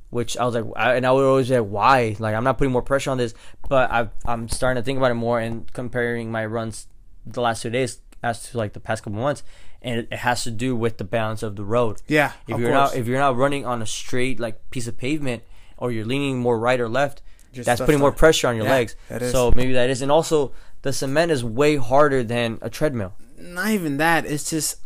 Which 0.09 0.35
I 0.35 0.45
was 0.45 0.55
like, 0.55 0.65
I, 0.75 0.95
and 0.95 1.05
I 1.05 1.11
would 1.11 1.23
always 1.23 1.47
be 1.47 1.57
like, 1.57 1.69
why? 1.69 2.15
Like 2.19 2.35
I'm 2.35 2.43
not 2.43 2.57
putting 2.57 2.73
more 2.73 2.81
pressure 2.81 3.11
on 3.11 3.17
this, 3.17 3.33
but 3.69 3.89
I've, 3.89 4.09
I'm 4.25 4.49
starting 4.49 4.81
to 4.81 4.85
think 4.85 4.97
about 4.97 5.11
it 5.11 5.15
more 5.15 5.39
and 5.39 5.71
comparing 5.71 6.29
my 6.31 6.45
runs 6.45 6.87
the 7.25 7.39
last 7.39 7.61
two 7.61 7.69
days 7.69 8.01
as 8.21 8.49
to 8.49 8.57
like 8.57 8.73
the 8.73 8.81
past 8.81 9.03
couple 9.03 9.19
months, 9.19 9.41
and 9.81 9.99
it, 9.99 10.07
it 10.11 10.17
has 10.19 10.43
to 10.43 10.51
do 10.51 10.75
with 10.75 10.97
the 10.97 11.05
balance 11.05 11.43
of 11.43 11.55
the 11.55 11.63
road. 11.63 12.01
Yeah, 12.07 12.33
If 12.45 12.59
you're 12.59 12.71
course. 12.71 12.91
not 12.91 12.95
if 12.97 13.07
you're 13.07 13.19
not 13.19 13.37
running 13.37 13.65
on 13.65 13.81
a 13.81 13.85
straight 13.85 14.37
like 14.39 14.69
piece 14.69 14.85
of 14.87 14.97
pavement, 14.97 15.43
or 15.77 15.91
you're 15.93 16.05
leaning 16.05 16.39
more 16.39 16.59
right 16.59 16.79
or 16.79 16.89
left, 16.89 17.21
Just 17.53 17.65
that's 17.65 17.81
putting 17.81 17.99
more 17.99 18.11
pressure 18.11 18.47
on 18.47 18.55
your 18.55 18.65
Yeah, 18.65 18.71
legs. 18.71 18.95
So 19.31 19.51
maybe 19.55 19.73
that 19.73 19.89
is, 19.89 20.01
and 20.01 20.11
also 20.11 20.53
the 20.83 20.93
cement 20.93 21.31
is 21.31 21.43
way 21.43 21.75
harder 21.75 22.23
than 22.23 22.57
a 22.61 22.69
treadmill, 22.69 23.13
not 23.37 23.69
even 23.69 23.97
that. 23.97 24.25
It's 24.25 24.49
just 24.49 24.77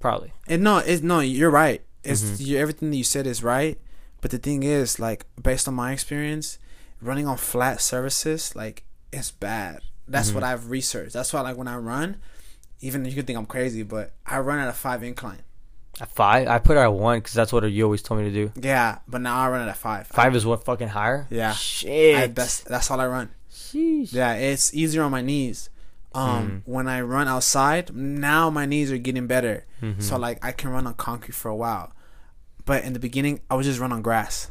probably. 0.00 0.32
And 0.48 0.62
no, 0.62 0.78
it's 0.78 1.02
no. 1.02 1.20
You're 1.20 1.50
right. 1.50 1.82
It's 2.02 2.22
Mhm. 2.22 2.46
you, 2.46 2.58
everything 2.58 2.90
that 2.90 2.96
you 2.96 3.04
said 3.04 3.26
is 3.26 3.42
right. 3.42 3.78
But 4.22 4.30
the 4.32 4.38
thing 4.38 4.62
is, 4.64 4.98
like, 4.98 5.24
based 5.42 5.66
on 5.68 5.74
my 5.74 5.92
experience, 5.92 6.58
running 7.00 7.26
on 7.26 7.36
flat 7.38 7.80
surfaces, 7.80 8.54
like, 8.56 8.84
it's 9.12 9.30
bad. 9.30 9.80
That's 10.08 10.32
what 10.32 10.42
Mhm. 10.42 10.46
I've 10.48 10.70
researched. 10.70 11.12
That's 11.14 11.32
why, 11.32 11.40
like, 11.42 11.56
when 11.56 11.68
I 11.68 11.76
run, 11.76 12.16
even 12.80 13.04
you 13.04 13.14
could 13.14 13.26
think 13.26 13.38
I'm 13.38 13.46
crazy, 13.46 13.82
but 13.82 14.12
I 14.26 14.38
run 14.40 14.58
at 14.58 14.68
a 14.68 14.72
five 14.72 15.02
incline. 15.02 15.42
At 16.00 16.08
five, 16.08 16.48
I 16.48 16.58
put 16.58 16.76
it 16.76 16.80
at 16.80 16.92
one 16.92 17.18
because 17.18 17.34
that's 17.34 17.52
what 17.52 17.64
you 17.70 17.84
always 17.84 18.02
told 18.02 18.20
me 18.20 18.30
to 18.30 18.34
do. 18.34 18.52
Yeah, 18.60 18.98
but 19.06 19.20
now 19.20 19.38
I 19.38 19.48
run 19.50 19.60
at 19.60 19.68
a 19.68 19.74
five. 19.74 20.06
Five 20.06 20.34
is 20.34 20.46
what 20.46 20.64
fucking 20.64 20.88
higher. 20.88 21.26
Yeah. 21.30 21.52
Shit. 21.52 22.16
I, 22.16 22.26
that's 22.28 22.60
that's 22.60 22.90
all 22.90 23.00
I 23.00 23.06
run. 23.06 23.30
Sheesh. 23.52 24.12
Yeah, 24.12 24.34
it's 24.34 24.72
easier 24.74 25.02
on 25.02 25.10
my 25.10 25.20
knees. 25.22 25.68
Um, 26.12 26.62
when 26.64 26.88
I 26.88 27.02
run 27.02 27.28
outside, 27.28 27.94
now 27.94 28.50
my 28.50 28.66
knees 28.66 28.90
are 28.90 28.98
getting 28.98 29.26
better. 29.28 29.66
Mhm. 29.82 30.02
So 30.02 30.16
like 30.16 30.44
I 30.44 30.52
can 30.52 30.70
run 30.70 30.86
on 30.86 30.94
concrete 30.94 31.34
for 31.34 31.48
a 31.48 31.54
while. 31.54 31.92
But 32.64 32.84
in 32.84 32.94
the 32.94 32.98
beginning, 32.98 33.40
I 33.50 33.54
would 33.54 33.64
just 33.64 33.78
run 33.78 33.92
on 33.92 34.02
grass. 34.02 34.48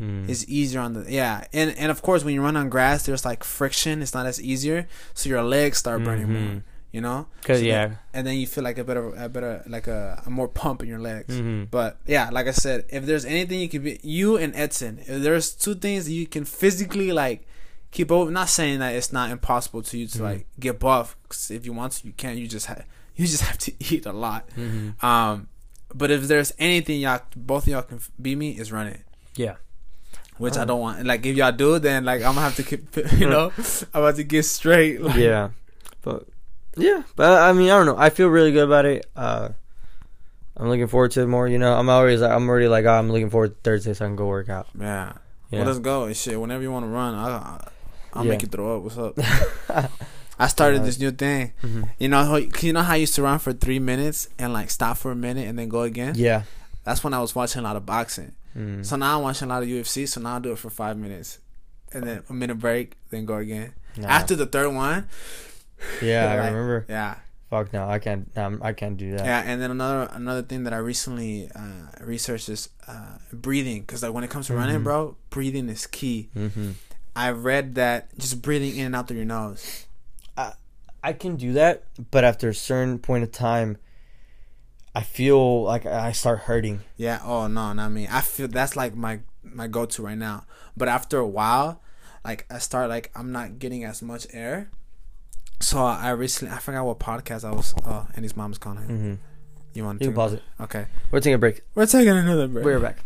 Mm. 0.00 0.28
It's 0.28 0.44
easier 0.48 0.80
on 0.80 0.94
the 0.94 1.04
yeah, 1.12 1.44
and 1.52 1.74
and 1.76 1.90
of 1.90 2.00
course 2.02 2.24
when 2.24 2.34
you 2.34 2.42
run 2.42 2.56
on 2.56 2.68
grass, 2.70 3.04
there's 3.04 3.24
like 3.24 3.44
friction. 3.44 4.00
It's 4.02 4.14
not 4.14 4.26
as 4.26 4.40
easier, 4.40 4.88
so 5.14 5.28
your 5.28 5.42
legs 5.42 5.78
start 5.78 6.02
burning 6.02 6.26
Mhm. 6.28 6.62
You 6.92 7.00
know, 7.00 7.26
Cause 7.42 7.58
So 7.60 7.64
yeah. 7.64 7.86
then- 7.86 7.98
and 8.12 8.26
then 8.26 8.36
you 8.36 8.46
feel 8.46 8.62
like 8.62 8.76
a 8.76 8.84
better, 8.84 9.14
a 9.16 9.26
better, 9.28 9.62
like 9.66 9.86
a, 9.86 10.22
a 10.26 10.30
more 10.30 10.46
pump 10.60 10.82
in 10.82 10.88
your 10.88 10.98
legs. 10.98 11.34
Mhm. 11.34 11.70
But 11.70 11.98
yeah, 12.06 12.28
like 12.30 12.46
I 12.46 12.50
said, 12.52 12.84
if 12.90 13.06
there's 13.06 13.24
anything 13.24 13.60
you 13.60 13.68
can 13.70 13.82
be, 13.82 13.98
you 14.02 14.36
and 14.36 14.54
Edson, 14.54 14.98
if 15.06 15.22
there's 15.22 15.52
two 15.54 15.74
things 15.74 16.04
that 16.04 16.12
you 16.12 16.26
can 16.26 16.44
physically 16.44 17.10
like 17.10 17.48
keep 17.92 18.10
over. 18.12 18.30
Not 18.30 18.48
saying 18.50 18.78
that 18.80 18.94
it's 18.94 19.12
not 19.12 19.30
impossible 19.30 19.82
to 19.82 19.98
you 19.98 20.06
to 20.08 20.18
Mhm. 20.18 20.22
like 20.22 20.46
get 20.60 20.78
buff. 20.78 21.16
'cause 21.28 21.50
if 21.50 21.64
you 21.66 21.72
want 21.72 21.92
to, 21.94 22.06
you 22.06 22.12
can. 22.16 22.36
You 22.38 22.46
just 22.46 22.66
have, 22.66 22.84
you 23.16 23.26
just 23.26 23.42
have 23.48 23.58
to 23.58 23.72
eat 23.80 24.04
a 24.06 24.12
lot. 24.12 24.48
Mhm. 24.56 25.02
Um, 25.02 25.48
but 25.94 26.10
if 26.10 26.22
there's 26.28 26.52
anything 26.58 27.00
y'all, 27.00 27.20
both 27.36 27.64
of 27.64 27.68
y'all 27.72 27.82
can 27.82 28.00
beat 28.20 28.36
me 28.36 28.50
is 28.58 28.70
running. 28.72 29.02
Yeah. 29.34 29.56
Which 30.38 30.56
I 30.56 30.64
don't 30.64 30.80
want. 30.80 31.04
Like 31.06 31.24
if 31.26 31.36
y'all 31.36 31.52
do, 31.52 31.78
then 31.78 32.04
like 32.04 32.20
I'm 32.22 32.34
gonna 32.34 32.40
have 32.42 32.56
to 32.56 32.62
keep. 32.62 32.84
You 33.18 33.28
know, 33.30 33.52
I'm 33.94 34.02
about 34.02 34.16
to 34.16 34.24
get 34.24 34.44
straight. 34.44 35.00
Like, 35.00 35.16
yeah. 35.16 35.50
But 36.02 36.26
yeah, 36.76 37.02
but 37.16 37.42
I 37.42 37.52
mean, 37.52 37.70
I 37.70 37.76
don't 37.76 37.86
know. 37.86 37.96
I 37.98 38.10
feel 38.10 38.28
really 38.28 38.52
good 38.52 38.64
about 38.64 38.84
it. 38.86 39.06
Uh, 39.16 39.50
I'm 40.56 40.68
looking 40.68 40.86
forward 40.86 41.10
to 41.12 41.22
it 41.22 41.26
more. 41.26 41.48
You 41.48 41.58
know, 41.58 41.74
I'm 41.74 41.88
always 41.88 42.20
like, 42.20 42.30
I'm 42.30 42.48
already 42.48 42.68
like, 42.68 42.84
oh, 42.84 42.90
I'm 42.92 43.10
looking 43.10 43.30
forward 43.30 43.54
to 43.54 43.60
Thursday 43.62 43.94
so 43.94 44.04
I 44.04 44.08
can 44.08 44.16
go 44.16 44.26
work 44.26 44.48
out. 44.48 44.68
Yeah. 44.78 45.12
Yeah. 45.50 45.60
Well, 45.60 45.66
let's 45.66 45.78
go. 45.80 46.04
And 46.04 46.16
Shit, 46.16 46.40
whenever 46.40 46.62
you 46.62 46.70
want 46.72 46.84
to 46.84 46.88
run, 46.90 47.14
I, 47.14 47.28
I, 47.28 47.68
I'll 48.14 48.24
Yeah. 48.24 48.30
make 48.32 48.42
you 48.42 48.48
throw 48.48 48.76
up. 48.76 48.82
What's 48.82 48.98
up? 48.98 49.18
I 50.38 50.46
started 50.48 50.78
Yeah. 50.78 50.84
this 50.84 50.98
new 50.98 51.10
thing. 51.10 51.52
Mhm. 51.62 51.88
You 51.98 52.08
know, 52.08 52.24
how, 52.24 52.36
you 52.36 52.72
know 52.72 52.82
how 52.82 52.92
I 52.94 52.96
used 52.96 53.14
to 53.16 53.22
run 53.22 53.38
for 53.38 53.52
three 53.52 53.78
minutes 53.78 54.28
and 54.38 54.52
like 54.52 54.70
stop 54.70 54.96
for 54.98 55.10
a 55.10 55.16
minute 55.16 55.46
and 55.48 55.58
then 55.58 55.68
go 55.68 55.82
again. 55.82 56.14
Yeah. 56.16 56.42
That's 56.84 57.04
when 57.04 57.14
I 57.14 57.20
was 57.20 57.34
watching 57.34 57.60
a 57.60 57.64
lot 57.64 57.76
of 57.76 57.86
boxing. 57.86 58.32
Mm. 58.56 58.84
So 58.84 58.96
now 58.96 59.16
I'm 59.18 59.22
watching 59.22 59.48
a 59.50 59.54
lot 59.54 59.62
of 59.62 59.68
UFC. 59.68 60.06
So 60.08 60.20
now 60.20 60.36
I 60.36 60.38
do 60.38 60.52
it 60.52 60.58
for 60.58 60.68
five 60.68 60.96
minutes, 60.98 61.38
and 61.92 62.04
then 62.04 62.22
a 62.28 62.32
minute 62.34 62.58
break, 62.58 62.96
then 63.10 63.24
go 63.24 63.36
again. 63.36 63.72
Nah. 63.96 64.08
After 64.08 64.34
the 64.36 64.46
third 64.46 64.74
one, 64.74 65.08
yeah, 66.02 66.30
I 66.30 66.36
like, 66.36 66.52
remember. 66.52 66.86
yeah, 66.88 67.16
Fuck 67.50 67.72
no, 67.72 67.88
I 67.88 67.98
can't. 67.98 68.30
Um, 68.36 68.60
I 68.62 68.72
can't 68.72 68.96
do 68.96 69.12
that. 69.16 69.24
yeah. 69.26 69.42
And 69.44 69.60
then 69.60 69.70
another 69.70 70.08
another 70.12 70.42
thing 70.42 70.64
that 70.64 70.72
I 70.72 70.78
recently 70.78 71.50
uh, 71.54 71.88
researched 72.00 72.48
is 72.48 72.68
uh, 72.88 73.18
breathing, 73.32 73.82
because 73.82 74.02
like 74.02 74.12
when 74.12 74.24
it 74.24 74.30
comes 74.30 74.46
to 74.46 74.54
running, 74.54 74.80
Mhm. 74.80 74.84
bro, 74.84 75.16
breathing 75.30 75.68
is 75.68 75.86
key. 75.86 76.30
hmm 76.34 76.72
I 77.14 77.30
read 77.30 77.74
that 77.74 78.16
just 78.16 78.40
breathing 78.40 78.76
in 78.78 78.86
and 78.86 78.96
out 78.96 79.06
through 79.08 79.18
your 79.18 79.26
nose. 79.26 79.84
I 81.04 81.12
can 81.12 81.34
do 81.34 81.52
that, 81.54 81.82
but 82.12 82.22
after 82.22 82.48
a 82.48 82.54
certain 82.54 83.00
point 83.00 83.24
of 83.24 83.32
time, 83.32 83.76
I 84.94 85.02
feel 85.02 85.64
like 85.64 85.84
I 85.84 86.12
start 86.12 86.40
hurting. 86.46 86.82
Yeah. 86.96 87.18
Oh 87.24 87.48
no, 87.48 87.72
not 87.72 87.90
me. 87.90 88.06
I 88.10 88.20
feel 88.20 88.46
that's 88.46 88.76
like 88.76 88.94
my 88.94 89.18
my 89.42 89.66
go 89.66 89.84
to 89.84 90.02
right 90.02 90.16
now. 90.16 90.44
But 90.76 90.86
after 90.88 91.18
a 91.18 91.26
while, 91.26 91.82
like 92.24 92.46
I 92.50 92.58
start 92.58 92.88
like 92.88 93.10
I'm 93.16 93.32
not 93.32 93.58
getting 93.58 93.82
as 93.84 94.00
much 94.00 94.28
air. 94.32 94.70
So 95.62 95.78
I 95.84 96.10
recently 96.10 96.52
I 96.54 96.58
forgot 96.58 96.84
what 96.84 96.98
podcast 96.98 97.44
I 97.44 97.52
was. 97.52 97.72
Oh, 97.86 98.06
and 98.14 98.24
his 98.24 98.36
mom's 98.36 98.58
calling. 98.58 98.84
hmm 98.84 99.14
You 99.74 99.84
want 99.84 100.02
You 100.02 100.08
to 100.10 100.14
pause 100.14 100.32
it. 100.34 100.42
Okay. 100.60 100.86
We're 101.10 101.20
taking 101.20 101.34
a 101.34 101.38
break. 101.38 101.62
We're 101.74 101.86
taking 101.86 102.08
another 102.10 102.48
break. 102.48 102.64
We're 102.64 102.80
back. 102.80 103.04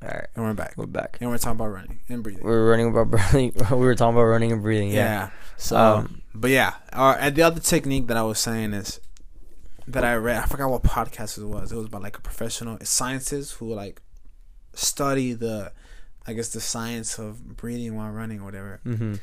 All 0.00 0.08
right, 0.08 0.26
And 0.36 0.44
we're 0.44 0.54
back. 0.54 0.74
we're 0.76 0.86
back. 0.86 1.18
And 1.20 1.28
we're 1.28 1.38
talking 1.38 1.56
about 1.58 1.66
running 1.72 1.98
and 2.08 2.22
breathing. 2.22 2.44
We 2.44 2.50
were 2.50 2.70
running 2.70 2.88
about 2.88 3.12
running. 3.34 3.52
we 3.72 3.76
were 3.78 3.94
talking 3.96 4.14
about 4.14 4.24
running 4.26 4.52
and 4.52 4.62
breathing. 4.62 4.90
yeah. 4.90 4.94
Yeah. 4.94 5.30
So, 5.56 5.76
Um, 5.76 6.22
but 6.34 6.50
yeah, 6.50 6.74
uh, 6.92 7.16
and 7.18 7.34
the 7.34 7.42
other 7.42 7.58
technique 7.60 8.06
that 8.06 8.16
I 8.16 8.22
was 8.22 8.38
saying 8.38 8.74
is 8.74 9.00
that 9.88 10.04
I 10.04 10.14
read. 10.14 10.36
I 10.40 10.46
forgot 10.46 10.70
what 10.70 10.84
podcast 10.84 11.36
it 11.36 11.44
was. 11.44 11.72
It 11.72 11.76
was 11.76 11.86
about 11.86 12.02
like 12.02 12.16
a 12.16 12.20
professional 12.20 12.78
scientists 12.84 13.52
who 13.54 13.74
like 13.74 14.00
study 14.72 15.32
the, 15.32 15.72
I 16.26 16.32
guess 16.32 16.50
the 16.50 16.60
science 16.60 17.18
of 17.18 17.56
breathing 17.56 17.96
while 17.96 18.10
running 18.12 18.38
or 18.40 18.44
whatever. 18.44 18.80
Mm-hmm. 18.86 19.14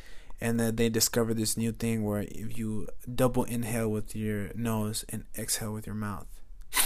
And 0.41 0.59
then 0.59 0.75
they 0.75 0.89
discovered 0.89 1.35
this 1.37 1.55
new 1.55 1.71
thing 1.71 2.03
where 2.03 2.21
if 2.23 2.57
you 2.57 2.87
double 3.13 3.45
inhale 3.45 3.89
with 3.89 4.15
your 4.15 4.51
nose 4.53 5.05
and 5.09 5.23
exhale 5.37 5.71
with 5.73 5.85
your 5.87 5.95
mouth. 5.95 6.27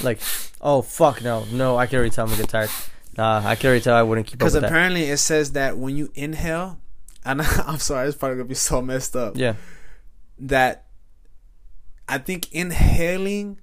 Like, 0.03 0.19
oh 0.61 0.81
fuck 0.83 1.23
no, 1.23 1.45
no! 1.51 1.75
I 1.77 1.87
can 1.87 1.97
already 1.97 2.11
tell 2.11 2.25
I'm 2.25 2.29
gonna 2.31 2.43
get 2.43 2.49
tired. 2.49 2.69
Nah, 3.17 3.41
I 3.43 3.55
can 3.55 3.69
already 3.69 3.83
tell 3.83 3.95
I 3.95 4.03
wouldn't 4.03 4.27
keep 4.27 4.35
up 4.35 4.39
Because 4.39 4.53
with 4.53 4.61
that. 4.61 4.67
apparently 4.67 5.05
it 5.05 5.17
says 5.17 5.53
that 5.53 5.77
when 5.77 5.97
you 5.97 6.11
inhale, 6.13 6.79
and 7.25 7.41
I'm 7.65 7.79
sorry, 7.79 8.07
it's 8.07 8.15
probably 8.17 8.37
gonna 8.37 8.47
be 8.49 8.55
so 8.55 8.81
messed 8.83 9.15
up. 9.15 9.35
Yeah. 9.35 9.55
That 10.37 10.85
I 12.07 12.19
think 12.19 12.51
inhaling 12.53 13.59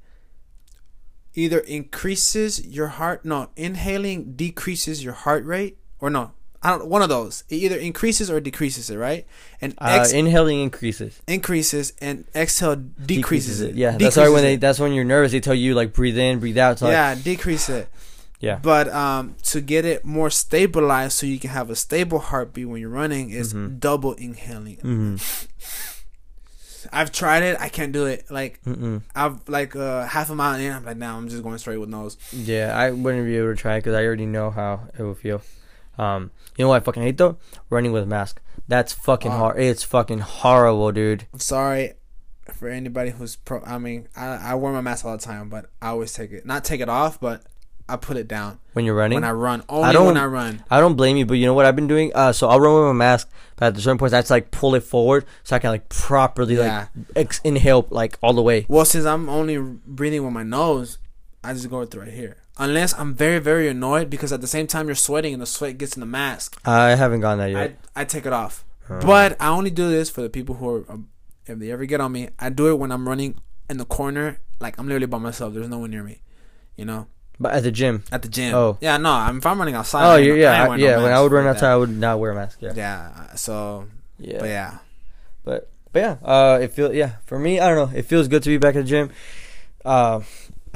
either 1.34 1.58
increases 1.60 2.66
your 2.66 2.88
heart. 2.88 3.24
No, 3.24 3.50
inhaling 3.56 4.34
decreases 4.34 5.04
your 5.04 5.14
heart 5.14 5.44
rate, 5.44 5.78
or 6.00 6.10
no, 6.10 6.32
I 6.66 6.70
don't. 6.70 6.86
One 6.88 7.02
of 7.02 7.08
those. 7.08 7.44
It 7.48 7.56
either 7.56 7.76
increases 7.76 8.30
or 8.30 8.40
decreases 8.40 8.90
it, 8.90 8.96
right? 8.96 9.24
And 9.60 9.74
Uh, 9.78 10.06
inhaling 10.12 10.60
increases. 10.60 11.20
increases 11.28 11.92
and 12.00 12.24
exhale 12.34 12.74
decreases, 12.76 13.60
it. 13.60 13.74
Yeah, 13.76 13.96
that's 13.96 14.16
why 14.16 14.28
when 14.28 14.42
they 14.42 14.56
that's 14.56 14.80
when 14.80 14.92
you're 14.92 15.04
nervous, 15.04 15.30
they 15.32 15.40
tell 15.40 15.54
you 15.54 15.74
like 15.74 15.92
breathe 15.92 16.18
in, 16.18 16.40
breathe 16.40 16.58
out. 16.58 16.72
it. 16.72 16.78
So 16.80 16.86
like, 16.86 16.92
yeah, 16.92 17.14
decrease 17.14 17.68
it. 17.68 17.88
Yeah. 18.40 18.58
But 18.60 18.88
um, 18.92 19.36
to 19.44 19.60
get 19.60 19.84
it 19.86 20.04
more 20.04 20.28
stabilized, 20.28 21.12
so 21.12 21.24
you 21.26 21.38
can 21.38 21.50
have 21.50 21.70
a 21.70 21.76
stable 21.76 22.18
heartbeat 22.18 22.68
when 22.68 22.80
you're 22.80 22.90
running, 22.90 23.30
is 23.30 23.54
Mhm. 23.54 23.78
double 23.80 24.12
inhaling. 24.14 24.76
mm-hmm. 24.82 25.16
I've 26.92 27.10
tried 27.10 27.42
it. 27.42 27.56
I 27.60 27.68
can't 27.68 27.92
do 27.92 28.06
it. 28.06 28.26
Like 28.30 28.60
Mm-mm. 28.64 29.02
I've 29.14 29.48
like 29.48 29.74
uh, 29.74 30.06
half 30.06 30.30
a 30.30 30.34
mile 30.34 30.58
in. 30.60 30.72
I'm 30.72 30.84
like, 30.84 30.96
now 30.96 31.16
I'm 31.16 31.28
just 31.28 31.42
going 31.42 31.58
straight 31.58 31.78
with 31.78 31.88
nose. 31.88 32.16
Yeah, 32.32 32.72
I 32.76 32.90
wouldn't 32.90 33.24
be 33.26 33.36
able 33.36 33.54
to 33.54 33.56
try 33.60 33.76
it 33.76 33.78
because 33.80 33.94
I 33.94 34.04
already 34.04 34.26
know 34.26 34.50
how 34.50 34.88
it 34.96 35.02
will 35.02 35.14
feel. 35.14 35.42
Um, 35.98 36.30
you 36.56 36.64
know 36.64 36.68
what 36.68 36.82
I 36.82 36.84
fucking 36.84 37.02
hate 37.02 37.18
though? 37.18 37.36
Running 37.70 37.92
with 37.92 38.02
a 38.02 38.06
mask. 38.06 38.40
That's 38.68 38.92
fucking 38.92 39.30
Oh. 39.32 39.36
hard. 39.36 39.58
It's 39.60 39.82
fucking 39.82 40.20
horrible, 40.20 40.92
dude. 40.92 41.26
I'm 41.32 41.40
sorry 41.40 41.92
for 42.54 42.68
anybody 42.68 43.10
who's 43.10 43.36
pro. 43.36 43.62
I 43.64 43.78
mean, 43.78 44.08
I 44.16 44.26
I 44.52 44.54
wear 44.54 44.72
my 44.72 44.80
mask 44.80 45.04
all 45.04 45.16
the 45.16 45.22
time, 45.22 45.48
but 45.48 45.66
I 45.80 45.88
always 45.88 46.12
take 46.12 46.32
it. 46.32 46.44
Not 46.46 46.64
take 46.64 46.80
it 46.80 46.88
off, 46.88 47.18
but 47.20 47.42
I 47.88 47.94
put 47.96 48.16
it 48.16 48.26
down 48.26 48.58
When 48.72 48.84
you're 48.84 48.96
running, 48.96 49.14
when 49.16 49.22
I 49.24 49.30
run. 49.30 49.62
Only 49.68 49.92
don't- 49.92 50.06
when 50.06 50.16
I 50.16 50.24
run. 50.24 50.64
I 50.70 50.80
don't 50.80 50.96
blame 50.96 51.16
you, 51.16 51.24
but 51.24 51.34
you 51.34 51.46
know 51.46 51.54
what 51.54 51.66
I've 51.66 51.76
been 51.76 51.86
doing? 51.86 52.10
Uh, 52.16 52.32
so 52.32 52.48
I'll 52.48 52.58
run 52.58 52.74
with 52.74 52.84
my 52.84 52.92
mask, 52.92 53.28
but 53.54 53.66
at 53.66 53.80
certain 53.80 53.96
points 53.98 54.12
I 54.12 54.22
to 54.22 54.32
like 54.32 54.50
pull 54.50 54.74
it 54.74 54.82
forward 54.82 55.24
so 55.44 55.54
I 55.54 55.60
can 55.60 55.70
like 55.70 55.88
properly 55.88 56.56
Yeah. 56.56 56.86
like 56.96 57.06
ex- 57.14 57.40
inhale 57.44 57.86
like 57.90 58.18
all 58.22 58.32
the 58.32 58.42
way. 58.42 58.66
Well, 58.68 58.84
since 58.84 59.04
I'm 59.04 59.28
only 59.28 59.56
breathing 59.58 60.24
with 60.24 60.32
my 60.32 60.42
nose, 60.42 60.98
I 61.44 61.52
just 61.52 61.70
go 61.70 61.84
through 61.84 62.02
right 62.02 62.12
here. 62.12 62.36
Unless 62.58 62.94
I'm 62.98 63.12
very 63.14 63.38
very 63.38 63.68
annoyed 63.68 64.08
because 64.08 64.32
at 64.32 64.40
the 64.40 64.46
same 64.46 64.66
time 64.66 64.86
you're 64.86 64.94
sweating 64.94 65.32
and 65.34 65.42
the 65.42 65.46
sweat 65.46 65.76
gets 65.78 65.94
in 65.96 66.00
the 66.00 66.06
mask. 66.06 66.58
I 66.64 66.90
haven't 66.96 67.20
gone 67.20 67.38
that 67.38 67.50
yet. 67.50 67.76
I 67.94 68.00
I 68.02 68.04
take 68.04 68.24
it 68.26 68.32
off. 68.32 68.64
Uh, 68.88 69.00
But 69.00 69.36
I 69.40 69.48
only 69.48 69.70
do 69.70 69.90
this 69.90 70.08
for 70.10 70.22
the 70.22 70.28
people 70.30 70.54
who 70.56 70.68
are, 70.70 70.84
um, 70.88 71.08
if 71.46 71.58
they 71.58 71.70
ever 71.70 71.84
get 71.86 72.00
on 72.00 72.12
me, 72.12 72.28
I 72.38 72.48
do 72.50 72.68
it 72.68 72.78
when 72.78 72.90
I'm 72.92 73.06
running 73.08 73.36
in 73.68 73.76
the 73.78 73.84
corner. 73.84 74.38
Like 74.60 74.78
I'm 74.78 74.86
literally 74.86 75.06
by 75.06 75.18
myself. 75.18 75.52
There's 75.54 75.68
no 75.68 75.78
one 75.78 75.90
near 75.90 76.02
me. 76.02 76.22
You 76.76 76.84
know, 76.86 77.08
but 77.38 77.52
at 77.52 77.62
the 77.62 77.70
gym. 77.72 78.04
at 78.12 78.22
the 78.22 78.28
gym. 78.28 78.54
Oh. 78.54 78.78
yeah, 78.80 78.96
no. 78.96 79.10
I'm, 79.10 79.38
if 79.38 79.44
I'm 79.46 79.58
running 79.58 79.74
outside. 79.74 80.04
Oh, 80.06 80.14
I 80.16 80.18
yeah, 80.18 80.32
I 80.32 80.36
yeah, 80.36 80.62
I- 80.64 80.66
no 80.68 80.74
yeah. 80.86 81.02
when 81.02 81.12
I 81.12 81.20
would 81.20 81.32
run 81.32 81.46
outside, 81.46 81.68
that. 81.68 81.72
I 81.72 81.76
would 81.76 81.90
not 81.90 82.20
wear 82.20 82.30
a 82.32 82.34
mask. 82.34 82.58
Yeah, 82.60 82.72
Yeah. 82.74 83.34
So, 83.34 83.86
yeah. 84.18 84.38
but 84.40 84.48
yeah. 84.48 84.78
But 85.44 85.68
but 85.92 86.00
yeah, 86.00 86.16
uh, 86.24 86.58
it 86.62 86.72
feels 86.72 86.94
yeah 86.94 87.16
for 87.26 87.38
me. 87.38 87.60
I 87.60 87.68
don't 87.68 87.90
know. 87.92 87.96
It 87.98 88.04
feels 88.06 88.28
good 88.28 88.42
to 88.44 88.48
be 88.48 88.56
back 88.58 88.76
at 88.76 88.84
the 88.84 88.88
gym. 88.88 89.10
Uh, 89.84 90.20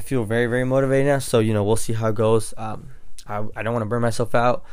I 0.01 0.03
feel 0.03 0.25
very 0.25 0.47
very 0.47 0.65
motivated 0.65 1.07
now. 1.09 1.19
So 1.19 1.41
you 1.41 1.53
know 1.53 1.63
we'll 1.63 1.77
see 1.77 1.93
how 1.93 2.09
it 2.09 2.15
goes. 2.15 2.55
Um, 2.57 2.89
I 3.27 3.45
I 3.55 3.63
don't 3.63 3.75
want 3.75 3.83
to 3.83 3.89
burn 3.93 4.01
myself 4.01 4.35
out, 4.35 4.65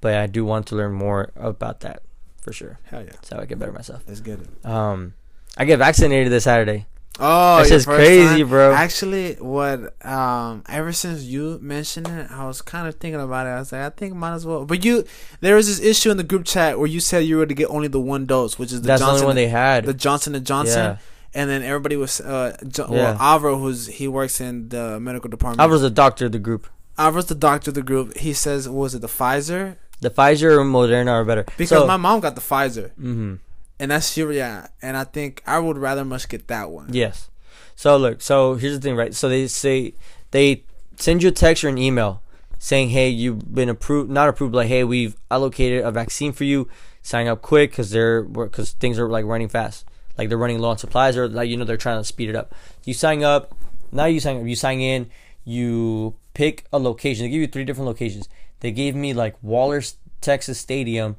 but 0.00 0.14
I 0.14 0.28
do 0.28 0.44
want 0.44 0.66
to 0.68 0.76
learn 0.76 0.92
more 0.92 1.32
about 1.34 1.80
that 1.80 2.02
for 2.40 2.52
sure. 2.52 2.78
Hell 2.84 3.02
yeah. 3.02 3.16
So 3.22 3.36
I 3.40 3.46
get 3.46 3.58
better 3.58 3.72
myself. 3.72 4.04
Let's 4.06 4.20
get 4.20 4.38
it. 4.38 4.48
Um, 4.64 5.14
I 5.56 5.64
get 5.64 5.78
vaccinated 5.80 6.30
this 6.30 6.44
Saturday. 6.44 6.86
Oh, 7.18 7.56
That's 7.56 7.70
your 7.70 7.78
just 7.78 7.88
crazy, 7.88 8.40
time? 8.42 8.48
bro. 8.48 8.72
Actually, 8.74 9.34
what 9.36 9.96
um, 10.06 10.62
ever 10.68 10.92
since 10.92 11.24
you 11.24 11.58
mentioned 11.62 12.06
it, 12.06 12.30
I 12.30 12.46
was 12.46 12.62
kind 12.62 12.86
of 12.86 12.94
thinking 12.96 13.20
about 13.20 13.46
it. 13.46 13.50
I 13.50 13.58
was 13.58 13.72
like, 13.72 13.80
I 13.80 13.90
think 13.90 14.14
might 14.14 14.34
as 14.34 14.46
well. 14.46 14.66
But 14.66 14.84
you, 14.84 15.02
there 15.40 15.56
was 15.56 15.66
this 15.66 15.80
issue 15.80 16.10
in 16.12 16.16
the 16.18 16.22
group 16.24 16.44
chat 16.44 16.78
where 16.78 16.86
you 16.86 17.00
said 17.00 17.24
you 17.24 17.38
were 17.38 17.46
to 17.46 17.54
get 17.54 17.68
only 17.70 17.88
the 17.88 17.98
one 18.00 18.26
dose, 18.26 18.56
which 18.58 18.70
is 18.70 18.82
the 18.82 18.86
That's 18.88 19.00
the 19.00 19.06
only 19.06 19.14
Johnson, 19.16 19.26
one 19.26 19.36
they 19.36 19.48
had. 19.48 19.84
the 19.86 19.94
Johnson 19.94 20.34
and 20.36 20.46
Johnson. 20.46 20.78
Yeah. 20.84 20.96
And 21.36 21.50
then 21.50 21.62
everybody 21.62 21.96
was, 21.96 22.20
uh, 22.20 22.56
jo- 22.66 22.86
Yeah. 22.90 22.96
well, 23.12 23.16
Alvaro, 23.20 23.58
who's 23.58 23.86
he 24.00 24.06
works 24.08 24.40
in 24.40 24.70
the 24.70 24.98
medical 24.98 25.28
department. 25.28 25.70
Was 25.70 25.82
the 25.82 25.90
doctor 26.04 26.26
of 26.26 26.32
the 26.32 26.38
group. 26.48 26.66
Alvaro's 26.98 27.26
the 27.26 27.34
doctor 27.48 27.70
of 27.70 27.74
the 27.74 27.82
group. 27.90 28.16
He 28.16 28.32
says, 28.32 28.68
was 28.68 28.94
it 28.94 29.02
the 29.02 29.12
Pfizer? 29.18 29.76
The 30.00 30.08
Pfizer 30.10 30.50
or 30.58 30.64
Moderna 30.64 31.10
are 31.10 31.24
better 31.24 31.44
Because 31.58 31.80
So- 31.82 31.86
my 31.86 31.98
mom 31.98 32.20
got 32.20 32.34
the 32.36 32.40
Pfizer, 32.40 32.90
Mhm. 33.00 33.38
and 33.78 33.90
that's 33.90 34.16
yeah. 34.16 34.66
And 34.80 34.96
I 34.96 35.04
think 35.04 35.42
I 35.46 35.58
would 35.58 35.76
rather 35.78 36.04
much 36.04 36.28
get 36.28 36.48
that 36.48 36.70
one. 36.70 36.88
Yes. 36.92 37.28
So 37.76 37.96
look, 37.98 38.22
so 38.22 38.54
here's 38.54 38.74
the 38.78 38.80
thing, 38.80 38.96
right? 38.96 39.14
So 39.14 39.28
they 39.28 39.46
say 39.46 39.92
they 40.30 40.64
send 40.98 41.22
you 41.22 41.28
a 41.28 41.32
text 41.32 41.64
or 41.64 41.68
an 41.68 41.76
email 41.78 42.22
saying, 42.58 42.88
"Hey, 42.90 43.08
you've 43.10 43.54
been 43.54 43.68
approved, 43.68 44.08
not 44.10 44.28
approved, 44.30 44.54
like, 44.54 44.68
hey, 44.68 44.84
we've 44.84 45.16
allocated 45.30 45.84
a 45.84 45.90
vaccine 45.90 46.32
for 46.32 46.44
you. 46.44 46.68
Sign 47.02 47.26
up 47.26 47.42
quick 47.42 47.70
because 47.72 47.90
they're 47.90 48.22
because 48.22 48.70
things 48.72 48.98
are 48.98 49.08
like 49.10 49.26
running 49.26 49.48
fast, 49.48 49.84
like 50.18 50.28
they're 50.28 50.38
running 50.38 50.58
low 50.58 50.70
on 50.70 50.78
supplies, 50.78 51.16
or 51.16 51.28
like 51.28 51.48
you 51.48 51.56
know 51.56 51.64
they're 51.64 51.76
trying 51.76 52.00
to 52.00 52.04
speed 52.04 52.28
it 52.28 52.36
up. 52.36 52.54
You 52.84 52.94
sign 52.94 53.22
up. 53.22 53.54
Now 53.92 54.06
you 54.06 54.20
sign 54.20 54.38
up. 54.40 54.46
You 54.46 54.56
sign 54.56 54.80
in. 54.80 55.10
You 55.44 56.14
pick 56.34 56.64
a 56.72 56.78
location. 56.78 57.24
They 57.24 57.30
give 57.30 57.40
you 57.40 57.46
three 57.46 57.64
different 57.64 57.86
locations. 57.86 58.28
They 58.60 58.70
gave 58.72 58.94
me 58.96 59.12
like 59.14 59.36
Waller's 59.42 59.96
Texas 60.20 60.58
Stadium, 60.58 61.16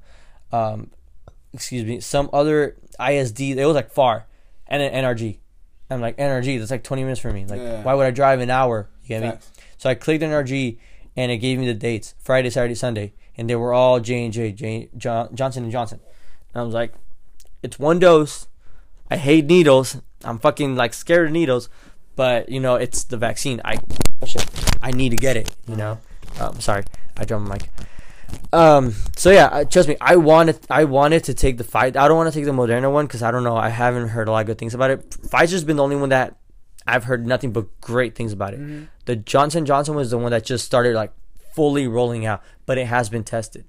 um, 0.51 0.91
excuse 1.53 1.85
me, 1.85 1.99
some 2.01 2.29
other 2.33 2.75
ISD. 2.99 3.41
It 3.41 3.65
was 3.65 3.75
like 3.75 3.91
far, 3.91 4.25
and 4.67 4.81
then 4.81 4.91
NRG. 5.03 5.37
I'm 5.89 6.01
like 6.01 6.17
NRG. 6.17 6.59
That's 6.59 6.71
like 6.71 6.83
20 6.83 7.03
minutes 7.03 7.21
for 7.21 7.31
me. 7.31 7.45
Like, 7.45 7.61
Yeah. 7.61 7.81
why 7.83 7.93
would 7.93 8.05
I 8.05 8.11
drive 8.11 8.41
an 8.41 8.49
hour? 8.49 8.89
You 9.03 9.07
get 9.07 9.21
me? 9.23 9.31
So 9.77 9.89
I 9.89 9.95
clicked 9.95 10.23
NRG, 10.23 10.77
and 11.15 11.31
it 11.31 11.37
gave 11.37 11.57
me 11.59 11.65
the 11.67 11.73
dates: 11.73 12.13
Friday, 12.19 12.49
Saturday, 12.49 12.75
Sunday, 12.75 13.13
and 13.37 13.49
they 13.49 13.55
were 13.55 13.71
all 13.73 13.99
J 14.01 14.25
and 14.25 14.33
J, 14.33 14.89
Johnson 14.97 15.63
and 15.63 15.71
Johnson. 15.71 16.01
And 16.53 16.61
I 16.61 16.65
was 16.65 16.73
like, 16.73 16.93
it's 17.63 17.79
one 17.79 17.99
dose. 17.99 18.47
I 19.09 19.17
hate 19.17 19.45
needles. 19.45 20.01
I'm 20.23 20.39
fucking 20.39 20.75
like 20.75 20.93
scared 20.93 21.27
of 21.27 21.33
needles, 21.33 21.69
but 22.15 22.49
you 22.49 22.59
know 22.59 22.75
it's 22.75 23.03
the 23.03 23.17
vaccine. 23.17 23.61
I 23.63 23.77
I 24.81 24.91
need 24.91 25.09
to 25.09 25.17
get 25.17 25.37
it. 25.37 25.55
You 25.67 25.75
know. 25.75 25.99
Um, 26.39 26.59
sorry, 26.59 26.83
I 27.15 27.25
dropped 27.25 27.45
my 27.45 27.55
mic. 27.55 27.69
Um. 28.51 28.93
So 29.15 29.31
yeah, 29.31 29.63
trust 29.63 29.87
me. 29.87 29.95
I 30.01 30.15
wanted. 30.17 30.59
I 30.69 30.83
wanted 30.83 31.23
to 31.25 31.33
take 31.33 31.57
the 31.57 31.63
fight. 31.63 31.95
I 31.95 32.07
don't 32.07 32.17
want 32.17 32.31
to 32.31 32.37
take 32.37 32.45
the 32.45 32.51
Moderna 32.51 32.91
one 32.91 33.05
because 33.05 33.23
I 33.23 33.31
don't 33.31 33.43
know. 33.43 33.55
I 33.55 33.69
haven't 33.69 34.09
heard 34.09 34.27
a 34.27 34.31
lot 34.31 34.41
of 34.41 34.47
good 34.47 34.57
things 34.57 34.73
about 34.73 34.91
it. 34.91 35.09
Pfizer's 35.09 35.63
been 35.63 35.77
the 35.77 35.83
only 35.83 35.95
one 35.95 36.09
that 36.09 36.37
I've 36.85 37.05
heard 37.05 37.25
nothing 37.25 37.51
but 37.51 37.79
great 37.81 38.15
things 38.15 38.33
about 38.33 38.53
it. 38.53 38.59
Mm-hmm. 38.59 38.85
The 39.05 39.15
Johnson 39.15 39.65
Johnson 39.65 39.95
was 39.95 40.11
the 40.11 40.17
one 40.17 40.31
that 40.31 40.43
just 40.43 40.65
started 40.65 40.95
like 40.95 41.11
fully 41.53 41.87
rolling 41.87 42.25
out, 42.25 42.43
but 42.65 42.77
it 42.77 42.87
has 42.87 43.09
been 43.09 43.23
tested. 43.23 43.65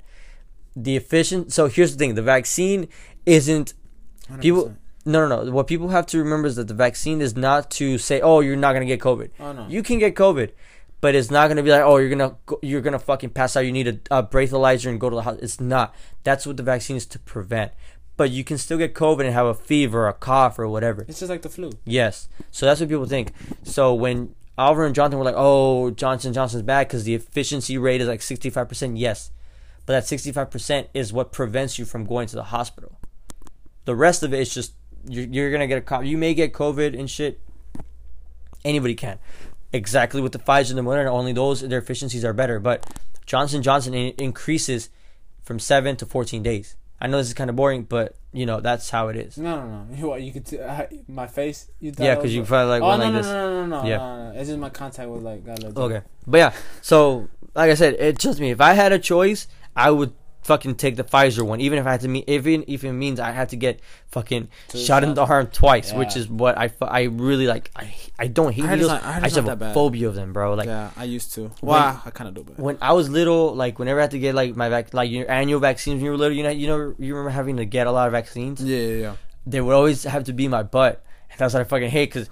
The 0.77 0.97
efficient. 0.97 1.53
So 1.53 1.67
here's 1.69 1.93
the 1.93 1.99
thing: 1.99 2.15
the 2.15 2.23
vaccine 2.23 2.89
isn't 3.27 3.75
people. 4.41 4.77
100%. 5.09 5.13
No, 5.13 5.27
no, 5.27 5.45
no. 5.45 5.51
What 5.51 5.67
people 5.67 5.89
have 5.89 6.07
to 6.07 6.19
remember 6.19 6.49
is 6.49 6.57
that 6.57 6.69
the 6.69 6.75
vaccine 6.75 7.21
is 7.21 7.37
not 7.37 7.71
to 7.73 7.99
say, 7.99 8.21
"Oh, 8.21 8.41
you're 8.41 8.57
not 8.57 8.73
gonna 8.73 8.87
get 8.87 9.01
COVID." 9.01 9.31
Oh 9.41 9.53
no. 9.53 9.67
You 9.69 9.83
can 9.83 9.99
get 9.99 10.15
COVID, 10.15 10.51
but 11.01 11.15
it's 11.15 11.31
not 11.31 11.49
gonna 11.49 11.63
be 11.63 11.71
like, 11.71 11.83
"Oh, 11.83 11.97
you're 11.97 12.11
gonna 12.11 12.37
go, 12.47 12.59
you're 12.63 12.81
gonna 12.81 12.99
fucking 12.99 13.31
pass 13.31 13.57
out. 13.57 13.61
You 13.61 13.73
need 13.73 13.89
a, 13.89 14.19
a 14.19 14.23
breathalyzer 14.23 14.89
and 14.89 15.01
go 15.01 15.11
to 15.11 15.17
the 15.17 15.23
hospital." 15.23 15.45
It's 15.45 15.61
not. 15.61 15.95
That's 16.25 16.47
what 16.47 16.57
the 16.57 16.63
vaccine 16.63 16.97
is 16.97 17.07
to 17.07 17.19
prevent. 17.19 17.73
But 18.17 18.31
you 18.31 18.43
can 18.43 18.59
still 18.59 18.79
get 18.79 18.95
COVID 18.95 19.25
and 19.25 19.33
have 19.33 19.47
a 19.47 19.55
fever, 19.55 20.09
a 20.09 20.13
cough, 20.13 20.59
or 20.59 20.69
whatever. 20.69 21.05
It's 21.09 21.21
just 21.21 21.31
like 21.31 21.43
the 21.43 21.49
flu. 21.49 21.71
Yes. 21.85 22.29
So 22.51 22.67
that's 22.67 22.81
what 22.81 22.89
people 22.89 23.07
think. 23.07 23.33
So 23.63 23.95
when 23.95 24.35
Alvaro 24.59 24.87
and 24.87 24.95
Johnson 24.95 25.19
were 25.19 25.25
like, 25.25 25.37
"Oh, 25.37 25.91
Johnson 25.91 26.33
Johnson's 26.33 26.65
bad 26.65 26.89
because 26.89 27.05
the 27.05 27.15
efficiency 27.15 27.79
rate 27.79 28.01
is 28.01 28.09
like 28.09 28.21
65%." 28.21 28.99
Yes, 28.99 29.31
but 29.87 29.93
that 29.93 30.05
65% 30.05 30.89
is 30.93 31.13
what 31.13 31.33
prevents 31.33 31.79
you 31.79 31.85
from 31.85 32.05
going 32.05 32.27
to 32.27 32.35
the 32.37 32.45
hospital. 32.45 32.99
The 33.85 33.95
rest 33.95 34.23
of 34.23 34.35
it 34.35 34.41
is 34.41 34.53
just 34.53 34.75
you're, 35.07 35.27
you're 35.27 35.51
gonna 35.53 35.67
get 35.67 35.79
a 35.79 35.83
cough. 35.83 36.05
You 36.05 36.17
may 36.19 36.35
get 36.35 36.53
COVID 36.53 36.99
and 36.99 37.09
shit. 37.11 37.41
Anybody 38.65 38.95
can. 38.95 39.19
Exactly 39.73 40.21
with 40.21 40.33
the 40.33 40.39
Pfizer 40.39 40.71
and 40.71 40.79
the 40.79 40.83
Moderna, 40.83 41.07
only 41.11 41.33
those 41.33 41.61
their 41.61 41.79
efficiencies 41.79 42.25
are 42.25 42.33
better. 42.33 42.59
But 42.59 42.87
Johnson 43.27 43.63
Johnson 43.63 43.95
in- 43.95 44.15
increases 44.19 44.91
from 45.43 45.59
seven 45.59 45.97
to 45.97 46.07
14 46.07 46.43
days. 46.43 46.77
I 47.01 47.07
know 47.07 47.19
this 47.19 47.29
is 47.29 47.35
kind 47.35 47.49
of 47.49 47.55
boring, 47.57 47.83
but 47.85 48.17
you 48.33 48.45
know 48.45 48.61
that's 48.61 48.91
how 48.91 49.09
it 49.09 49.17
is. 49.17 49.39
No, 49.39 49.65
no, 49.65 49.85
no. 49.85 49.97
You, 49.97 50.07
what, 50.09 50.23
you 50.23 50.33
could 50.33 50.47
t- 50.47 50.59
uh, 50.59 50.87
my 51.07 51.27
face. 51.27 51.71
You 51.81 51.93
Yeah, 51.97 52.17
because 52.17 52.35
you 52.35 52.43
probably 52.45 52.71
like 52.71 52.83
oh 52.83 52.89
went 52.89 52.99
no, 53.01 53.05
like 53.05 53.13
no, 53.13 53.19
this. 53.19 53.27
no, 53.27 53.51
no, 53.51 53.67
no, 53.67 53.83
no, 53.83 53.89
Yeah. 53.89 53.97
no, 53.99 54.33
no. 54.33 54.39
It's 54.41 54.49
just 54.49 54.59
my 54.59 54.71
contact 54.71 55.09
was 55.09 55.23
like 55.23 55.47
little. 55.47 55.83
Okay, 55.85 56.01
but 56.27 56.39
yeah, 56.39 56.53
so 56.83 57.29
like 57.55 57.71
I 57.71 57.75
said, 57.75 57.95
it 57.95 58.19
just 58.19 58.41
me. 58.41 58.51
If 58.51 58.61
I 58.61 58.73
had 58.73 58.93
a 58.93 58.99
choice, 58.99 59.47
I 59.77 59.91
would 59.93 60.13
fucking 60.49 60.75
take 60.77 60.97
the 60.97 61.05
Pfizer 61.05 61.43
one, 61.53 61.61
even 61.61 61.79
if 61.79 61.87
I 61.87 61.93
had 61.93 62.01
to 62.07 62.09
mean, 62.09 62.25
even 62.27 62.65
if 62.67 62.83
it 62.85 62.93
means 62.93 63.21
I 63.21 63.31
had 63.41 63.49
to 63.51 63.57
get 63.57 63.81
fucking 64.17 64.49
shot 64.75 65.05
in 65.05 65.13
the 65.15 65.25
arm 65.25 65.47
twice, 65.63 65.93
which 65.93 66.17
is 66.17 66.27
what 66.29 66.57
I, 66.59 66.67
I 66.83 67.03
really 67.27 67.47
like. 67.47 67.71
I 67.77 67.85
I 68.19 68.27
don't 68.39 68.53
hate 68.53 68.65
I 68.65 68.75
needles. 68.75 68.91
not- 68.93 69.05
I 69.05 69.17
I 69.19 69.21
just 69.29 69.37
have 69.37 69.49
a 69.49 69.57
bad. 69.57 69.75
phobia 69.75 70.09
of 70.09 70.15
them, 70.21 70.33
bro. 70.33 70.55
Like 70.55 70.67
yeah, 70.67 70.91
I 70.97 71.05
used 71.05 71.29
to. 71.35 71.43
When- 71.61 71.79
Well, 71.79 72.03
I 72.05 72.11
kind 72.11 72.29
of 72.29 72.35
do, 72.35 72.43
but 72.49 72.59
when 72.59 72.77
I 72.81 72.93
was 72.99 73.07
little, 73.19 73.55
like 73.55 73.79
whenever 73.79 74.01
I 74.01 74.05
had 74.09 74.11
to 74.19 74.19
get 74.27 74.35
like 74.35 74.57
my 74.57 74.69
vac, 74.69 74.95
like 74.95 75.11
your 75.11 75.31
annual 75.31 75.61
vaccines 75.61 75.97
when 75.99 76.07
you 76.07 76.11
were 76.13 76.17
little, 76.25 76.37
you 76.37 76.43
know, 76.43 76.55
you 76.63 76.67
know, 76.67 76.79
you 76.99 77.15
remember 77.15 77.31
having 77.31 77.57
to 77.63 77.67
get 77.67 77.87
a 77.87 77.93
lot 77.93 78.07
of 78.09 78.13
vaccines. 78.13 78.57
yeah, 78.65 78.79
yeah, 78.79 78.97
yeah. 79.07 79.15
They 79.47 79.61
would 79.61 79.75
always 79.75 80.05
have 80.05 80.25
to 80.25 80.33
be 80.33 80.49
my 80.49 80.63
butt, 80.77 80.95
and 81.31 81.39
that's 81.39 81.53
what 81.55 81.61
I 81.61 81.65
fucking 81.65 81.91
hate 81.91 82.09
because. 82.13 82.29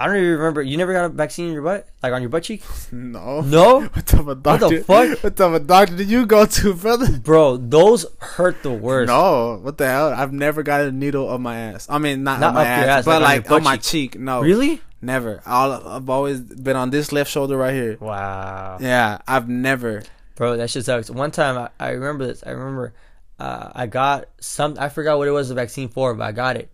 I 0.00 0.06
don't 0.06 0.16
even 0.16 0.30
remember. 0.30 0.62
You 0.62 0.78
never 0.78 0.94
got 0.94 1.04
a 1.04 1.08
vaccine 1.10 1.48
in 1.48 1.52
your 1.52 1.62
butt, 1.62 1.86
like 2.02 2.12
on 2.14 2.22
your 2.22 2.30
butt 2.30 2.42
cheek. 2.44 2.62
No. 2.92 3.42
No, 3.42 3.80
What 3.92 4.06
type 4.06 4.26
of 4.26 4.44
What 4.44 4.60
the 4.60 4.82
fuck? 4.86 5.22
What 5.22 5.36
type 5.36 5.52
of 5.52 5.66
doctor 5.66 5.94
did 5.96 6.08
you 6.08 6.24
go 6.26 6.46
to, 6.46 6.74
brother? 6.74 7.18
bro, 7.18 7.58
those 7.58 8.06
hurt 8.18 8.62
the 8.62 8.72
worst. 8.72 9.08
No, 9.08 9.58
what 9.62 9.76
the 9.76 9.86
hell? 9.86 10.08
I've 10.08 10.32
never 10.32 10.62
got 10.62 10.80
a 10.80 10.90
needle 10.90 11.28
up 11.28 11.40
my 11.40 11.56
ass. 11.58 11.86
I 11.90 11.98
mean, 11.98 12.24
not, 12.24 12.40
Not 12.40 12.54
my 12.54 12.64
ass, 12.64 12.86
ass, 12.88 13.04
but 13.04 13.20
like 13.20 13.28
on 13.30 13.36
like, 13.42 13.44
your 13.48 13.54
on 13.56 13.62
my 13.62 13.76
cheek. 13.76 14.12
cheek. 14.14 14.20
No, 14.20 14.40
Really? 14.40 14.80
never. 15.02 15.42
All 15.46 15.72
I've 15.72 16.08
always 16.08 16.40
been 16.40 16.76
on 16.76 16.88
this 16.90 17.12
left 17.12 17.30
shoulder 17.30 17.58
right 17.58 17.74
here. 17.74 17.98
Wow. 18.00 18.78
Yeah, 18.80 19.18
I've 19.28 19.48
never. 19.48 20.02
Bro, 20.36 20.56
that 20.56 20.70
shit 20.70 20.86
sucks. 20.86 21.10
One 21.10 21.30
time, 21.30 21.58
I, 21.58 21.68
I 21.78 21.90
remember 21.90 22.26
this. 22.26 22.42
I 22.46 22.50
remember 22.52 22.94
uh, 23.38 23.70
I 23.74 23.86
got 23.86 24.28
some. 24.40 24.76
I 24.78 24.88
forgot 24.88 25.18
what 25.18 25.28
it 25.28 25.32
was 25.32 25.50
the 25.50 25.54
vaccine 25.54 25.88
for, 25.90 26.14
but 26.14 26.24
I 26.24 26.32
got 26.32 26.56
it. 26.56 26.70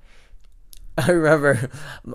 I 1.06 1.10
remember 1.10 1.70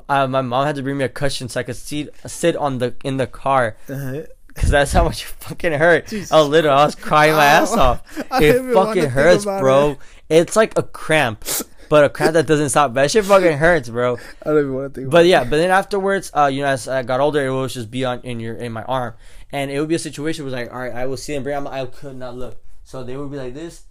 uh, 0.10 0.28
my 0.28 0.42
mom 0.42 0.66
had 0.66 0.76
to 0.76 0.84
bring 0.84 0.98
me 0.98 1.04
a 1.04 1.10
cushion 1.10 1.50
so 1.50 1.60
I 1.60 1.64
could 1.64 1.76
sit 1.76 2.10
sit 2.26 2.56
on 2.56 2.80
the 2.80 2.96
in 3.04 3.18
the 3.18 3.28
car 3.28 3.78
because 3.86 4.70
that's 4.70 4.92
how 4.92 5.04
much 5.04 5.24
it 5.24 5.28
fucking 5.28 5.74
hurt. 5.74 6.08
Jesus 6.08 6.32
I 6.32 6.42
little. 6.42 6.72
I 6.72 6.86
was 6.86 6.96
crying 6.96 7.34
my 7.34 7.46
ass 7.46 7.72
off. 7.74 8.02
It 8.42 8.74
fucking 8.74 9.10
hurts, 9.10 9.46
bro. 9.46 9.92
it. 9.92 9.98
It's 10.30 10.56
like 10.56 10.78
a 10.78 10.84
cramp, 10.84 11.46
but 11.90 12.06
a 12.06 12.10
cramp 12.10 12.34
that 12.34 12.48
doesn't 12.48 12.70
stop. 12.70 12.94
That 12.94 13.12
shit 13.12 13.26
fucking 13.26 13.58
hurts, 13.58 13.90
bro. 13.90 14.18
I 14.42 14.50
don't 14.50 14.60
even 14.60 14.74
want 14.74 14.94
to 14.94 15.02
think. 15.02 15.12
But 15.12 15.26
yeah, 15.26 15.44
but 15.44 15.58
then 15.58 15.70
afterwards, 15.70 16.32
uh, 16.34 16.48
you 16.52 16.62
know, 16.62 16.68
as 16.68 16.88
I 16.88 17.04
got 17.04 17.20
older, 17.20 17.46
it 17.46 17.54
would 17.54 17.70
just 17.70 17.92
be 17.92 18.04
on 18.06 18.22
in 18.22 18.40
your 18.40 18.56
in 18.56 18.72
my 18.72 18.84
arm, 18.84 19.14
and 19.52 19.70
it 19.70 19.80
would 19.80 19.90
be 19.90 19.96
a 19.96 20.00
situation 20.00 20.46
where 20.46 20.54
like, 20.54 20.74
all 20.74 20.80
right, 20.80 20.94
I 20.94 21.06
will 21.06 21.18
see 21.18 21.34
them 21.34 21.44
bring. 21.44 21.68
I 21.68 21.86
could 21.86 22.16
not 22.18 22.36
look, 22.36 22.58
so 22.84 23.04
they 23.04 23.16
would 23.16 23.30
be 23.30 23.38
like 23.38 23.54
this, 23.54 23.84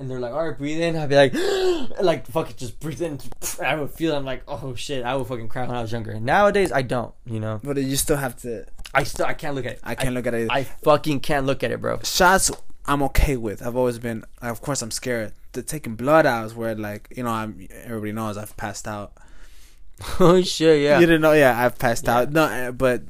and 0.00 0.10
they're 0.10 0.18
like, 0.18 0.32
all 0.32 0.48
right, 0.48 0.56
breathe 0.58 0.80
in. 0.80 0.96
I'd 0.96 1.08
be 1.08 1.14
like, 1.16 1.34
like 2.02 2.26
fucking 2.26 2.56
just 2.56 2.80
breathe 2.80 3.02
in. 3.02 3.20
I 3.62 3.76
would 3.76 3.90
feel. 3.90 4.16
I'm 4.16 4.24
like, 4.24 4.42
oh 4.48 4.74
shit, 4.74 5.04
I 5.04 5.14
would 5.14 5.26
fucking 5.26 5.48
cry 5.48 5.66
when 5.66 5.76
I 5.76 5.82
was 5.82 5.92
younger. 5.92 6.18
Nowadays, 6.18 6.72
I 6.72 6.82
don't. 6.82 7.14
You 7.26 7.38
know, 7.40 7.60
but 7.62 7.76
you 7.76 7.96
still 7.96 8.16
have 8.16 8.36
to. 8.42 8.66
I 8.92 9.04
still 9.04 9.26
I 9.26 9.34
can't 9.34 9.54
look 9.54 9.66
at 9.66 9.72
it. 9.72 9.80
I 9.84 9.94
can't 9.94 10.14
look 10.14 10.26
at 10.26 10.34
it. 10.34 10.48
I 10.50 10.64
fucking 10.64 11.20
can't 11.20 11.46
look 11.46 11.62
at 11.62 11.70
it, 11.70 11.80
bro. 11.80 12.00
shots 12.02 12.50
I'm 12.86 13.02
okay 13.04 13.36
with. 13.36 13.64
I've 13.64 13.76
always 13.76 13.98
been. 13.98 14.24
Of 14.42 14.62
course, 14.62 14.82
I'm 14.82 14.90
scared. 14.90 15.32
The 15.52 15.62
taking 15.62 15.94
blood 15.94 16.26
out 16.26 16.46
is 16.46 16.54
where 16.54 16.74
like 16.74 17.12
you 17.16 17.22
know 17.22 17.30
I'm. 17.30 17.68
Everybody 17.84 18.12
knows 18.12 18.36
I've 18.36 18.56
passed 18.56 18.88
out. 18.88 19.12
oh 20.20 20.40
shit, 20.42 20.80
yeah. 20.82 20.98
You 20.98 21.06
didn't 21.06 21.20
know? 21.20 21.32
Yeah, 21.32 21.62
I've 21.62 21.78
passed 21.78 22.04
Yeah. 22.06 22.20
out. 22.20 22.32
No, 22.32 22.44
uh, 22.44 22.70
but 22.72 23.02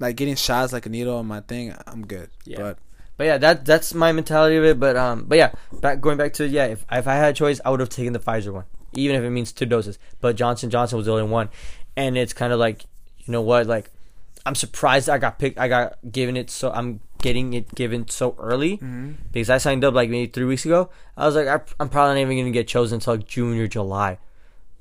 like 0.00 0.16
getting 0.16 0.34
shots 0.34 0.72
like 0.72 0.86
a 0.86 0.88
needle 0.88 1.16
on 1.16 1.26
my 1.26 1.40
thing, 1.40 1.72
I'm 1.86 2.04
good. 2.06 2.30
Yeah. 2.44 2.58
But 2.58 2.78
But 3.16 3.24
yeah, 3.24 3.38
that 3.38 3.64
that's 3.64 3.94
my 3.94 4.10
mentality 4.12 4.56
of 4.56 4.64
it. 4.64 4.80
But 4.80 4.96
um, 4.96 5.24
but 5.28 5.38
yeah, 5.38 5.52
back 5.80 6.00
going 6.00 6.16
back 6.16 6.32
to 6.34 6.48
yeah, 6.48 6.66
if 6.66 6.84
if 6.90 7.06
I 7.06 7.14
had 7.14 7.30
a 7.30 7.32
choice, 7.36 7.60
I 7.64 7.70
would 7.70 7.80
have 7.80 7.88
taken 7.90 8.12
the 8.12 8.18
Pfizer 8.18 8.52
one, 8.52 8.64
even 8.94 9.16
if 9.16 9.22
it 9.22 9.30
means 9.30 9.52
two 9.52 9.66
doses. 9.66 9.98
But 10.20 10.36
Johnson 10.36 10.70
Johnson 10.70 10.96
was 10.96 11.06
the 11.06 11.12
only 11.12 11.24
one, 11.30 11.48
and 11.96 12.16
it's 12.16 12.32
kind 12.32 12.52
of 12.52 12.58
like, 12.58 12.84
you 13.20 13.32
know 13.32 13.42
what, 13.42 13.66
like, 13.66 13.90
I'm 14.46 14.54
surprised 14.54 15.08
I 15.08 15.18
got 15.18 15.38
picked. 15.38 15.58
I 15.58 15.68
got 15.68 15.98
given 16.10 16.36
it, 16.36 16.50
so 16.50 16.72
I'm 16.72 17.00
getting 17.20 17.52
it 17.52 17.72
given 17.76 18.08
so 18.08 18.34
early 18.40 18.78
Mhm. 18.78 19.14
because 19.30 19.48
I 19.48 19.58
signed 19.58 19.84
up 19.84 19.94
like 19.94 20.10
maybe 20.10 20.32
three 20.32 20.44
weeks 20.46 20.64
ago. 20.64 20.90
I 21.16 21.26
was 21.26 21.36
like, 21.36 21.46
I, 21.46 21.60
I'm 21.78 21.88
probably 21.88 22.14
not 22.16 22.20
even 22.22 22.36
gonna 22.38 22.50
get 22.50 22.66
chosen 22.66 22.96
until 22.96 23.14
like 23.14 23.28
June 23.28 23.56
or 23.60 23.68
July. 23.68 24.18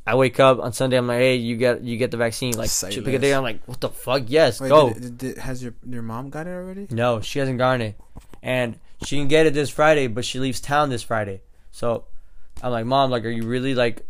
I 0.05 0.15
wake 0.15 0.39
up 0.39 0.59
on 0.59 0.73
Sunday. 0.73 0.97
I'm 0.97 1.07
like, 1.07 1.19
hey, 1.19 1.35
you 1.35 1.55
get 1.57 1.81
you 1.83 1.97
get 1.97 2.09
the 2.11 2.17
vaccine. 2.17 2.53
Like, 2.57 2.69
Say 2.69 2.89
pick 3.01 3.13
a 3.13 3.19
day. 3.19 3.33
I'm 3.33 3.43
like, 3.43 3.61
what 3.67 3.79
the 3.81 3.89
fuck? 3.89 4.23
Yes, 4.27 4.59
Wait, 4.59 4.69
go. 4.69 4.91
did, 4.93 5.01
did, 5.01 5.17
did- 5.17 5.37
has 5.37 5.61
your 5.63 5.73
your 5.87 6.01
mom 6.01 6.29
got 6.29 6.47
it 6.47 6.51
already? 6.51 6.87
No, 6.89 7.21
she 7.21 7.39
hasn't 7.39 7.57
gotten 7.59 7.81
it, 7.81 7.99
and 8.41 8.79
she 9.05 9.17
can 9.17 9.27
get 9.27 9.45
it 9.45 9.53
this 9.53 9.69
Friday, 9.69 10.07
but 10.07 10.25
she 10.25 10.39
leaves 10.39 10.59
town 10.59 10.89
this 10.89 11.03
Friday. 11.03 11.41
So 11.71 12.05
I'm 12.63 12.71
like, 12.71 12.85
Mom, 12.85 13.11
like, 13.11 13.25
are 13.25 13.29
you 13.29 13.43
really 13.43 13.75
like? 13.75 14.05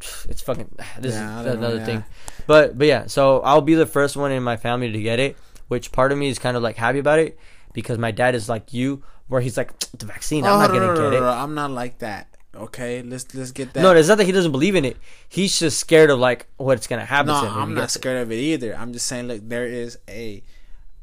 It's 0.28 0.42
fucking. 0.42 0.70
This 1.00 1.14
Yeah, 1.14 1.40
is 1.40 1.44
don't 1.46 1.60
know, 1.60 1.66
another 1.68 1.76
yeah. 1.80 1.84
thing, 1.86 2.04
but 2.46 2.78
but 2.78 2.86
yeah. 2.86 3.06
So 3.06 3.40
I'll 3.40 3.60
be 3.62 3.74
the 3.74 3.86
first 3.86 4.16
one 4.16 4.30
in 4.30 4.42
my 4.42 4.56
family 4.56 4.92
to 4.92 5.02
get 5.02 5.18
it, 5.18 5.36
which 5.68 5.90
part 5.90 6.12
of 6.12 6.18
me 6.18 6.28
is 6.28 6.38
kind 6.38 6.56
of 6.56 6.62
like 6.62 6.76
happy 6.76 6.98
about 7.00 7.18
it 7.18 7.38
because 7.72 7.98
my 7.98 8.10
dad 8.12 8.34
is 8.36 8.48
like 8.48 8.72
you, 8.72 9.02
where 9.28 9.40
he's 9.40 9.56
like 9.56 9.76
the 9.90 10.06
vaccine. 10.06 10.44
I'm 10.46 10.52
oh, 10.54 10.58
not 10.60 10.70
Oh, 10.70 10.74
no, 10.74 10.78
gonna 10.80 10.86
no, 10.86 10.94
no, 10.94 11.10
get 11.10 11.16
it. 11.16 11.20
no, 11.20 11.28
I'm 11.28 11.54
not 11.54 11.70
like 11.72 11.98
that. 11.98 12.28
Okay, 12.56 13.02
let's 13.02 13.34
let's 13.34 13.52
get 13.52 13.72
that. 13.74 13.82
No, 13.82 13.92
it's 13.94 14.08
not 14.08 14.18
that 14.18 14.24
he 14.24 14.32
doesn't 14.32 14.52
believe 14.52 14.74
in 14.74 14.84
it. 14.84 14.96
He's 15.28 15.58
just 15.58 15.78
scared 15.78 16.10
of 16.10 16.18
like 16.18 16.46
what's 16.56 16.86
gonna 16.86 17.04
happen 17.04 17.28
No, 17.28 17.40
to 17.42 17.46
him. 17.48 17.56
I'm 17.56 17.74
not 17.74 17.82
gets 17.82 17.96
it. 17.96 18.00
scared 18.00 18.22
of 18.22 18.32
it 18.32 18.36
either. 18.36 18.76
I'm 18.76 18.92
just 18.92 19.06
saying, 19.06 19.28
look, 19.28 19.40
there 19.48 19.66
is 19.66 19.98
a 20.08 20.42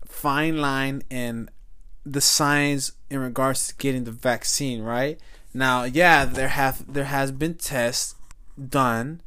fine 0.05 0.57
line 0.57 1.03
in 1.09 1.49
the 2.05 2.21
signs 2.21 2.93
in 3.09 3.19
regards 3.19 3.67
to 3.69 3.75
getting 3.75 4.03
the 4.03 4.11
vaccine. 4.11 4.81
Right 4.81 5.19
now, 5.53 5.83
yeah, 5.83 6.25
there 6.25 6.49
have 6.49 6.91
there 6.91 7.05
has 7.05 7.31
been 7.31 7.55
tests 7.55 8.15
done, 8.69 9.21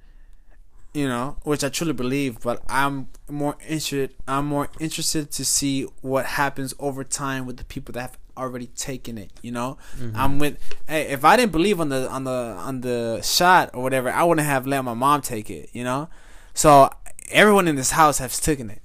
you 0.94 1.08
know, 1.08 1.36
which 1.44 1.62
I 1.64 1.68
truly 1.68 1.92
believe. 1.92 2.40
But 2.42 2.62
I'm 2.68 3.08
more 3.28 3.56
interested. 3.62 4.14
I'm 4.26 4.46
more 4.46 4.68
interested 4.80 5.30
to 5.32 5.44
see 5.44 5.82
what 6.02 6.26
happens 6.26 6.74
over 6.78 7.04
time 7.04 7.46
with 7.46 7.56
the 7.56 7.64
people 7.64 7.92
that 7.94 8.00
have 8.00 8.18
already 8.36 8.66
taken 8.68 9.18
it. 9.18 9.30
You 9.42 9.52
know, 9.52 9.78
I'm 10.14 10.38
with. 10.38 10.58
Hey, 10.88 11.02
if 11.08 11.24
I 11.24 11.36
didn't 11.36 11.52
believe 11.52 11.80
on 11.80 11.88
the 11.88 12.08
on 12.10 12.24
the 12.24 12.30
on 12.58 12.80
the 12.80 13.20
shot 13.22 13.70
or 13.74 13.82
whatever, 13.82 14.10
I 14.10 14.22
wouldn't 14.24 14.46
have 14.46 14.66
let 14.66 14.82
my 14.84 14.94
mom 14.94 15.20
take 15.22 15.50
it. 15.50 15.70
You 15.72 15.84
know, 15.84 16.08
so 16.54 16.90
everyone 17.30 17.68
in 17.68 17.76
this 17.76 17.90
house 17.92 18.18
has 18.18 18.38
taken 18.40 18.70
it, 18.70 18.80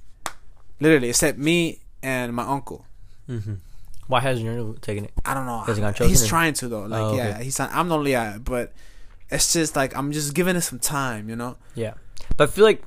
literally, 0.80 1.08
except 1.10 1.38
me 1.38 1.80
and 2.02 2.34
my 2.34 2.44
uncle. 2.44 2.86
Mm-hmm. 3.28 3.54
Why 4.08 4.20
hasn't 4.20 4.44
your 4.44 4.74
taken 4.74 5.04
it? 5.04 5.12
I 5.24 5.32
don't 5.34 5.46
know. 5.46 5.60
Has 5.60 5.76
he 5.76 5.80
got 5.82 5.94
chosen 5.96 6.10
He's 6.10 6.24
or- 6.24 6.28
trying 6.28 6.54
to 6.54 6.68
though. 6.68 6.82
Like 6.82 7.00
Oh, 7.00 7.06
okay. 7.14 7.16
yeah, 7.16 7.38
he's. 7.40 7.58
Not, 7.58 7.70
I'm 7.72 7.88
the 7.88 7.96
only 7.96 8.12
guy, 8.12 8.38
but 8.38 8.72
it's 9.30 9.52
just 9.52 9.76
like 9.76 9.96
I'm 9.96 10.12
just 10.12 10.34
giving 10.34 10.56
it 10.56 10.60
some 10.62 10.78
time. 10.78 11.28
You 11.28 11.36
know. 11.36 11.56
Yeah, 11.74 11.94
but 12.36 12.48
I 12.48 12.52
feel 12.52 12.64
like 12.64 12.82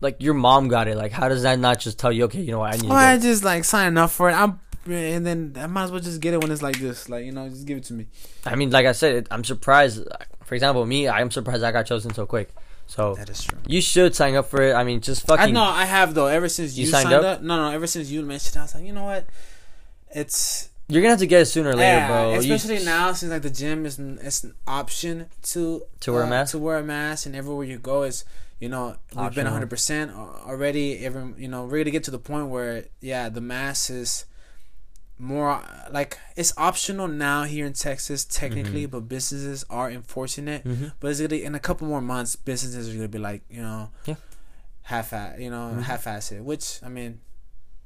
like 0.00 0.16
your 0.20 0.34
mom 0.34 0.66
got 0.66 0.88
it. 0.88 0.96
Like, 0.96 1.12
how 1.12 1.28
does 1.28 1.42
that 1.44 1.58
not 1.60 1.78
just 1.78 1.98
tell 1.98 2.10
you, 2.10 2.24
okay, 2.24 2.40
you 2.40 2.50
know 2.50 2.58
what, 2.58 2.74
I 2.74 2.76
need 2.76 2.88
Well, 2.90 2.98
to 2.98 3.04
I 3.06 3.18
just 3.18 3.44
like 3.44 3.62
sign 3.64 3.96
up 3.96 4.10
for 4.10 4.28
it. 4.30 4.32
I'm, 4.32 4.58
and 4.86 5.24
then 5.26 5.52
I 5.56 5.66
might 5.66 5.84
as 5.84 5.90
well 5.90 6.00
just 6.00 6.20
get 6.20 6.34
it 6.34 6.40
when 6.42 6.50
it's 6.50 6.62
like 6.62 6.78
this. 6.78 7.08
Like 7.08 7.24
you 7.24 7.32
know, 7.32 7.48
just 7.48 7.66
give 7.66 7.78
it 7.78 7.84
to 7.84 7.92
me. 7.94 8.06
I 8.44 8.54
mean, 8.56 8.70
like 8.70 8.86
I 8.86 8.92
said, 8.92 9.28
I'm 9.30 9.44
surprised. 9.44 10.04
For 10.44 10.54
example, 10.54 10.84
me, 10.86 11.08
I'm 11.08 11.30
surprised 11.30 11.62
I 11.62 11.72
got 11.72 11.86
chosen 11.86 12.12
so 12.14 12.26
quick. 12.26 12.50
So 12.88 13.14
That 13.14 13.30
is 13.30 13.42
true. 13.44 13.58
you 13.66 13.80
should 13.80 14.14
sign 14.14 14.34
up 14.34 14.50
for 14.50 14.60
it. 14.60 14.74
I 14.74 14.84
mean, 14.84 15.00
just 15.00 15.24
fucking. 15.26 15.42
I 15.44 15.50
know 15.50 15.62
I 15.62 15.84
have 15.86 16.14
though. 16.14 16.26
Ever 16.26 16.48
since 16.48 16.76
you, 16.76 16.84
You 16.84 16.90
signed, 16.90 17.04
signed 17.08 17.24
up? 17.24 17.36
up? 17.38 17.42
no, 17.42 17.56
no. 17.56 17.74
Ever 17.74 17.86
since 17.86 18.10
you 18.10 18.22
mentioned, 18.22 18.56
it, 18.56 18.58
I 18.58 18.62
was 18.62 18.74
like, 18.74 18.84
you 18.84 18.92
know 18.92 19.04
what? 19.04 19.24
It's 20.14 20.68
You're 20.88 21.00
gonna 21.00 21.10
have 21.12 21.20
to 21.20 21.26
get 21.26 21.42
it 21.42 21.46
sooner 21.46 21.70
or 21.70 21.74
later, 21.74 21.82
yeah, 21.98 22.06
bro. 22.08 22.32
You- 22.40 22.52
especially 22.54 22.84
now 22.84 23.12
since 23.12 23.32
like 23.32 23.42
the 23.42 23.50
gym 23.50 23.86
is 23.86 23.98
it's 23.98 24.44
an 24.44 24.54
option 24.66 25.26
to 25.44 25.82
To 26.00 26.12
wear 26.12 26.22
a 26.22 26.26
uh, 26.26 26.30
mask? 26.30 26.50
To 26.52 26.58
wear 26.58 26.78
a 26.78 26.82
mask, 26.82 27.26
and 27.26 27.34
everywhere 27.36 27.64
you 27.64 27.78
go 27.78 28.02
is 28.02 28.24
you 28.58 28.68
know 28.68 28.96
we've 29.16 29.34
been 29.34 29.44
100 29.46 29.70
percent 29.70 30.10
already. 30.14 30.98
Every 31.04 31.32
you 31.38 31.48
know 31.48 31.64
we're 31.64 31.78
gonna 31.78 31.90
get 31.92 32.04
to 32.04 32.10
the 32.10 32.18
point 32.18 32.48
where 32.48 32.84
yeah 33.00 33.28
the 33.28 33.40
mask 33.40 33.90
is 33.90 34.26
more 35.22 35.62
like 35.92 36.18
it's 36.36 36.52
optional 36.56 37.06
now 37.06 37.44
here 37.44 37.64
in 37.64 37.72
Texas 37.74 38.24
technically, 38.24 38.86
but 38.86 39.08
businesses 39.08 39.64
are 39.70 39.88
enforcing 39.90 40.48
it. 40.48 40.64
Mhm. 40.64 40.92
But 40.98 41.12
it's 41.12 41.20
gonna 41.20 41.36
in 41.36 41.54
a 41.54 41.60
couple 41.60 41.86
more 41.86 42.00
months, 42.00 42.34
businesses 42.34 42.88
are 42.90 42.94
gonna 42.94 43.08
be 43.08 43.18
like 43.18 43.42
you 43.48 43.62
know 43.62 43.90
Yeah. 44.04 44.16
half 44.82 45.12
at 45.12 45.38
you 45.40 45.48
know 45.48 45.74
Mhm. 45.76 45.82
half 45.82 46.06
ass 46.08 46.32
it, 46.32 46.42
which 46.44 46.80
I 46.82 46.88
mean 46.88 47.20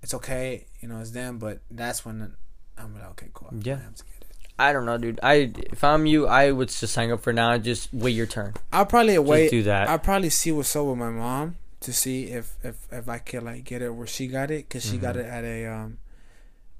it's 0.03 0.15
okay, 0.15 0.67
you 0.81 0.89
know 0.89 0.99
it's 1.01 1.11
them, 1.11 1.39
but 1.39 1.61
that's 1.71 2.05
when 2.07 2.33
I'm 2.79 2.95
like 2.95 3.11
okay 3.11 3.29
cool. 3.35 3.49
I'm 3.53 3.59
Yeah. 3.63 3.75
gonna 3.75 3.85
have 3.85 3.95
to 3.97 4.05
get 4.05 4.13
it. 4.31 4.37
I 4.59 4.73
don't 4.73 4.87
know, 4.87 4.97
dude. 4.97 5.21
I 5.23 5.53
if 5.71 5.85
I'm 5.85 6.07
you, 6.07 6.27
I 6.27 6.51
would 6.53 6.69
just 6.71 6.95
sign 6.95 7.11
up 7.11 7.21
for 7.23 7.35
now. 7.35 7.53
and 7.53 7.63
Just 7.63 7.93
wait 7.93 8.13
your 8.13 8.27
turn. 8.27 8.55
I'll 8.73 8.87
probably 8.87 9.17
Just 9.17 9.27
wait. 9.27 9.51
do 9.51 9.63
that. 9.65 9.91
I'll 9.91 9.99
probably 9.99 10.31
see 10.31 10.53
what's 10.53 10.75
up 10.75 10.87
with 10.87 10.97
my 10.97 11.11
mom 11.11 11.57
to 11.81 11.93
see 11.93 12.29
if 12.31 12.57
if 12.65 12.77
if 12.91 13.07
I 13.11 13.19
can 13.19 13.45
like 13.45 13.65
get 13.65 13.83
it 13.83 13.91
where 13.91 14.07
she 14.07 14.27
got 14.27 14.51
it 14.51 14.67
because 14.69 14.87
she 14.89 14.97
got 14.97 15.17
Mhm. 15.17 15.21
it 15.21 15.27
at 15.27 15.45
a 15.45 15.67
um 15.67 15.99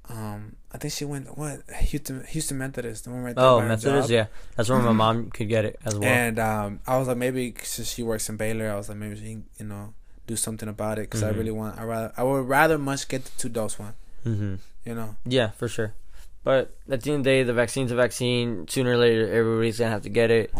um 0.09 0.55
I 0.71 0.77
think 0.77 0.93
she 0.93 1.05
went 1.05 1.37
what 1.37 1.61
Houston 1.89 2.23
Houston 2.27 2.57
Methodist 2.57 3.03
the 3.05 3.09
one 3.11 3.23
right 3.23 3.35
there 3.35 3.45
oh, 3.45 3.61
Methodist, 3.61 4.09
yeah, 4.09 4.27
that's 4.55 4.69
where 4.69 4.79
my 4.81 4.91
mom 4.93 5.31
could 5.31 5.49
get 5.49 5.65
it 5.65 5.79
as 5.85 5.95
well. 5.95 6.09
And 6.09 6.39
um 6.39 6.79
I 6.87 6.97
was 6.97 7.07
like 7.07 7.17
maybe 7.17 7.53
since 7.63 7.93
she 7.93 8.03
works 8.03 8.29
in 8.29 8.37
Baylor 8.37 8.69
I 8.71 8.75
was 8.75 8.89
like 8.89 8.97
maybe 8.97 9.15
she 9.15 9.21
can, 9.23 9.45
you 9.59 9.65
know 9.65 9.93
do 10.27 10.35
something 10.35 10.67
about 10.67 10.99
it 10.99 11.03
because 11.09 11.23
I 11.23 11.31
Mhm. 11.31 11.37
really 11.37 11.51
want 11.51 11.79
I 11.79 11.83
rather 11.83 12.11
I 12.17 12.23
would 12.23 12.47
rather 12.47 12.77
much 12.77 13.07
get 13.07 13.23
the 13.25 13.31
two 13.37 13.49
dose 13.49 13.79
one 13.79 13.93
hmm 14.23 14.55
you 14.85 14.93
know 14.95 15.15
Yeah, 15.25 15.49
for 15.51 15.67
sure. 15.67 15.93
But 16.43 16.75
at 16.89 17.01
the 17.01 17.11
end 17.11 17.19
of 17.19 17.23
the 17.25 17.29
day, 17.29 17.43
the 17.43 17.53
vaccine's 17.53 17.91
a 17.91 17.95
vaccine. 17.95 18.67
Sooner 18.69 18.91
or 18.91 18.97
later, 18.97 19.27
everybody's 19.31 19.79
gonna 19.79 19.91
have 19.91 20.03
to 20.03 20.09
get 20.09 20.31
it. 20.31 20.53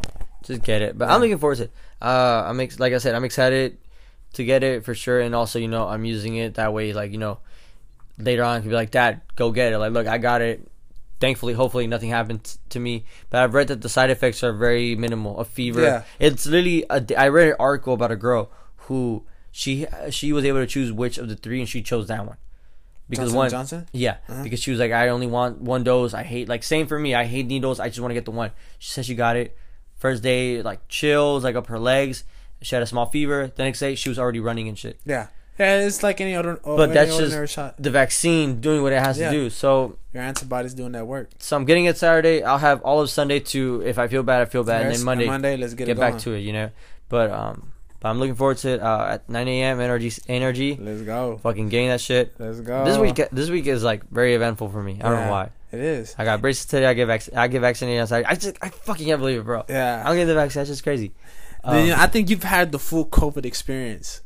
Just 0.43 0.61
get 0.63 0.81
it. 0.81 0.97
But 0.97 1.09
I'm 1.09 1.21
looking 1.21 1.37
forward 1.37 1.57
to 1.59 1.63
it. 1.65 1.71
Uh, 2.01 2.43
I'm 2.45 2.59
ex- 2.59 2.79
like 2.79 2.91
I 2.91 2.97
said, 2.97 3.15
I'm 3.15 3.23
excited 3.23 3.77
to 4.33 4.43
get 4.43 4.63
it 4.63 4.83
for 4.83 4.93
sure. 4.93 5.21
And 5.21 5.33
also, 5.33 5.59
you 5.59 5.69
know, 5.69 5.87
I'm 5.87 6.03
using 6.03 6.35
it 6.35 6.55
that 6.55 6.73
way. 6.73 6.91
Like 6.91 7.11
you 7.11 7.17
know, 7.17 7.39
later 8.17 8.43
on 8.43 8.61
could 8.61 8.69
be 8.69 8.75
like, 8.75 8.91
Dad, 8.91 9.21
go 9.35 9.51
get 9.51 9.73
it. 9.73 9.77
Like, 9.77 9.91
look, 9.93 10.07
I 10.07 10.17
got 10.17 10.41
it. 10.41 10.67
Thankfully, 11.19 11.53
hopefully, 11.53 11.87
nothing 11.87 12.09
happened 12.11 12.43
t- 12.43 12.59
to 12.69 12.79
me. 12.79 13.05
But 13.31 13.41
I've 13.41 13.53
read 13.55 13.69
that 13.69 13.81
the 13.81 13.89
side 13.89 14.11
effects 14.11 14.43
are 14.43 14.53
very 14.53 14.95
minimal. 14.95 15.39
A 15.39 15.45
fever. 15.45 15.81
Yeah. 15.81 16.03
It's 16.19 16.45
literally. 16.45 16.85
A, 16.89 17.03
I 17.19 17.29
read 17.29 17.49
an 17.49 17.55
article 17.59 17.93
about 17.95 18.11
a 18.11 18.15
girl 18.15 18.51
who 18.85 19.23
she 19.51 19.87
she 20.11 20.31
was 20.31 20.45
able 20.45 20.59
to 20.59 20.67
choose 20.67 20.91
which 20.91 21.17
of 21.17 21.27
the 21.27 21.35
three, 21.35 21.59
and 21.59 21.67
she 21.67 21.81
chose 21.81 22.07
that 22.07 22.25
one 22.27 22.37
because 23.09 23.29
Johnson 23.31 23.37
one. 23.37 23.49
Johnson. 23.49 23.87
Yeah, 23.93 24.17
Uh-huh. 24.29 24.43
because 24.43 24.59
she 24.61 24.69
was 24.69 24.79
like, 24.79 24.91
I 24.91 25.09
only 25.09 25.25
want 25.25 25.59
one 25.59 25.83
dose. 25.83 26.13
I 26.13 26.21
hate 26.21 26.47
like 26.47 26.61
same 26.61 26.85
for 26.85 26.99
me. 26.99 27.15
I 27.15 27.25
hate 27.25 27.47
needles. 27.47 27.79
I 27.79 27.87
just 27.87 27.99
want 27.99 28.11
to 28.11 28.15
get 28.15 28.25
the 28.25 28.31
one. 28.31 28.51
She 28.77 28.91
said 28.91 29.05
she 29.05 29.15
got 29.15 29.35
it. 29.37 29.57
First 29.95 30.21
day, 30.21 30.61
like 30.61 30.87
chills, 30.87 31.43
like 31.43 31.55
up 31.55 31.65
her 31.67 31.79
legs. 31.79 32.25
She 32.61 32.75
had 32.75 32.83
a 32.83 32.87
small 32.87 33.07
fever. 33.07 33.51
The 33.55 33.63
next 33.63 33.79
day, 33.79 33.95
she 33.95 34.09
was 34.09 34.19
already 34.19 34.39
running 34.39 34.67
and 34.67 34.77
shit. 34.77 34.99
Yeah. 35.03 35.27
Yeah, 35.59 35.79
it's 35.79 36.03
like 36.03 36.21
any 36.21 36.35
other. 36.35 36.59
But 36.63 36.89
any 36.89 36.93
that's 36.93 37.17
just 37.17 37.53
shot. 37.53 37.75
the 37.81 37.89
vaccine 37.89 38.61
doing 38.61 38.83
what 38.83 38.93
it 38.93 39.01
has 39.01 39.17
Yeah. 39.17 39.31
to 39.31 39.35
do. 39.35 39.49
So, 39.49 39.97
Your 40.13 40.23
antibodies 40.23 40.73
doing 40.73 40.91
that 40.91 41.07
work. 41.07 41.29
so 41.39 41.55
I'm 41.55 41.65
getting 41.65 41.85
it 41.85 41.97
Saturday. 41.97 42.43
I'll 42.43 42.59
have 42.59 42.81
all 42.83 43.01
of 43.01 43.09
Sunday 43.09 43.39
to 43.39 43.81
if 43.85 43.97
I 43.97 44.07
feel 44.07 44.23
bad, 44.23 44.41
I 44.41 44.45
feel 44.45 44.63
bad, 44.63 44.85
and 44.85 44.95
then 44.95 45.03
Monday, 45.03 45.25
Monday, 45.25 45.57
let's 45.57 45.73
get, 45.73 45.85
get 45.87 45.97
it 45.97 45.99
back 45.99 46.19
to 46.19 46.33
it. 46.33 46.39
You 46.41 46.53
know, 46.53 46.69
but 47.09 47.31
um, 47.31 47.71
but 47.99 48.09
I'm 48.09 48.19
looking 48.19 48.35
forward 48.35 48.57
to 48.57 48.69
it. 48.75 48.81
Uh, 48.81 49.07
at 49.17 49.27
9 49.29 49.47
a.m. 49.47 49.79
NRG, 49.79 50.25
NRG, 50.27 50.77
Let's 50.79 51.01
go. 51.01 51.39
fucking 51.41 51.69
getting 51.69 51.87
that 51.89 52.01
shit. 52.01 52.33
Let's 52.37 52.59
go. 52.59 52.85
This 52.85 52.97
week, 52.99 53.19
this 53.31 53.49
week 53.49 53.65
is 53.65 53.83
like 53.83 54.07
very 54.11 54.35
eventful 54.35 54.69
for 54.69 54.83
me. 54.83 54.99
I 55.01 55.09
don't 55.09 55.25
know 55.25 55.31
why. 55.31 55.49
It 55.71 55.79
is. 55.79 56.15
I 56.17 56.23
got 56.23 56.39
braces 56.39 56.65
today. 56.67 56.85
I 56.85 56.93
get 56.93 57.07
vac- 57.07 57.35
I 57.35 57.47
get 57.47 57.61
vaccinated 57.61 58.01
outside. 58.01 58.25
I 58.27 58.35
just 58.35 58.55
I 58.61 58.69
fucking 58.69 59.05
can't 59.07 59.19
believe 59.19 59.39
it, 59.39 59.43
bro. 59.43 59.65
Yeah. 59.67 60.03
don't 60.05 60.15
get 60.15 60.25
the 60.25 60.35
vaccine. 60.35 60.59
That's 60.61 60.69
just 60.69 60.83
crazy. 60.83 61.13
Then, 61.67 61.91
Um, 61.91 61.99
I 61.99 62.05
think 62.07 62.29
you've 62.29 62.43
had 62.43 62.71
the 62.71 62.79
full 62.79 63.05
COVID 63.07 63.43
experience. 63.45 64.21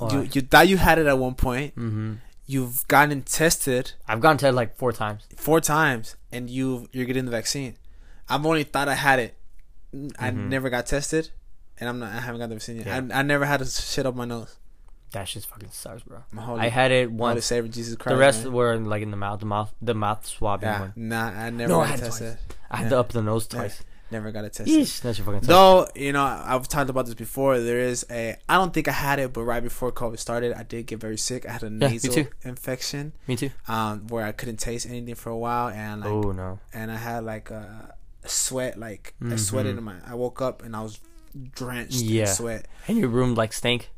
You 0.00 0.28
you 0.32 0.40
thought 0.42 0.68
you 0.68 0.76
had 0.76 0.98
it 0.98 1.06
at 1.06 1.18
one 1.18 1.34
point. 1.34 1.76
Mhm. 1.76 2.18
You've 2.46 2.86
gotten 2.88 3.22
tested 3.22 3.92
I've 4.06 4.20
gotten 4.20 4.36
tested 4.38 4.54
like 4.54 4.76
four 4.76 4.92
times. 4.92 5.22
four 5.36 5.60
times, 5.60 6.16
and 6.32 6.50
you 6.50 6.88
you're 6.92 7.06
getting 7.06 7.24
the 7.24 7.30
vaccine. 7.30 7.76
I've 8.28 8.44
only 8.44 8.64
thought 8.64 8.88
I 8.88 8.94
had 8.94 9.18
it. 9.18 9.36
I 10.18 10.30
Mhm. 10.30 10.48
never 10.48 10.68
got 10.70 10.86
tested, 10.86 11.30
and 11.78 11.88
I'm 11.88 11.98
not. 12.00 12.12
I 12.12 12.20
haven't 12.20 12.40
got 12.40 12.48
the 12.48 12.56
vaccine 12.56 12.76
yet. 12.78 12.86
Yeah. 12.86 13.16
I, 13.16 13.20
I 13.20 13.22
never 13.22 13.44
had 13.46 13.60
a 13.62 13.66
shit 13.66 14.04
up 14.06 14.14
my 14.14 14.24
nose. 14.24 14.56
That 15.12 15.28
shit 15.28 15.44
fucking 15.44 15.68
sucks, 15.70 16.02
bro. 16.02 16.24
Holy, 16.36 16.60
I 16.60 16.68
had 16.68 16.90
it 16.90 17.12
once. 17.12 17.46
Savior 17.46 17.70
Jesus 17.70 17.94
Christ. 17.94 18.12
The 18.14 18.18
rest 18.18 18.44
man. 18.44 18.52
were 18.52 18.72
in, 18.74 18.86
like 18.86 19.00
in 19.02 19.12
the 19.12 19.16
mouth, 19.16 19.38
the 19.40 19.46
mouth, 19.46 19.72
the 19.80 19.94
mouth 19.94 20.26
swabbing 20.26 20.68
yeah, 20.68 20.80
one. 20.80 20.92
nah, 20.96 21.26
I 21.28 21.50
never 21.50 21.72
No, 21.72 21.80
I 21.80 21.86
had 21.86 22.00
tested. 22.00 22.36
I 22.70 22.78
had 22.78 22.84
Yeah. 22.84 22.88
to 22.90 22.98
up 22.98 23.12
the 23.12 23.22
nose 23.22 23.46
Yeah. 23.52 23.68
Never 24.10 24.30
got 24.32 24.44
it 24.44 24.52
tested. 24.52 24.74
Yeesh, 24.80 25.00
that 25.00 25.16
shit 25.16 25.24
fucking. 25.24 25.40
Though 25.40 25.88
you 25.94 26.12
know, 26.12 26.22
I've 26.22 26.68
talked 26.68 26.90
about 26.90 27.06
this 27.06 27.14
before. 27.14 27.58
There 27.58 27.80
is 27.80 28.04
a. 28.10 28.36
I 28.48 28.56
don't 28.56 28.72
think 28.72 28.86
I 28.86 28.92
had 28.92 29.18
it, 29.18 29.32
but 29.32 29.42
right 29.42 29.62
before 29.62 29.90
COVID 29.92 30.18
started, 30.18 30.52
I 30.52 30.62
did 30.62 30.86
get 30.86 31.00
very 31.00 31.16
sick. 31.16 31.46
I 31.48 31.52
had 31.52 31.62
a 31.62 31.70
me 31.70 31.78
nasal 31.88 32.26
infection, 32.42 33.12
Me 33.26 33.34
too. 33.36 33.50
um, 33.66 34.06
where 34.08 34.24
I 34.24 34.32
couldn't 34.32 34.58
taste 34.58 34.86
anything 34.86 35.14
for 35.14 35.30
a 35.30 35.36
while, 35.38 35.68
and 35.70 36.02
like, 36.02 36.10
oh 36.10 36.32
no. 36.32 36.60
and 36.72 36.92
I 36.92 36.96
had 36.96 37.24
like 37.24 37.50
a, 37.50 37.96
a 38.22 38.28
sweat, 38.28 38.78
like 38.78 39.14
I 39.20 39.24
Mhm. 39.24 39.38
sweated 39.40 39.78
in 39.78 39.82
my. 39.84 39.94
I 40.06 40.14
woke 40.14 40.40
up 40.42 40.62
and 40.62 40.76
I 40.76 40.82
was 40.82 41.00
drenched 41.54 42.02
Yeah. 42.02 42.22
in 42.22 42.26
sweat. 42.28 42.68
And 42.86 42.98
your 42.98 43.08
room 43.08 43.34
like 43.34 43.52
stank. 43.52 43.90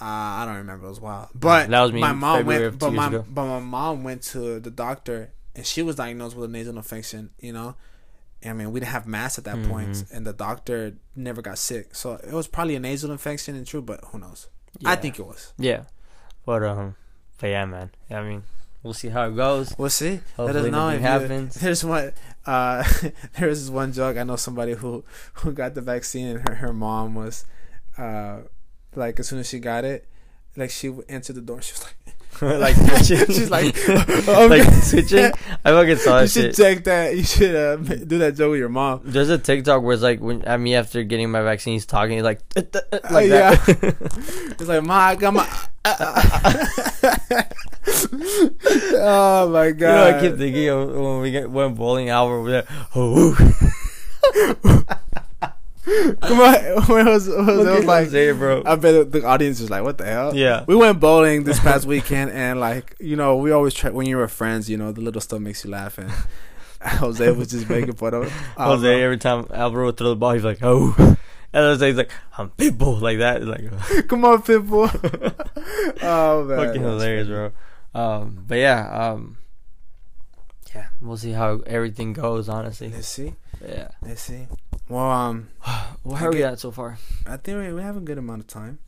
Uh, 0.00 0.04
I 0.04 0.44
don't 0.46 0.56
remember. 0.56 0.86
It 0.86 0.90
was 0.90 1.00
wild. 1.00 1.28
But 1.34 1.70
That 1.70 1.80
was 1.82 1.92
me 1.92 2.00
My 2.00 2.12
mom 2.12 2.38
February 2.38 2.68
went. 2.68 2.78
But 2.78 2.92
my 2.92 3.06
ago. 3.08 3.24
but 3.28 3.44
my 3.46 3.60
mom 3.60 4.04
went 4.04 4.22
to 4.24 4.60
the 4.60 4.70
doctor 4.70 5.32
and 5.54 5.64
she 5.66 5.82
was 5.82 5.96
diagnosed 5.96 6.36
with 6.36 6.48
a 6.48 6.52
nasal 6.52 6.76
infection. 6.76 7.30
You 7.38 7.52
know, 7.52 7.76
I 8.44 8.52
mean 8.52 8.72
we 8.72 8.80
didn't 8.80 8.92
have 8.92 9.06
masks 9.06 9.38
at 9.38 9.44
that 9.44 9.62
point, 9.68 9.90
Mhm. 9.90 10.12
and 10.12 10.26
the 10.26 10.32
doctor 10.32 10.94
never 11.16 11.42
got 11.42 11.58
sick. 11.58 11.94
So 11.94 12.14
it 12.14 12.32
was 12.32 12.46
probably 12.48 12.74
a 12.76 12.80
nasal 12.80 13.10
infection 13.12 13.54
and 13.56 13.66
true, 13.66 13.82
but 13.82 14.00
who 14.06 14.18
knows? 14.18 14.48
I 14.84 14.96
think 14.96 15.18
it 15.18 15.26
was. 15.26 15.52
Yeah. 15.58 15.82
But 16.46 16.62
um, 16.64 16.96
but 17.38 17.48
yeah, 17.48 17.64
man. 17.66 17.90
I 18.10 18.22
mean, 18.22 18.42
we'll 18.82 18.94
see 18.94 19.08
how 19.08 19.28
it 19.28 19.36
goes. 19.36 19.74
We'll 19.78 19.90
see. 19.90 20.10
Let 20.10 20.20
us 20.20 20.22
Hopefully 20.36 20.70
know 20.70 20.88
if 20.88 21.00
you, 21.00 21.06
happens. 21.06 21.54
there's 21.60 21.84
one. 21.84 22.12
Uh, 22.46 22.82
there's 23.38 23.60
this 23.60 23.70
one 23.70 23.92
joke. 23.92 24.16
I 24.16 24.24
know 24.24 24.36
somebody 24.36 24.72
who 24.74 25.04
who 25.34 25.52
got 25.52 25.74
the 25.74 25.80
vaccine 25.82 26.26
and 26.28 26.48
her 26.48 26.54
her 26.56 26.72
mom 26.72 27.14
was, 27.14 27.44
uh, 27.98 28.38
like 28.96 29.20
as 29.20 29.28
soon 29.28 29.38
as 29.38 29.48
she 29.48 29.58
got 29.60 29.84
it, 29.84 30.08
like 30.56 30.70
she 30.70 30.92
entered 31.08 31.36
the 31.36 31.42
door. 31.42 31.62
She 31.62 31.72
was 31.74 31.82
like, 31.84 31.94
like 32.42 32.74
switching. 32.76 33.26
she's 33.26 33.50
like, 33.50 33.76
like 34.26 34.64
switching. 34.82 35.30
I 35.64 35.70
fucking 35.70 35.96
saw 35.96 36.20
You 36.20 36.26
that 36.26 36.30
should 36.30 36.54
shit. 36.54 36.54
check 36.56 36.84
that. 36.84 37.16
You 37.16 37.22
should 37.24 37.54
uh, 37.54 37.76
do 37.76 38.18
that 38.18 38.34
joke 38.36 38.50
with 38.52 38.58
your 38.60 38.68
mom. 38.68 39.00
There's 39.04 39.28
a 39.28 39.38
TikTok 39.38 39.82
where 39.82 39.94
it's 39.94 40.02
like 40.02 40.20
when 40.20 40.42
at 40.42 40.58
me 40.58 40.74
after 40.74 41.02
getting 41.04 41.30
my 41.30 41.42
vaccine, 41.42 41.74
he's 41.74 41.86
talking, 41.86 42.14
he's 42.14 42.22
like 42.24 42.40
like 42.56 42.74
Uh, 43.12 43.18
yeah. 43.18 43.54
that. 43.54 43.96
It's 44.60 44.68
like, 44.68 44.82
ma, 44.82 44.94
I 44.94 45.14
got 45.16 45.34
my. 45.34 45.46
oh 48.94 49.48
my 49.52 49.66
you 49.66 49.72
god! 49.74 49.80
know, 50.12 50.18
I 50.18 50.20
keep 50.20 50.36
thinking 50.38 50.68
of 50.68 50.90
when 50.94 51.20
we 51.20 51.30
get 51.30 51.50
went 51.50 51.76
bowling 51.76 52.08
out 52.10 52.28
over 52.28 52.50
there. 52.50 52.66
Oh, 52.94 53.36
Come 56.20 56.40
on, 56.40 56.54
when 56.86 57.06
was, 57.06 57.28
was, 57.28 57.84
like, 57.84 58.10
there, 58.10 58.36
bro. 58.36 58.62
I 58.64 58.76
bet 58.76 59.10
the 59.10 59.24
audience 59.24 59.60
was 59.60 59.68
like, 59.68 59.82
"What 59.82 59.98
the 59.98 60.04
hell?" 60.04 60.32
Yeah. 60.32 60.64
we 60.68 60.76
went 60.76 61.00
bowling 61.00 61.42
this 61.42 61.58
past 61.58 61.86
weekend, 61.94 62.30
and 62.30 62.60
like 62.60 62.94
you 63.00 63.16
know, 63.16 63.36
we 63.36 63.50
always 63.50 63.74
try 63.74 63.90
when 63.90 64.06
you're 64.06 64.20
with 64.20 64.30
friends. 64.30 64.70
You 64.70 64.76
know, 64.76 64.92
the 64.92 65.00
little 65.00 65.20
stuff 65.20 65.40
makes 65.40 65.64
you 65.64 65.70
laugh, 65.70 65.98
and 65.98 66.08
Jose 66.82 67.28
was 67.32 67.50
just 67.50 67.68
making 67.68 67.94
fun 67.94 68.14
of 68.14 68.30
Jose 68.56 69.02
every 69.02 69.18
time 69.18 69.46
Alvaro 69.52 69.86
would 69.86 69.96
throw 69.96 70.10
the 70.10 70.16
ball, 70.16 70.32
he's 70.32 70.44
like, 70.44 70.58
oh. 70.62 71.16
And 71.54 71.64
Jose's 71.64 71.96
like, 71.96 72.10
I'm 72.38 72.48
pitbull 72.50 73.00
like 73.00 73.18
that. 73.18 73.42
It's 73.42 73.46
like 73.46 74.08
Come 74.08 74.24
on, 74.24 74.40
Pitbull. 74.40 74.88
oh 76.02 76.44
man, 76.44 76.56
fucking 76.56 76.80
hilarious, 76.80 77.28
bro. 77.28 77.52
Um, 77.94 78.44
but 78.46 78.54
yeah, 78.54 78.88
um, 78.88 79.36
yeah, 80.74 80.86
we'll 81.02 81.18
see 81.18 81.32
how 81.32 81.60
everything 81.66 82.12
goes. 82.14 82.48
Honestly, 82.48 82.88
Let's 82.88 83.08
see. 83.08 83.34
yeah. 83.60 83.88
Let's 84.00 84.22
see. 84.22 84.46
Well, 84.92 85.10
um, 85.10 85.48
Where 86.02 86.18
I 86.20 86.24
are 86.26 86.30
we 86.32 86.44
at 86.44 86.58
so 86.60 86.70
far? 86.70 86.98
I 87.26 87.36
think 87.38 87.58
we, 87.58 87.72
we 87.72 87.80
have 87.82 87.96
a 87.96 88.00
good 88.00 88.18
amount 88.18 88.40
of 88.42 88.46
time. 88.46 88.78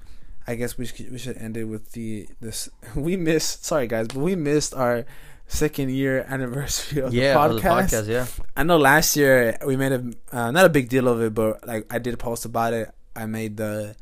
I 0.47 0.55
guess 0.57 0.77
we 0.77 0.85
should 0.85 1.11
we 1.11 1.17
should 1.19 1.39
end 1.39 1.57
it 1.57 1.65
with 1.65 1.93
the 1.93 2.29
this. 2.41 2.69
We 2.95 3.17
missed. 3.17 3.65
Sorry 3.65 3.87
guys, 3.87 4.09
but 4.09 4.19
we 4.19 4.37
missed 4.37 4.75
our 4.75 5.07
second 5.47 5.91
year 5.91 6.25
anniversary 6.29 7.01
of 7.03 7.15
yeah, 7.15 7.33
the 7.49 7.55
podcast. 7.55 7.63
the 7.63 7.69
podcast. 7.97 8.09
Yeah, 8.09 8.27
I 8.55 8.63
know 8.65 8.77
last 8.77 9.17
year 9.17 9.57
we 9.67 9.77
made 9.77 9.93
a 9.93 10.03
uh, 10.33 10.51
not 10.51 10.67
a 10.67 10.69
big 10.69 10.91
deal 10.91 11.09
of 11.09 11.23
it, 11.23 11.33
but 11.33 11.67
like 11.67 11.87
I 11.91 11.99
did 11.99 12.13
a 12.13 12.19
post 12.19 12.45
about 12.45 12.75
it. 12.75 12.91
I 13.17 13.25
made 13.25 13.57
the 13.57 13.97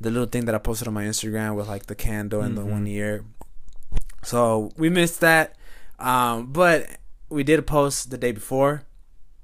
the 0.00 0.10
little 0.10 0.26
thing 0.28 0.46
that 0.46 0.54
I 0.56 0.58
posted 0.58 0.88
on 0.88 0.94
my 0.94 1.04
Instagram 1.04 1.54
with 1.54 1.68
like 1.68 1.86
the 1.86 1.94
candle 1.94 2.40
and 2.40 2.56
the 2.58 2.62
Mhm. 2.62 2.70
one 2.70 2.86
year. 2.86 3.24
So 4.24 4.72
we 4.76 4.88
missed 4.90 5.20
that, 5.20 5.54
um, 6.00 6.50
but 6.52 6.86
we 7.30 7.44
did 7.44 7.58
a 7.60 7.62
post 7.62 8.10
the 8.10 8.18
day 8.18 8.32
before, 8.32 8.82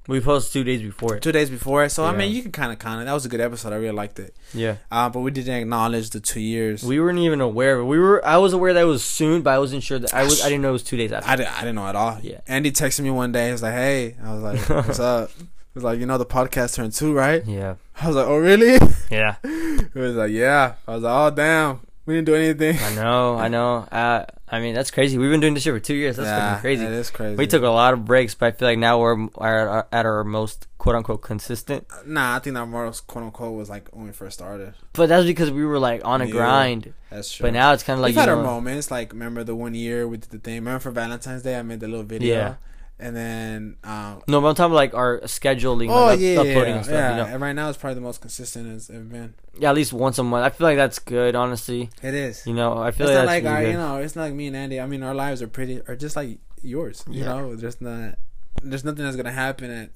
we 0.06 0.20
posted 0.20 0.52
two 0.52 0.64
days 0.64 0.82
before 0.82 1.16
it. 1.16 1.22
two 1.22 1.32
days 1.32 1.48
before. 1.50 1.84
it. 1.84 1.90
So 1.90 2.04
I 2.04 2.14
mean, 2.14 2.30
you 2.32 2.42
can 2.42 2.52
kind 2.52 2.72
of 2.72 2.78
count 2.78 3.00
it. 3.02 3.04
That 3.06 3.12
was 3.14 3.24
a 3.24 3.28
good 3.28 3.40
episode. 3.40 3.72
I 3.72 3.76
really 3.76 3.94
liked 3.94 4.18
it. 4.18 4.34
Yeah, 4.52 4.76
Uh, 4.90 5.08
but 5.08 5.20
we 5.20 5.30
didn't 5.30 5.54
acknowledge 5.54 6.10
the 6.10 6.20
two 6.20 6.40
years. 6.40 6.84
we 6.84 7.00
weren't 7.00 7.18
even 7.18 7.40
aware. 7.40 7.76
of 7.76 7.82
it. 7.82 7.88
We 7.88 7.98
were. 7.98 8.24
I 8.24 8.36
was 8.38 8.52
aware 8.52 8.72
that 8.74 8.82
it 8.82 8.84
was 8.84 9.02
soon, 9.04 9.42
but 9.42 9.50
I 9.54 9.58
wasn't 9.58 9.82
sure 9.82 9.98
that 9.98 10.12
I 10.12 10.24
was. 10.24 10.42
I 10.42 10.48
didn't 10.48 10.62
know 10.62 10.70
it 10.70 10.72
was 10.72 10.82
two 10.84 10.96
days 10.96 11.10
after. 11.12 11.28
I, 11.30 11.36
didn't, 11.36 11.52
I 11.56 11.60
didn't 11.60 11.76
know 11.76 11.86
at 11.86 11.96
all. 11.96 12.18
Yeah. 12.22 12.40
Andy 12.46 12.70
texted 12.70 13.00
me 13.00 13.10
one 13.10 13.32
day. 13.32 13.46
He 13.46 13.52
was 13.52 13.62
like, 13.62 13.74
"Hey," 13.74 14.16
I 14.22 14.34
was 14.34 14.42
like, 14.42 14.68
"What's 14.86 15.00
up?" 15.12 15.30
He 15.38 15.44
was 15.74 15.84
like, 15.84 15.98
"You 15.98 16.06
know 16.06 16.18
the 16.18 16.26
podcast 16.26 16.74
turned 16.76 16.92
two, 16.92 17.12
right?" 17.14 17.44
yeah, 17.46 17.74
I 18.00 18.06
was 18.06 18.14
like, 18.16 18.26
"Oh, 18.26 18.36
really?" 18.38 18.78
yeah. 19.10 19.36
He 19.42 19.98
was 19.98 20.14
like, 20.16 20.30
"Yeah." 20.30 20.74
I 20.86 20.94
was 20.94 21.02
like, 21.02 21.12
"Oh, 21.32 21.34
damn, 21.34 21.80
we 22.06 22.14
didn't 22.14 22.26
do 22.26 22.34
anything." 22.36 22.78
I 22.78 22.94
know, 22.94 23.36
I 23.38 23.48
know. 23.48 23.88
Uh, 23.92 24.24
I 24.46 24.60
mean, 24.60 24.74
that's 24.74 24.90
crazy. 24.90 25.16
We've 25.16 25.30
been 25.30 25.40
doing 25.40 25.54
this 25.54 25.62
shit 25.62 25.72
for 25.72 25.80
two 25.80 25.94
years. 25.94 26.16
That's 26.16 26.26
yeah, 26.26 26.50
fucking 26.56 26.60
crazy. 26.60 26.84
It 26.84 26.92
is 26.92 27.10
crazy. 27.10 27.36
We 27.36 27.46
took 27.46 27.62
a 27.62 27.68
lot 27.68 27.94
of 27.94 28.04
breaks, 28.04 28.34
but 28.34 28.46
I 28.46 28.50
feel 28.52 28.68
like 28.68 28.78
now 28.78 29.00
we're 29.00 29.28
are 29.36 29.86
at 29.90 30.04
our, 30.04 30.22
most 30.22 30.66
quote 30.76 30.94
unquote 30.96 31.22
consistent. 31.22 31.86
Uh, 31.90 32.02
nah, 32.06 32.36
I 32.36 32.38
think 32.40 32.54
that 32.54 32.66
most 32.66 33.06
quote 33.06 33.24
unquote 33.24 33.54
was 33.56 33.70
like 33.70 33.88
when 33.92 34.04
we 34.06 34.12
first 34.12 34.38
started. 34.38 34.74
But 34.92 35.08
that's 35.08 35.24
because 35.24 35.50
we 35.50 35.64
were 35.64 35.78
like 35.78 36.02
on 36.04 36.20
a 36.20 36.26
Yeah. 36.26 36.30
grind. 36.30 36.92
That's 37.10 37.32
true. 37.32 37.44
But 37.44 37.54
now 37.54 37.72
it's 37.72 37.82
kind 37.82 37.98
of 37.98 38.02
like 38.02 38.10
we've 38.10 38.16
had 38.16 38.26
know, 38.26 38.36
our 38.38 38.42
moments. 38.44 38.90
Like, 38.90 39.12
remember 39.12 39.44
the 39.44 39.54
one 39.54 39.74
year 39.74 40.06
we 40.06 40.18
did 40.18 40.30
the 40.30 40.38
thing. 40.38 40.56
Remember 40.56 40.80
for 40.80 40.90
Valentine's 40.90 41.42
Day, 41.42 41.58
I 41.58 41.62
made 41.62 41.80
the 41.80 41.88
little 41.88 42.04
video. 42.04 42.34
Yeah. 42.36 42.54
And 42.98 43.16
then, 43.16 43.76
um, 43.82 44.22
No, 44.28 44.40
but 44.40 44.48
I'm 44.48 44.54
talking 44.54 44.66
about 44.72 44.76
like 44.76 44.94
our 44.94 45.20
scheduling, 45.22 45.90
oh 45.90 46.04
like, 46.06 46.14
up- 46.14 46.20
yeah, 46.20 46.30
uploading 46.40 46.54
yeah, 46.54 46.76
and 46.76 46.84
stuff. 46.84 46.94
yeah. 46.94 47.10
You 47.10 47.16
know, 47.24 47.28
And 47.34 47.42
right 47.42 47.52
now 47.52 47.68
it's 47.68 47.76
probably 47.76 47.96
the 47.96 48.00
most 48.02 48.20
consistent 48.20 48.68
it's 48.72 48.88
ever 48.88 49.00
been. 49.00 49.34
yeah, 49.58 49.70
at 49.70 49.74
least 49.74 49.92
once 49.92 50.18
a 50.18 50.22
month. 50.22 50.44
I 50.46 50.50
feel 50.50 50.66
like 50.68 50.76
that's 50.76 51.00
good, 51.00 51.34
honestly. 51.34 51.90
It 52.02 52.14
is. 52.14 52.46
You 52.46 52.54
know, 52.54 52.78
I 52.78 52.92
feel 52.92 53.08
it's 53.08 53.16
like 53.16 53.26
not 53.26 53.32
that's 53.32 53.44
like 53.44 53.52
our, 53.52 53.58
really 53.60 53.72
you 53.72 53.76
know, 53.78 53.96
it's 53.96 54.14
not 54.14 54.22
like 54.22 54.34
me 54.34 54.46
and 54.46 54.56
Andy. 54.56 54.80
I 54.80 54.86
mean, 54.86 55.02
our 55.02 55.14
lives 55.14 55.42
are 55.42 55.48
pretty, 55.48 55.80
are 55.88 55.96
just 55.96 56.14
like 56.14 56.38
yours. 56.62 57.04
You 57.10 57.20
Yeah. 57.20 57.26
know, 57.26 57.56
there's 57.56 57.80
not, 57.80 58.14
there's 58.62 58.84
nothing 58.84 59.04
that's 59.04 59.16
gonna 59.16 59.32
happen 59.32 59.70
at, 59.72 59.90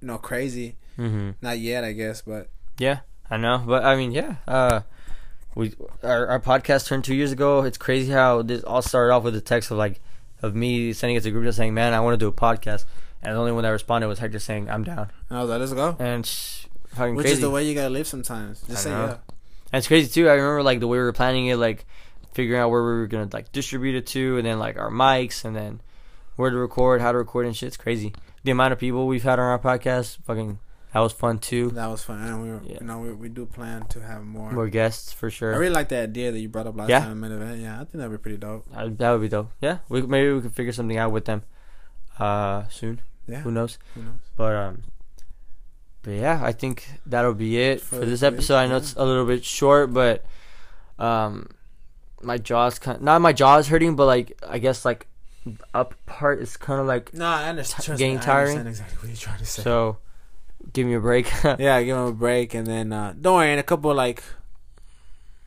you 0.00 0.08
know, 0.08 0.18
crazy. 0.18 0.76
Mm-hmm. 0.98 1.30
Not 1.40 1.58
yet, 1.60 1.84
I 1.84 1.92
guess, 1.92 2.22
but 2.22 2.48
Yeah, 2.76 3.00
I 3.30 3.36
know, 3.36 3.62
but 3.64 3.84
I 3.84 3.94
mean, 3.94 4.10
yeah. 4.10 4.34
Uh, 4.48 4.80
we 5.54 5.74
our, 6.02 6.26
our 6.26 6.40
podcast 6.40 6.86
turned 6.88 7.04
two 7.04 7.14
years 7.14 7.30
ago. 7.30 7.62
It's 7.62 7.78
crazy 7.78 8.10
how 8.10 8.42
this 8.42 8.64
all 8.64 8.82
started 8.82 9.12
off 9.14 9.22
with 9.22 9.36
a 9.36 9.40
text 9.40 9.70
of 9.70 9.76
like 9.78 10.00
of 10.42 10.54
me 10.54 10.92
sending 10.92 11.16
it 11.16 11.22
to 11.22 11.28
a 11.28 11.32
group 11.32 11.44
just 11.44 11.56
saying, 11.58 11.72
"Man, 11.74 11.94
I 11.94 12.00
want 12.00 12.14
to 12.14 12.18
do 12.18 12.28
a 12.28 12.32
podcast," 12.32 12.84
and 13.22 13.34
the 13.34 13.38
only 13.40 13.52
one 13.52 13.62
that 13.62 13.70
responded 13.70 14.08
was 14.08 14.18
Hector 14.18 14.38
saying, 14.38 14.68
"I'm 14.68 14.84
down," 14.84 15.10
I 15.30 15.40
was 15.40 15.50
like, 15.50 15.60
let's 15.60 15.72
go. 15.72 15.96
and 15.98 16.26
sh- 16.26 16.66
fucking 16.88 17.14
Which 17.14 17.24
crazy. 17.24 17.34
is 17.36 17.40
the 17.40 17.50
way 17.50 17.64
you 17.64 17.74
gotta 17.74 17.90
live 17.90 18.06
sometimes. 18.06 18.60
Just 18.62 18.70
I 18.70 18.74
say 18.74 18.90
know. 18.90 19.04
yeah. 19.06 19.16
And 19.72 19.78
it's 19.78 19.86
crazy 19.88 20.10
too. 20.10 20.28
I 20.28 20.34
remember 20.34 20.62
like 20.62 20.80
the 20.80 20.86
way 20.88 20.98
we 20.98 21.04
were 21.04 21.12
planning 21.12 21.46
it, 21.46 21.56
like 21.56 21.86
figuring 22.34 22.60
out 22.60 22.70
where 22.70 22.82
we 22.82 22.90
were 22.92 23.06
gonna 23.06 23.28
like 23.32 23.52
distribute 23.52 23.94
it 23.94 24.06
to, 24.08 24.36
and 24.38 24.46
then 24.46 24.58
like 24.58 24.76
our 24.78 24.90
mics, 24.90 25.44
and 25.44 25.54
then 25.56 25.80
where 26.36 26.50
to 26.50 26.56
record, 26.56 27.00
how 27.00 27.12
to 27.12 27.18
record, 27.18 27.46
and 27.46 27.56
shit. 27.56 27.68
It's 27.68 27.76
crazy. 27.76 28.12
The 28.44 28.50
amount 28.50 28.72
of 28.72 28.78
people 28.78 29.06
we've 29.06 29.22
had 29.22 29.38
on 29.38 29.44
our 29.46 29.58
podcast, 29.58 30.18
fucking, 30.24 30.58
that 30.92 31.00
was 31.00 31.12
fun 31.12 31.38
too. 31.38 31.70
That 31.70 31.86
was 31.86 32.02
fun. 32.04 32.20
And 32.22 32.42
we, 32.42 32.48
were, 32.50 32.60
Yeah. 32.64 32.78
you 32.80 32.86
know, 32.86 32.98
we, 33.00 33.12
we 33.12 33.28
do 33.28 33.46
plan 33.46 33.86
to 33.88 34.00
have 34.00 34.22
more. 34.24 34.52
More 34.52 34.68
guests 34.68 35.12
for 35.12 35.30
sure. 35.30 35.54
I 35.54 35.56
really 35.56 35.72
like 35.74 35.88
that 35.90 36.02
idea 36.04 36.32
that 36.32 36.38
you 36.38 36.48
brought 36.48 36.66
up 36.66 36.76
last 36.76 36.90
Yeah. 36.90 37.00
time 37.00 37.22
in 37.24 37.30
the 37.30 37.36
event. 37.36 37.60
Yeah, 37.60 37.74
I 37.76 37.78
think 37.84 37.92
that'd 37.94 38.10
be 38.10 38.18
pretty 38.18 38.38
dope. 38.38 38.66
That 38.72 39.10
would 39.12 39.20
be 39.20 39.28
dope. 39.28 39.50
Yeah, 39.60 39.78
we 39.88 40.02
maybe 40.02 40.32
we 40.32 40.40
could 40.42 40.52
figure 40.54 40.72
something 40.72 40.98
out 40.98 41.12
with 41.12 41.24
them, 41.24 41.42
uh, 42.18 42.64
soon. 42.68 43.00
Yeah. 43.26 43.40
Who 43.40 43.50
knows? 43.52 43.78
Who 43.94 44.02
knows? 44.02 44.20
But 44.36 44.54
um, 44.56 44.82
but 46.02 46.10
yeah, 46.12 46.40
I 46.42 46.52
think 46.52 46.86
that'll 47.06 47.34
be 47.34 47.58
it 47.58 47.80
for, 47.80 47.96
For 47.96 48.04
this 48.04 48.20
this 48.20 48.22
week, 48.22 48.32
episode. 48.34 48.56
I 48.56 48.66
know 48.66 48.72
yeah. 48.72 48.78
it's 48.78 48.94
a 48.96 49.04
little 49.04 49.24
bit 49.26 49.44
short, 49.44 49.92
but 49.94 50.24
um, 50.98 51.48
my 52.20 52.36
jaw's 52.38 52.78
kind 52.78 53.00
not 53.00 53.20
my 53.20 53.32
jaw's 53.32 53.68
hurting, 53.68 53.94
but 53.96 54.06
like 54.06 54.38
I 54.46 54.58
guess 54.58 54.84
like 54.84 55.06
up 55.72 55.94
part 56.06 56.40
is 56.40 56.56
kind 56.56 56.80
of 56.80 56.86
like 56.86 57.14
No, 57.14 57.26
I 57.26 57.48
understand. 57.48 57.84
T- 57.98 58.02
getting 58.04 58.18
tiring? 58.20 58.58
understand 58.58 58.68
exactly 58.68 58.96
what 58.98 59.08
you're 59.08 59.16
trying 59.16 59.38
to 59.38 59.46
say. 59.46 59.62
so. 59.62 59.98
Give 60.72 60.86
me 60.86 60.94
a 60.94 61.00
break. 61.00 61.30
yeah, 61.44 61.82
give 61.82 61.96
him 61.96 62.04
a 62.04 62.12
break, 62.12 62.54
and 62.54 62.66
then 62.66 62.92
uh, 62.92 63.14
don't 63.20 63.36
worry. 63.36 63.52
In 63.52 63.58
a 63.58 63.62
couple 63.62 63.94
like, 63.94 64.22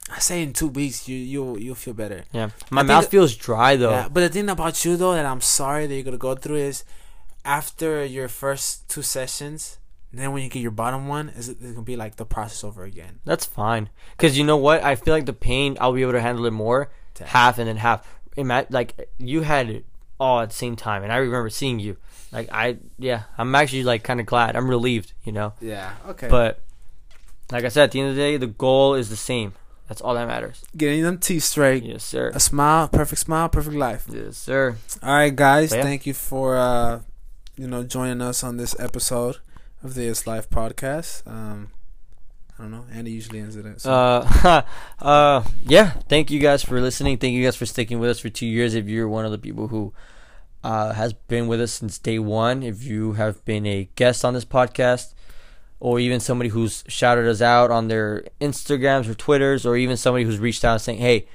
I 0.09 0.20
say 0.20 0.43
in 0.43 0.53
two 0.53 0.68
weeks, 0.68 1.07
you 1.07 1.18
you 1.18 1.57
you'll 1.57 1.76
feel 1.76 1.93
better. 1.93 2.26
yeah, 2.32 2.49
my 2.70 2.82
I 2.82 2.84
mouth 2.84 3.03
that- 3.05 3.11
feels 3.11 3.36
dry 3.36 3.76
though. 3.76 3.91
Yeah, 3.91 4.07
but 4.11 4.20
the 4.22 4.30
thing 4.30 4.49
about 4.49 4.84
you 4.86 4.97
though 4.97 5.13
that 5.13 5.26
I'm 5.26 5.41
sorry 5.41 5.88
that 5.88 5.93
you're 5.95 6.03
gonna 6.03 6.18
go 6.18 6.36
through 6.36 6.57
is 6.57 6.84
after 7.43 8.03
your 8.05 8.28
first 8.28 8.88
two 8.89 9.01
sessions, 9.01 9.78
then 10.13 10.32
when 10.32 10.43
you 10.43 10.49
get 10.49 10.61
your 10.61 10.72
bottom 10.72 11.07
one, 11.07 11.30
is 11.30 11.49
it, 11.49 11.57
it's 11.61 11.72
gonna 11.72 11.82
be 11.82 11.95
like 11.95 12.18
the 12.18 12.26
process 12.26 12.63
over 12.63 12.84
again. 12.84 13.20
That's 13.26 13.45
fine. 13.45 13.89
Cause 14.18 14.38
you 14.38 14.43
know 14.43 14.57
what? 14.57 14.84
I 14.84 14.95
feel 14.95 15.13
like 15.13 15.26
the 15.26 15.34
pain 15.34 15.78
I'll 15.82 15.93
be 15.93 16.01
able 16.03 16.13
to 16.13 16.22
handle 16.22 16.45
it 16.45 16.51
more, 16.51 16.89
Damn. 17.16 17.28
half 17.30 17.57
and 17.57 17.68
then 17.68 17.78
half. 17.78 18.07
Ima- 18.38 18.68
like 18.70 19.09
you 19.18 19.41
had 19.41 19.70
it 19.70 19.86
all 20.20 20.41
at 20.41 20.49
the 20.49 20.55
same 20.55 20.76
time, 20.76 21.03
and 21.03 21.11
I 21.11 21.18
remember 21.18 21.49
seeing 21.49 21.80
you. 21.80 21.97
Like 22.36 22.49
I, 22.51 22.77
yeah, 22.99 23.23
I'm 23.38 23.55
actually 23.55 23.83
like 23.83 24.03
kind 24.03 24.19
of 24.19 24.25
glad. 24.25 24.57
I'm 24.57 24.69
relieved, 24.69 25.13
you 25.23 25.31
know. 25.31 25.53
Yeah. 25.61 25.93
Okay. 26.09 26.27
But 26.27 26.59
like 27.49 27.63
I 27.63 27.69
said, 27.69 27.86
at 27.86 27.91
the 27.91 28.01
end 28.01 28.09
of 28.09 28.15
the 28.15 28.21
day, 28.21 28.36
the 28.36 28.47
goal 28.47 28.93
is 28.93 29.09
the 29.09 29.15
same. 29.15 29.53
That's 29.88 30.01
all 30.01 30.15
that 30.15 30.27
matters. 30.27 30.65
getting 30.75 31.03
them 31.03 31.19
teeth 31.19 31.43
straight, 31.43 31.83
Yes, 31.83 32.03
sir. 32.03 32.31
a 32.33 32.39
smile, 32.39 32.88
perfect 32.89 33.21
smile, 33.21 33.47
perfect 33.49 33.75
life. 33.77 34.05
Yes, 34.11 34.36
sir. 34.36 34.75
All 35.01 35.13
right, 35.13 35.33
guys. 35.33 35.73
Yeah. 35.73 35.83
Thank 35.83 36.05
you 36.05 36.13
for 36.13 36.57
uh, 36.57 37.01
you 37.55 37.67
know 37.67 37.83
joining 37.83 38.21
us 38.21 38.43
on 38.43 38.57
this 38.57 38.75
episode 38.79 39.38
of 39.81 39.93
the 39.93 40.07
It's 40.07 40.27
Life 40.27 40.49
podcast. 40.49 41.25
Um, 41.25 41.71
I 42.57 42.63
don't 42.63 42.71
know. 42.71 42.86
Andy 42.91 43.11
usually 43.11 43.39
ends 43.39 43.55
it. 43.55 43.79
So. 43.79 43.91
Uh, 43.91 44.61
uh, 44.99 45.43
yeah. 45.63 45.91
Thank 46.09 46.31
you 46.31 46.39
guys 46.39 46.63
for 46.63 46.81
listening. 46.81 47.17
Thank 47.17 47.33
you 47.33 47.43
guys 47.45 47.55
for 47.55 47.65
sticking 47.65 47.99
with 47.99 48.09
us 48.09 48.19
for 48.19 48.29
two 48.29 48.47
years. 48.47 48.73
If 48.75 48.88
you're 48.88 49.07
one 49.07 49.23
of 49.23 49.31
the 49.31 49.38
people 49.38 49.67
who 49.67 49.93
uh, 50.66 50.93
has 50.93 51.13
been 51.13 51.45
with 51.45 51.61
us 51.61 51.74
since 51.74 51.99
day 51.99 52.18
one, 52.18 52.63
if 52.63 52.82
you 52.84 53.13
have 53.13 53.45
been 53.45 53.68
a 53.68 53.88
guest 53.95 54.26
on 54.26 54.34
this 54.34 54.45
podcast, 54.45 55.13
or 55.80 55.99
even 55.99 56.20
somebody 56.20 56.49
who's 56.49 56.84
shouted 56.88 57.28
us 57.28 57.39
out 57.39 57.70
on 57.70 57.88
their 57.88 58.24
Instagrams 58.41 59.07
or 59.07 59.13
Twitters, 59.13 59.63
or 59.63 59.78
even 59.78 59.95
somebody 59.95 60.24
who's 60.26 60.39
reached 60.39 60.66
out 60.66 60.82
saying, 60.82 60.97
"Hey, 60.97 61.28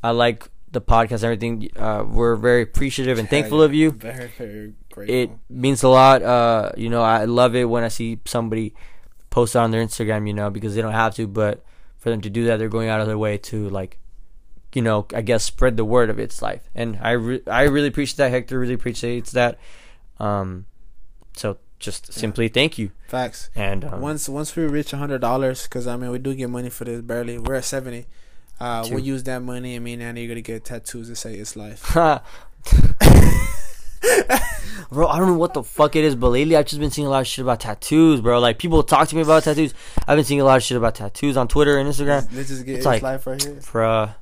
I 0.00 0.12
like 0.12 0.48
the 0.70 0.80
podcast, 0.80 1.24
and 1.24 1.24
everything." 1.24 1.68
Uh, 1.76 2.04
we're 2.06 2.36
very 2.36 2.62
appreciative 2.62 3.18
and 3.18 3.28
thankful 3.28 3.58
yeah. 3.58 3.64
of 3.64 3.74
you. 3.74 3.90
Very, 3.90 4.30
very 4.38 4.74
grateful. 4.92 5.16
It 5.16 5.30
means 5.50 5.82
a 5.82 5.88
lot. 5.88 6.22
Uh, 6.22 6.70
you 6.76 6.88
know, 6.88 7.02
I 7.02 7.24
love 7.24 7.56
it 7.56 7.64
when 7.64 7.82
I 7.82 7.88
see 7.88 8.20
somebody 8.26 8.74
post 9.28 9.56
it 9.56 9.58
on 9.58 9.72
their 9.72 9.84
Instagram. 9.84 10.28
You 10.28 10.34
know, 10.34 10.50
because 10.50 10.76
they 10.76 10.82
don't 10.82 10.92
have 10.92 11.16
to, 11.16 11.26
but 11.26 11.64
for 11.96 12.10
them 12.10 12.20
to 12.20 12.30
do 12.30 12.44
that, 12.46 12.58
they're 12.58 12.68
going 12.68 12.88
out 12.88 13.00
of 13.00 13.08
their 13.08 13.18
way 13.18 13.38
to 13.38 13.68
like, 13.70 13.98
you 14.74 14.82
know, 14.82 15.06
I 15.14 15.22
guess 15.22 15.44
spread 15.44 15.76
the 15.76 15.84
word 15.84 16.10
of 16.10 16.18
its 16.18 16.42
life. 16.42 16.68
And 16.74 16.98
I 17.02 17.12
re- 17.12 17.42
I 17.46 17.62
really 17.62 17.88
appreciate 17.88 18.16
that. 18.18 18.30
Hector 18.30 18.58
really 18.58 18.74
appreciates 18.74 19.32
that. 19.32 19.58
Um, 20.20 20.66
so 21.36 21.56
just 21.78 22.12
simply 22.12 22.48
thank 22.48 22.76
you. 22.78 22.90
Facts. 23.06 23.50
And 23.54 23.84
um, 23.84 24.00
Once 24.00 24.28
once 24.28 24.54
we 24.56 24.64
reach 24.64 24.92
a 24.92 24.96
hundred 24.96 25.20
dollars, 25.20 25.62
because 25.64 25.86
I 25.86 25.96
mean 25.96 26.10
we 26.10 26.18
do 26.18 26.34
get 26.34 26.50
money 26.50 26.70
for 26.70 26.84
this 26.84 27.00
barely. 27.02 27.38
We're 27.38 27.54
at 27.54 27.64
seventy. 27.64 28.06
Uh, 28.60 28.84
we'll 28.90 28.98
use 28.98 29.22
that 29.22 29.40
money. 29.40 29.76
I 29.76 29.78
mean, 29.78 30.00
Andy, 30.02 30.22
you're 30.22 30.28
gonna 30.30 30.40
get 30.40 30.64
tattoos 30.64 31.08
that 31.08 31.16
say 31.16 31.34
"It's 31.34 31.54
life." 31.56 31.94
bro, 34.90 35.06
I 35.06 35.18
don't 35.18 35.28
know 35.28 35.38
what 35.38 35.54
the 35.54 35.62
fuck 35.62 35.96
it 35.96 36.04
is, 36.04 36.14
but 36.16 36.30
lately 36.30 36.56
I've 36.56 36.66
just 36.66 36.80
been 36.80 36.90
seeing 36.90 37.06
a 37.06 37.10
lot 37.10 37.20
of 37.20 37.26
shit 37.26 37.42
about 37.44 37.60
tattoos, 37.60 38.20
bro. 38.20 38.40
Like 38.40 38.58
people 38.58 38.82
talk 38.82 39.08
to 39.08 39.16
me 39.16 39.22
about 39.22 39.44
tattoos. 39.44 39.74
I've 40.06 40.16
been 40.16 40.24
seeing 40.24 40.40
a 40.40 40.44
lot 40.44 40.56
of 40.56 40.62
shit 40.62 40.76
about 40.76 40.94
tattoos 40.96 41.36
on 41.36 41.46
Twitter 41.48 41.78
and 41.78 41.88
Instagram. 41.88 42.22
Let's, 42.22 42.34
let's 42.34 42.48
just 42.48 42.66
get 42.66 42.72
It's 42.72 42.78
"It's 42.78 42.86
like- 42.86 43.02
life" 43.02 43.26
right 43.26 43.42
here. 43.42 43.54
Bruh, 43.56 44.14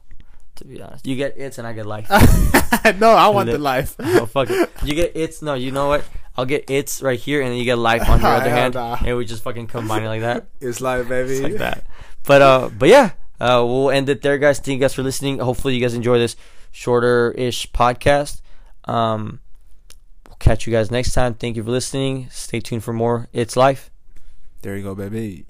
to 0.57 0.65
be 0.65 0.81
honest, 0.81 1.07
you 1.07 1.17
get 1.17 1.37
its 1.37 1.59
and 1.59 1.67
I 1.67 1.73
get 1.73 1.87
life. 1.87 2.09
no, 2.99 3.11
I 3.11 3.29
want 3.29 3.51
the 3.51 3.59
life. 3.59 3.97
oh 4.01 4.27
fuck 4.27 4.51
it, 4.51 4.71
you 4.83 4.95
get 4.95 5.17
its. 5.17 5.43
No, 5.43 5.55
you 5.55 5.71
know 5.71 5.89
what? 5.89 6.05
I'll 6.37 6.47
get 6.47 6.71
its 6.71 7.03
right 7.03 7.19
here, 7.19 7.41
and 7.41 7.51
then 7.51 7.59
you 7.59 7.65
get 7.65 7.79
life 7.79 8.09
on 8.09 8.21
your 8.21 8.29
other 8.41 8.51
hand, 8.51 8.75
nah. 8.75 8.99
and 9.05 9.17
we 9.17 9.25
just 9.25 9.43
fucking 9.43 9.69
combine 9.69 10.03
it 10.03 10.09
like 10.09 10.21
that. 10.21 10.47
It's 10.61 10.81
life, 10.81 11.09
baby. 11.09 11.33
It's 11.33 11.43
like 11.43 11.59
that. 11.59 11.85
But 12.25 12.43
uh, 12.43 12.71
but 12.77 12.89
yeah, 12.89 13.13
uh, 13.41 13.65
we'll 13.67 13.91
end 13.91 14.09
it 14.09 14.23
there, 14.23 14.39
guys. 14.39 14.59
Thank 14.59 14.77
you 14.77 14.81
guys 14.81 14.95
for 14.95 15.03
listening. 15.03 15.39
Hopefully, 15.39 15.75
you 15.75 15.81
guys 15.81 15.95
enjoy 15.95 16.19
this 16.19 16.37
shorter-ish 16.73 17.73
podcast. 17.73 18.43
Um, 18.85 19.41
we'll 20.29 20.37
catch 20.37 20.67
you 20.67 20.73
guys 20.73 20.91
next 20.91 21.15
time. 21.15 21.35
Thank 21.35 21.57
you 21.57 21.65
for 21.65 21.71
listening. 21.71 22.29
Stay 22.31 22.61
tuned 22.61 22.85
for 22.85 22.93
more. 22.93 23.29
It's 23.33 23.57
life. 23.57 23.91
There 24.63 24.77
you 24.77 24.83
go, 24.83 24.95
baby. 24.95 25.47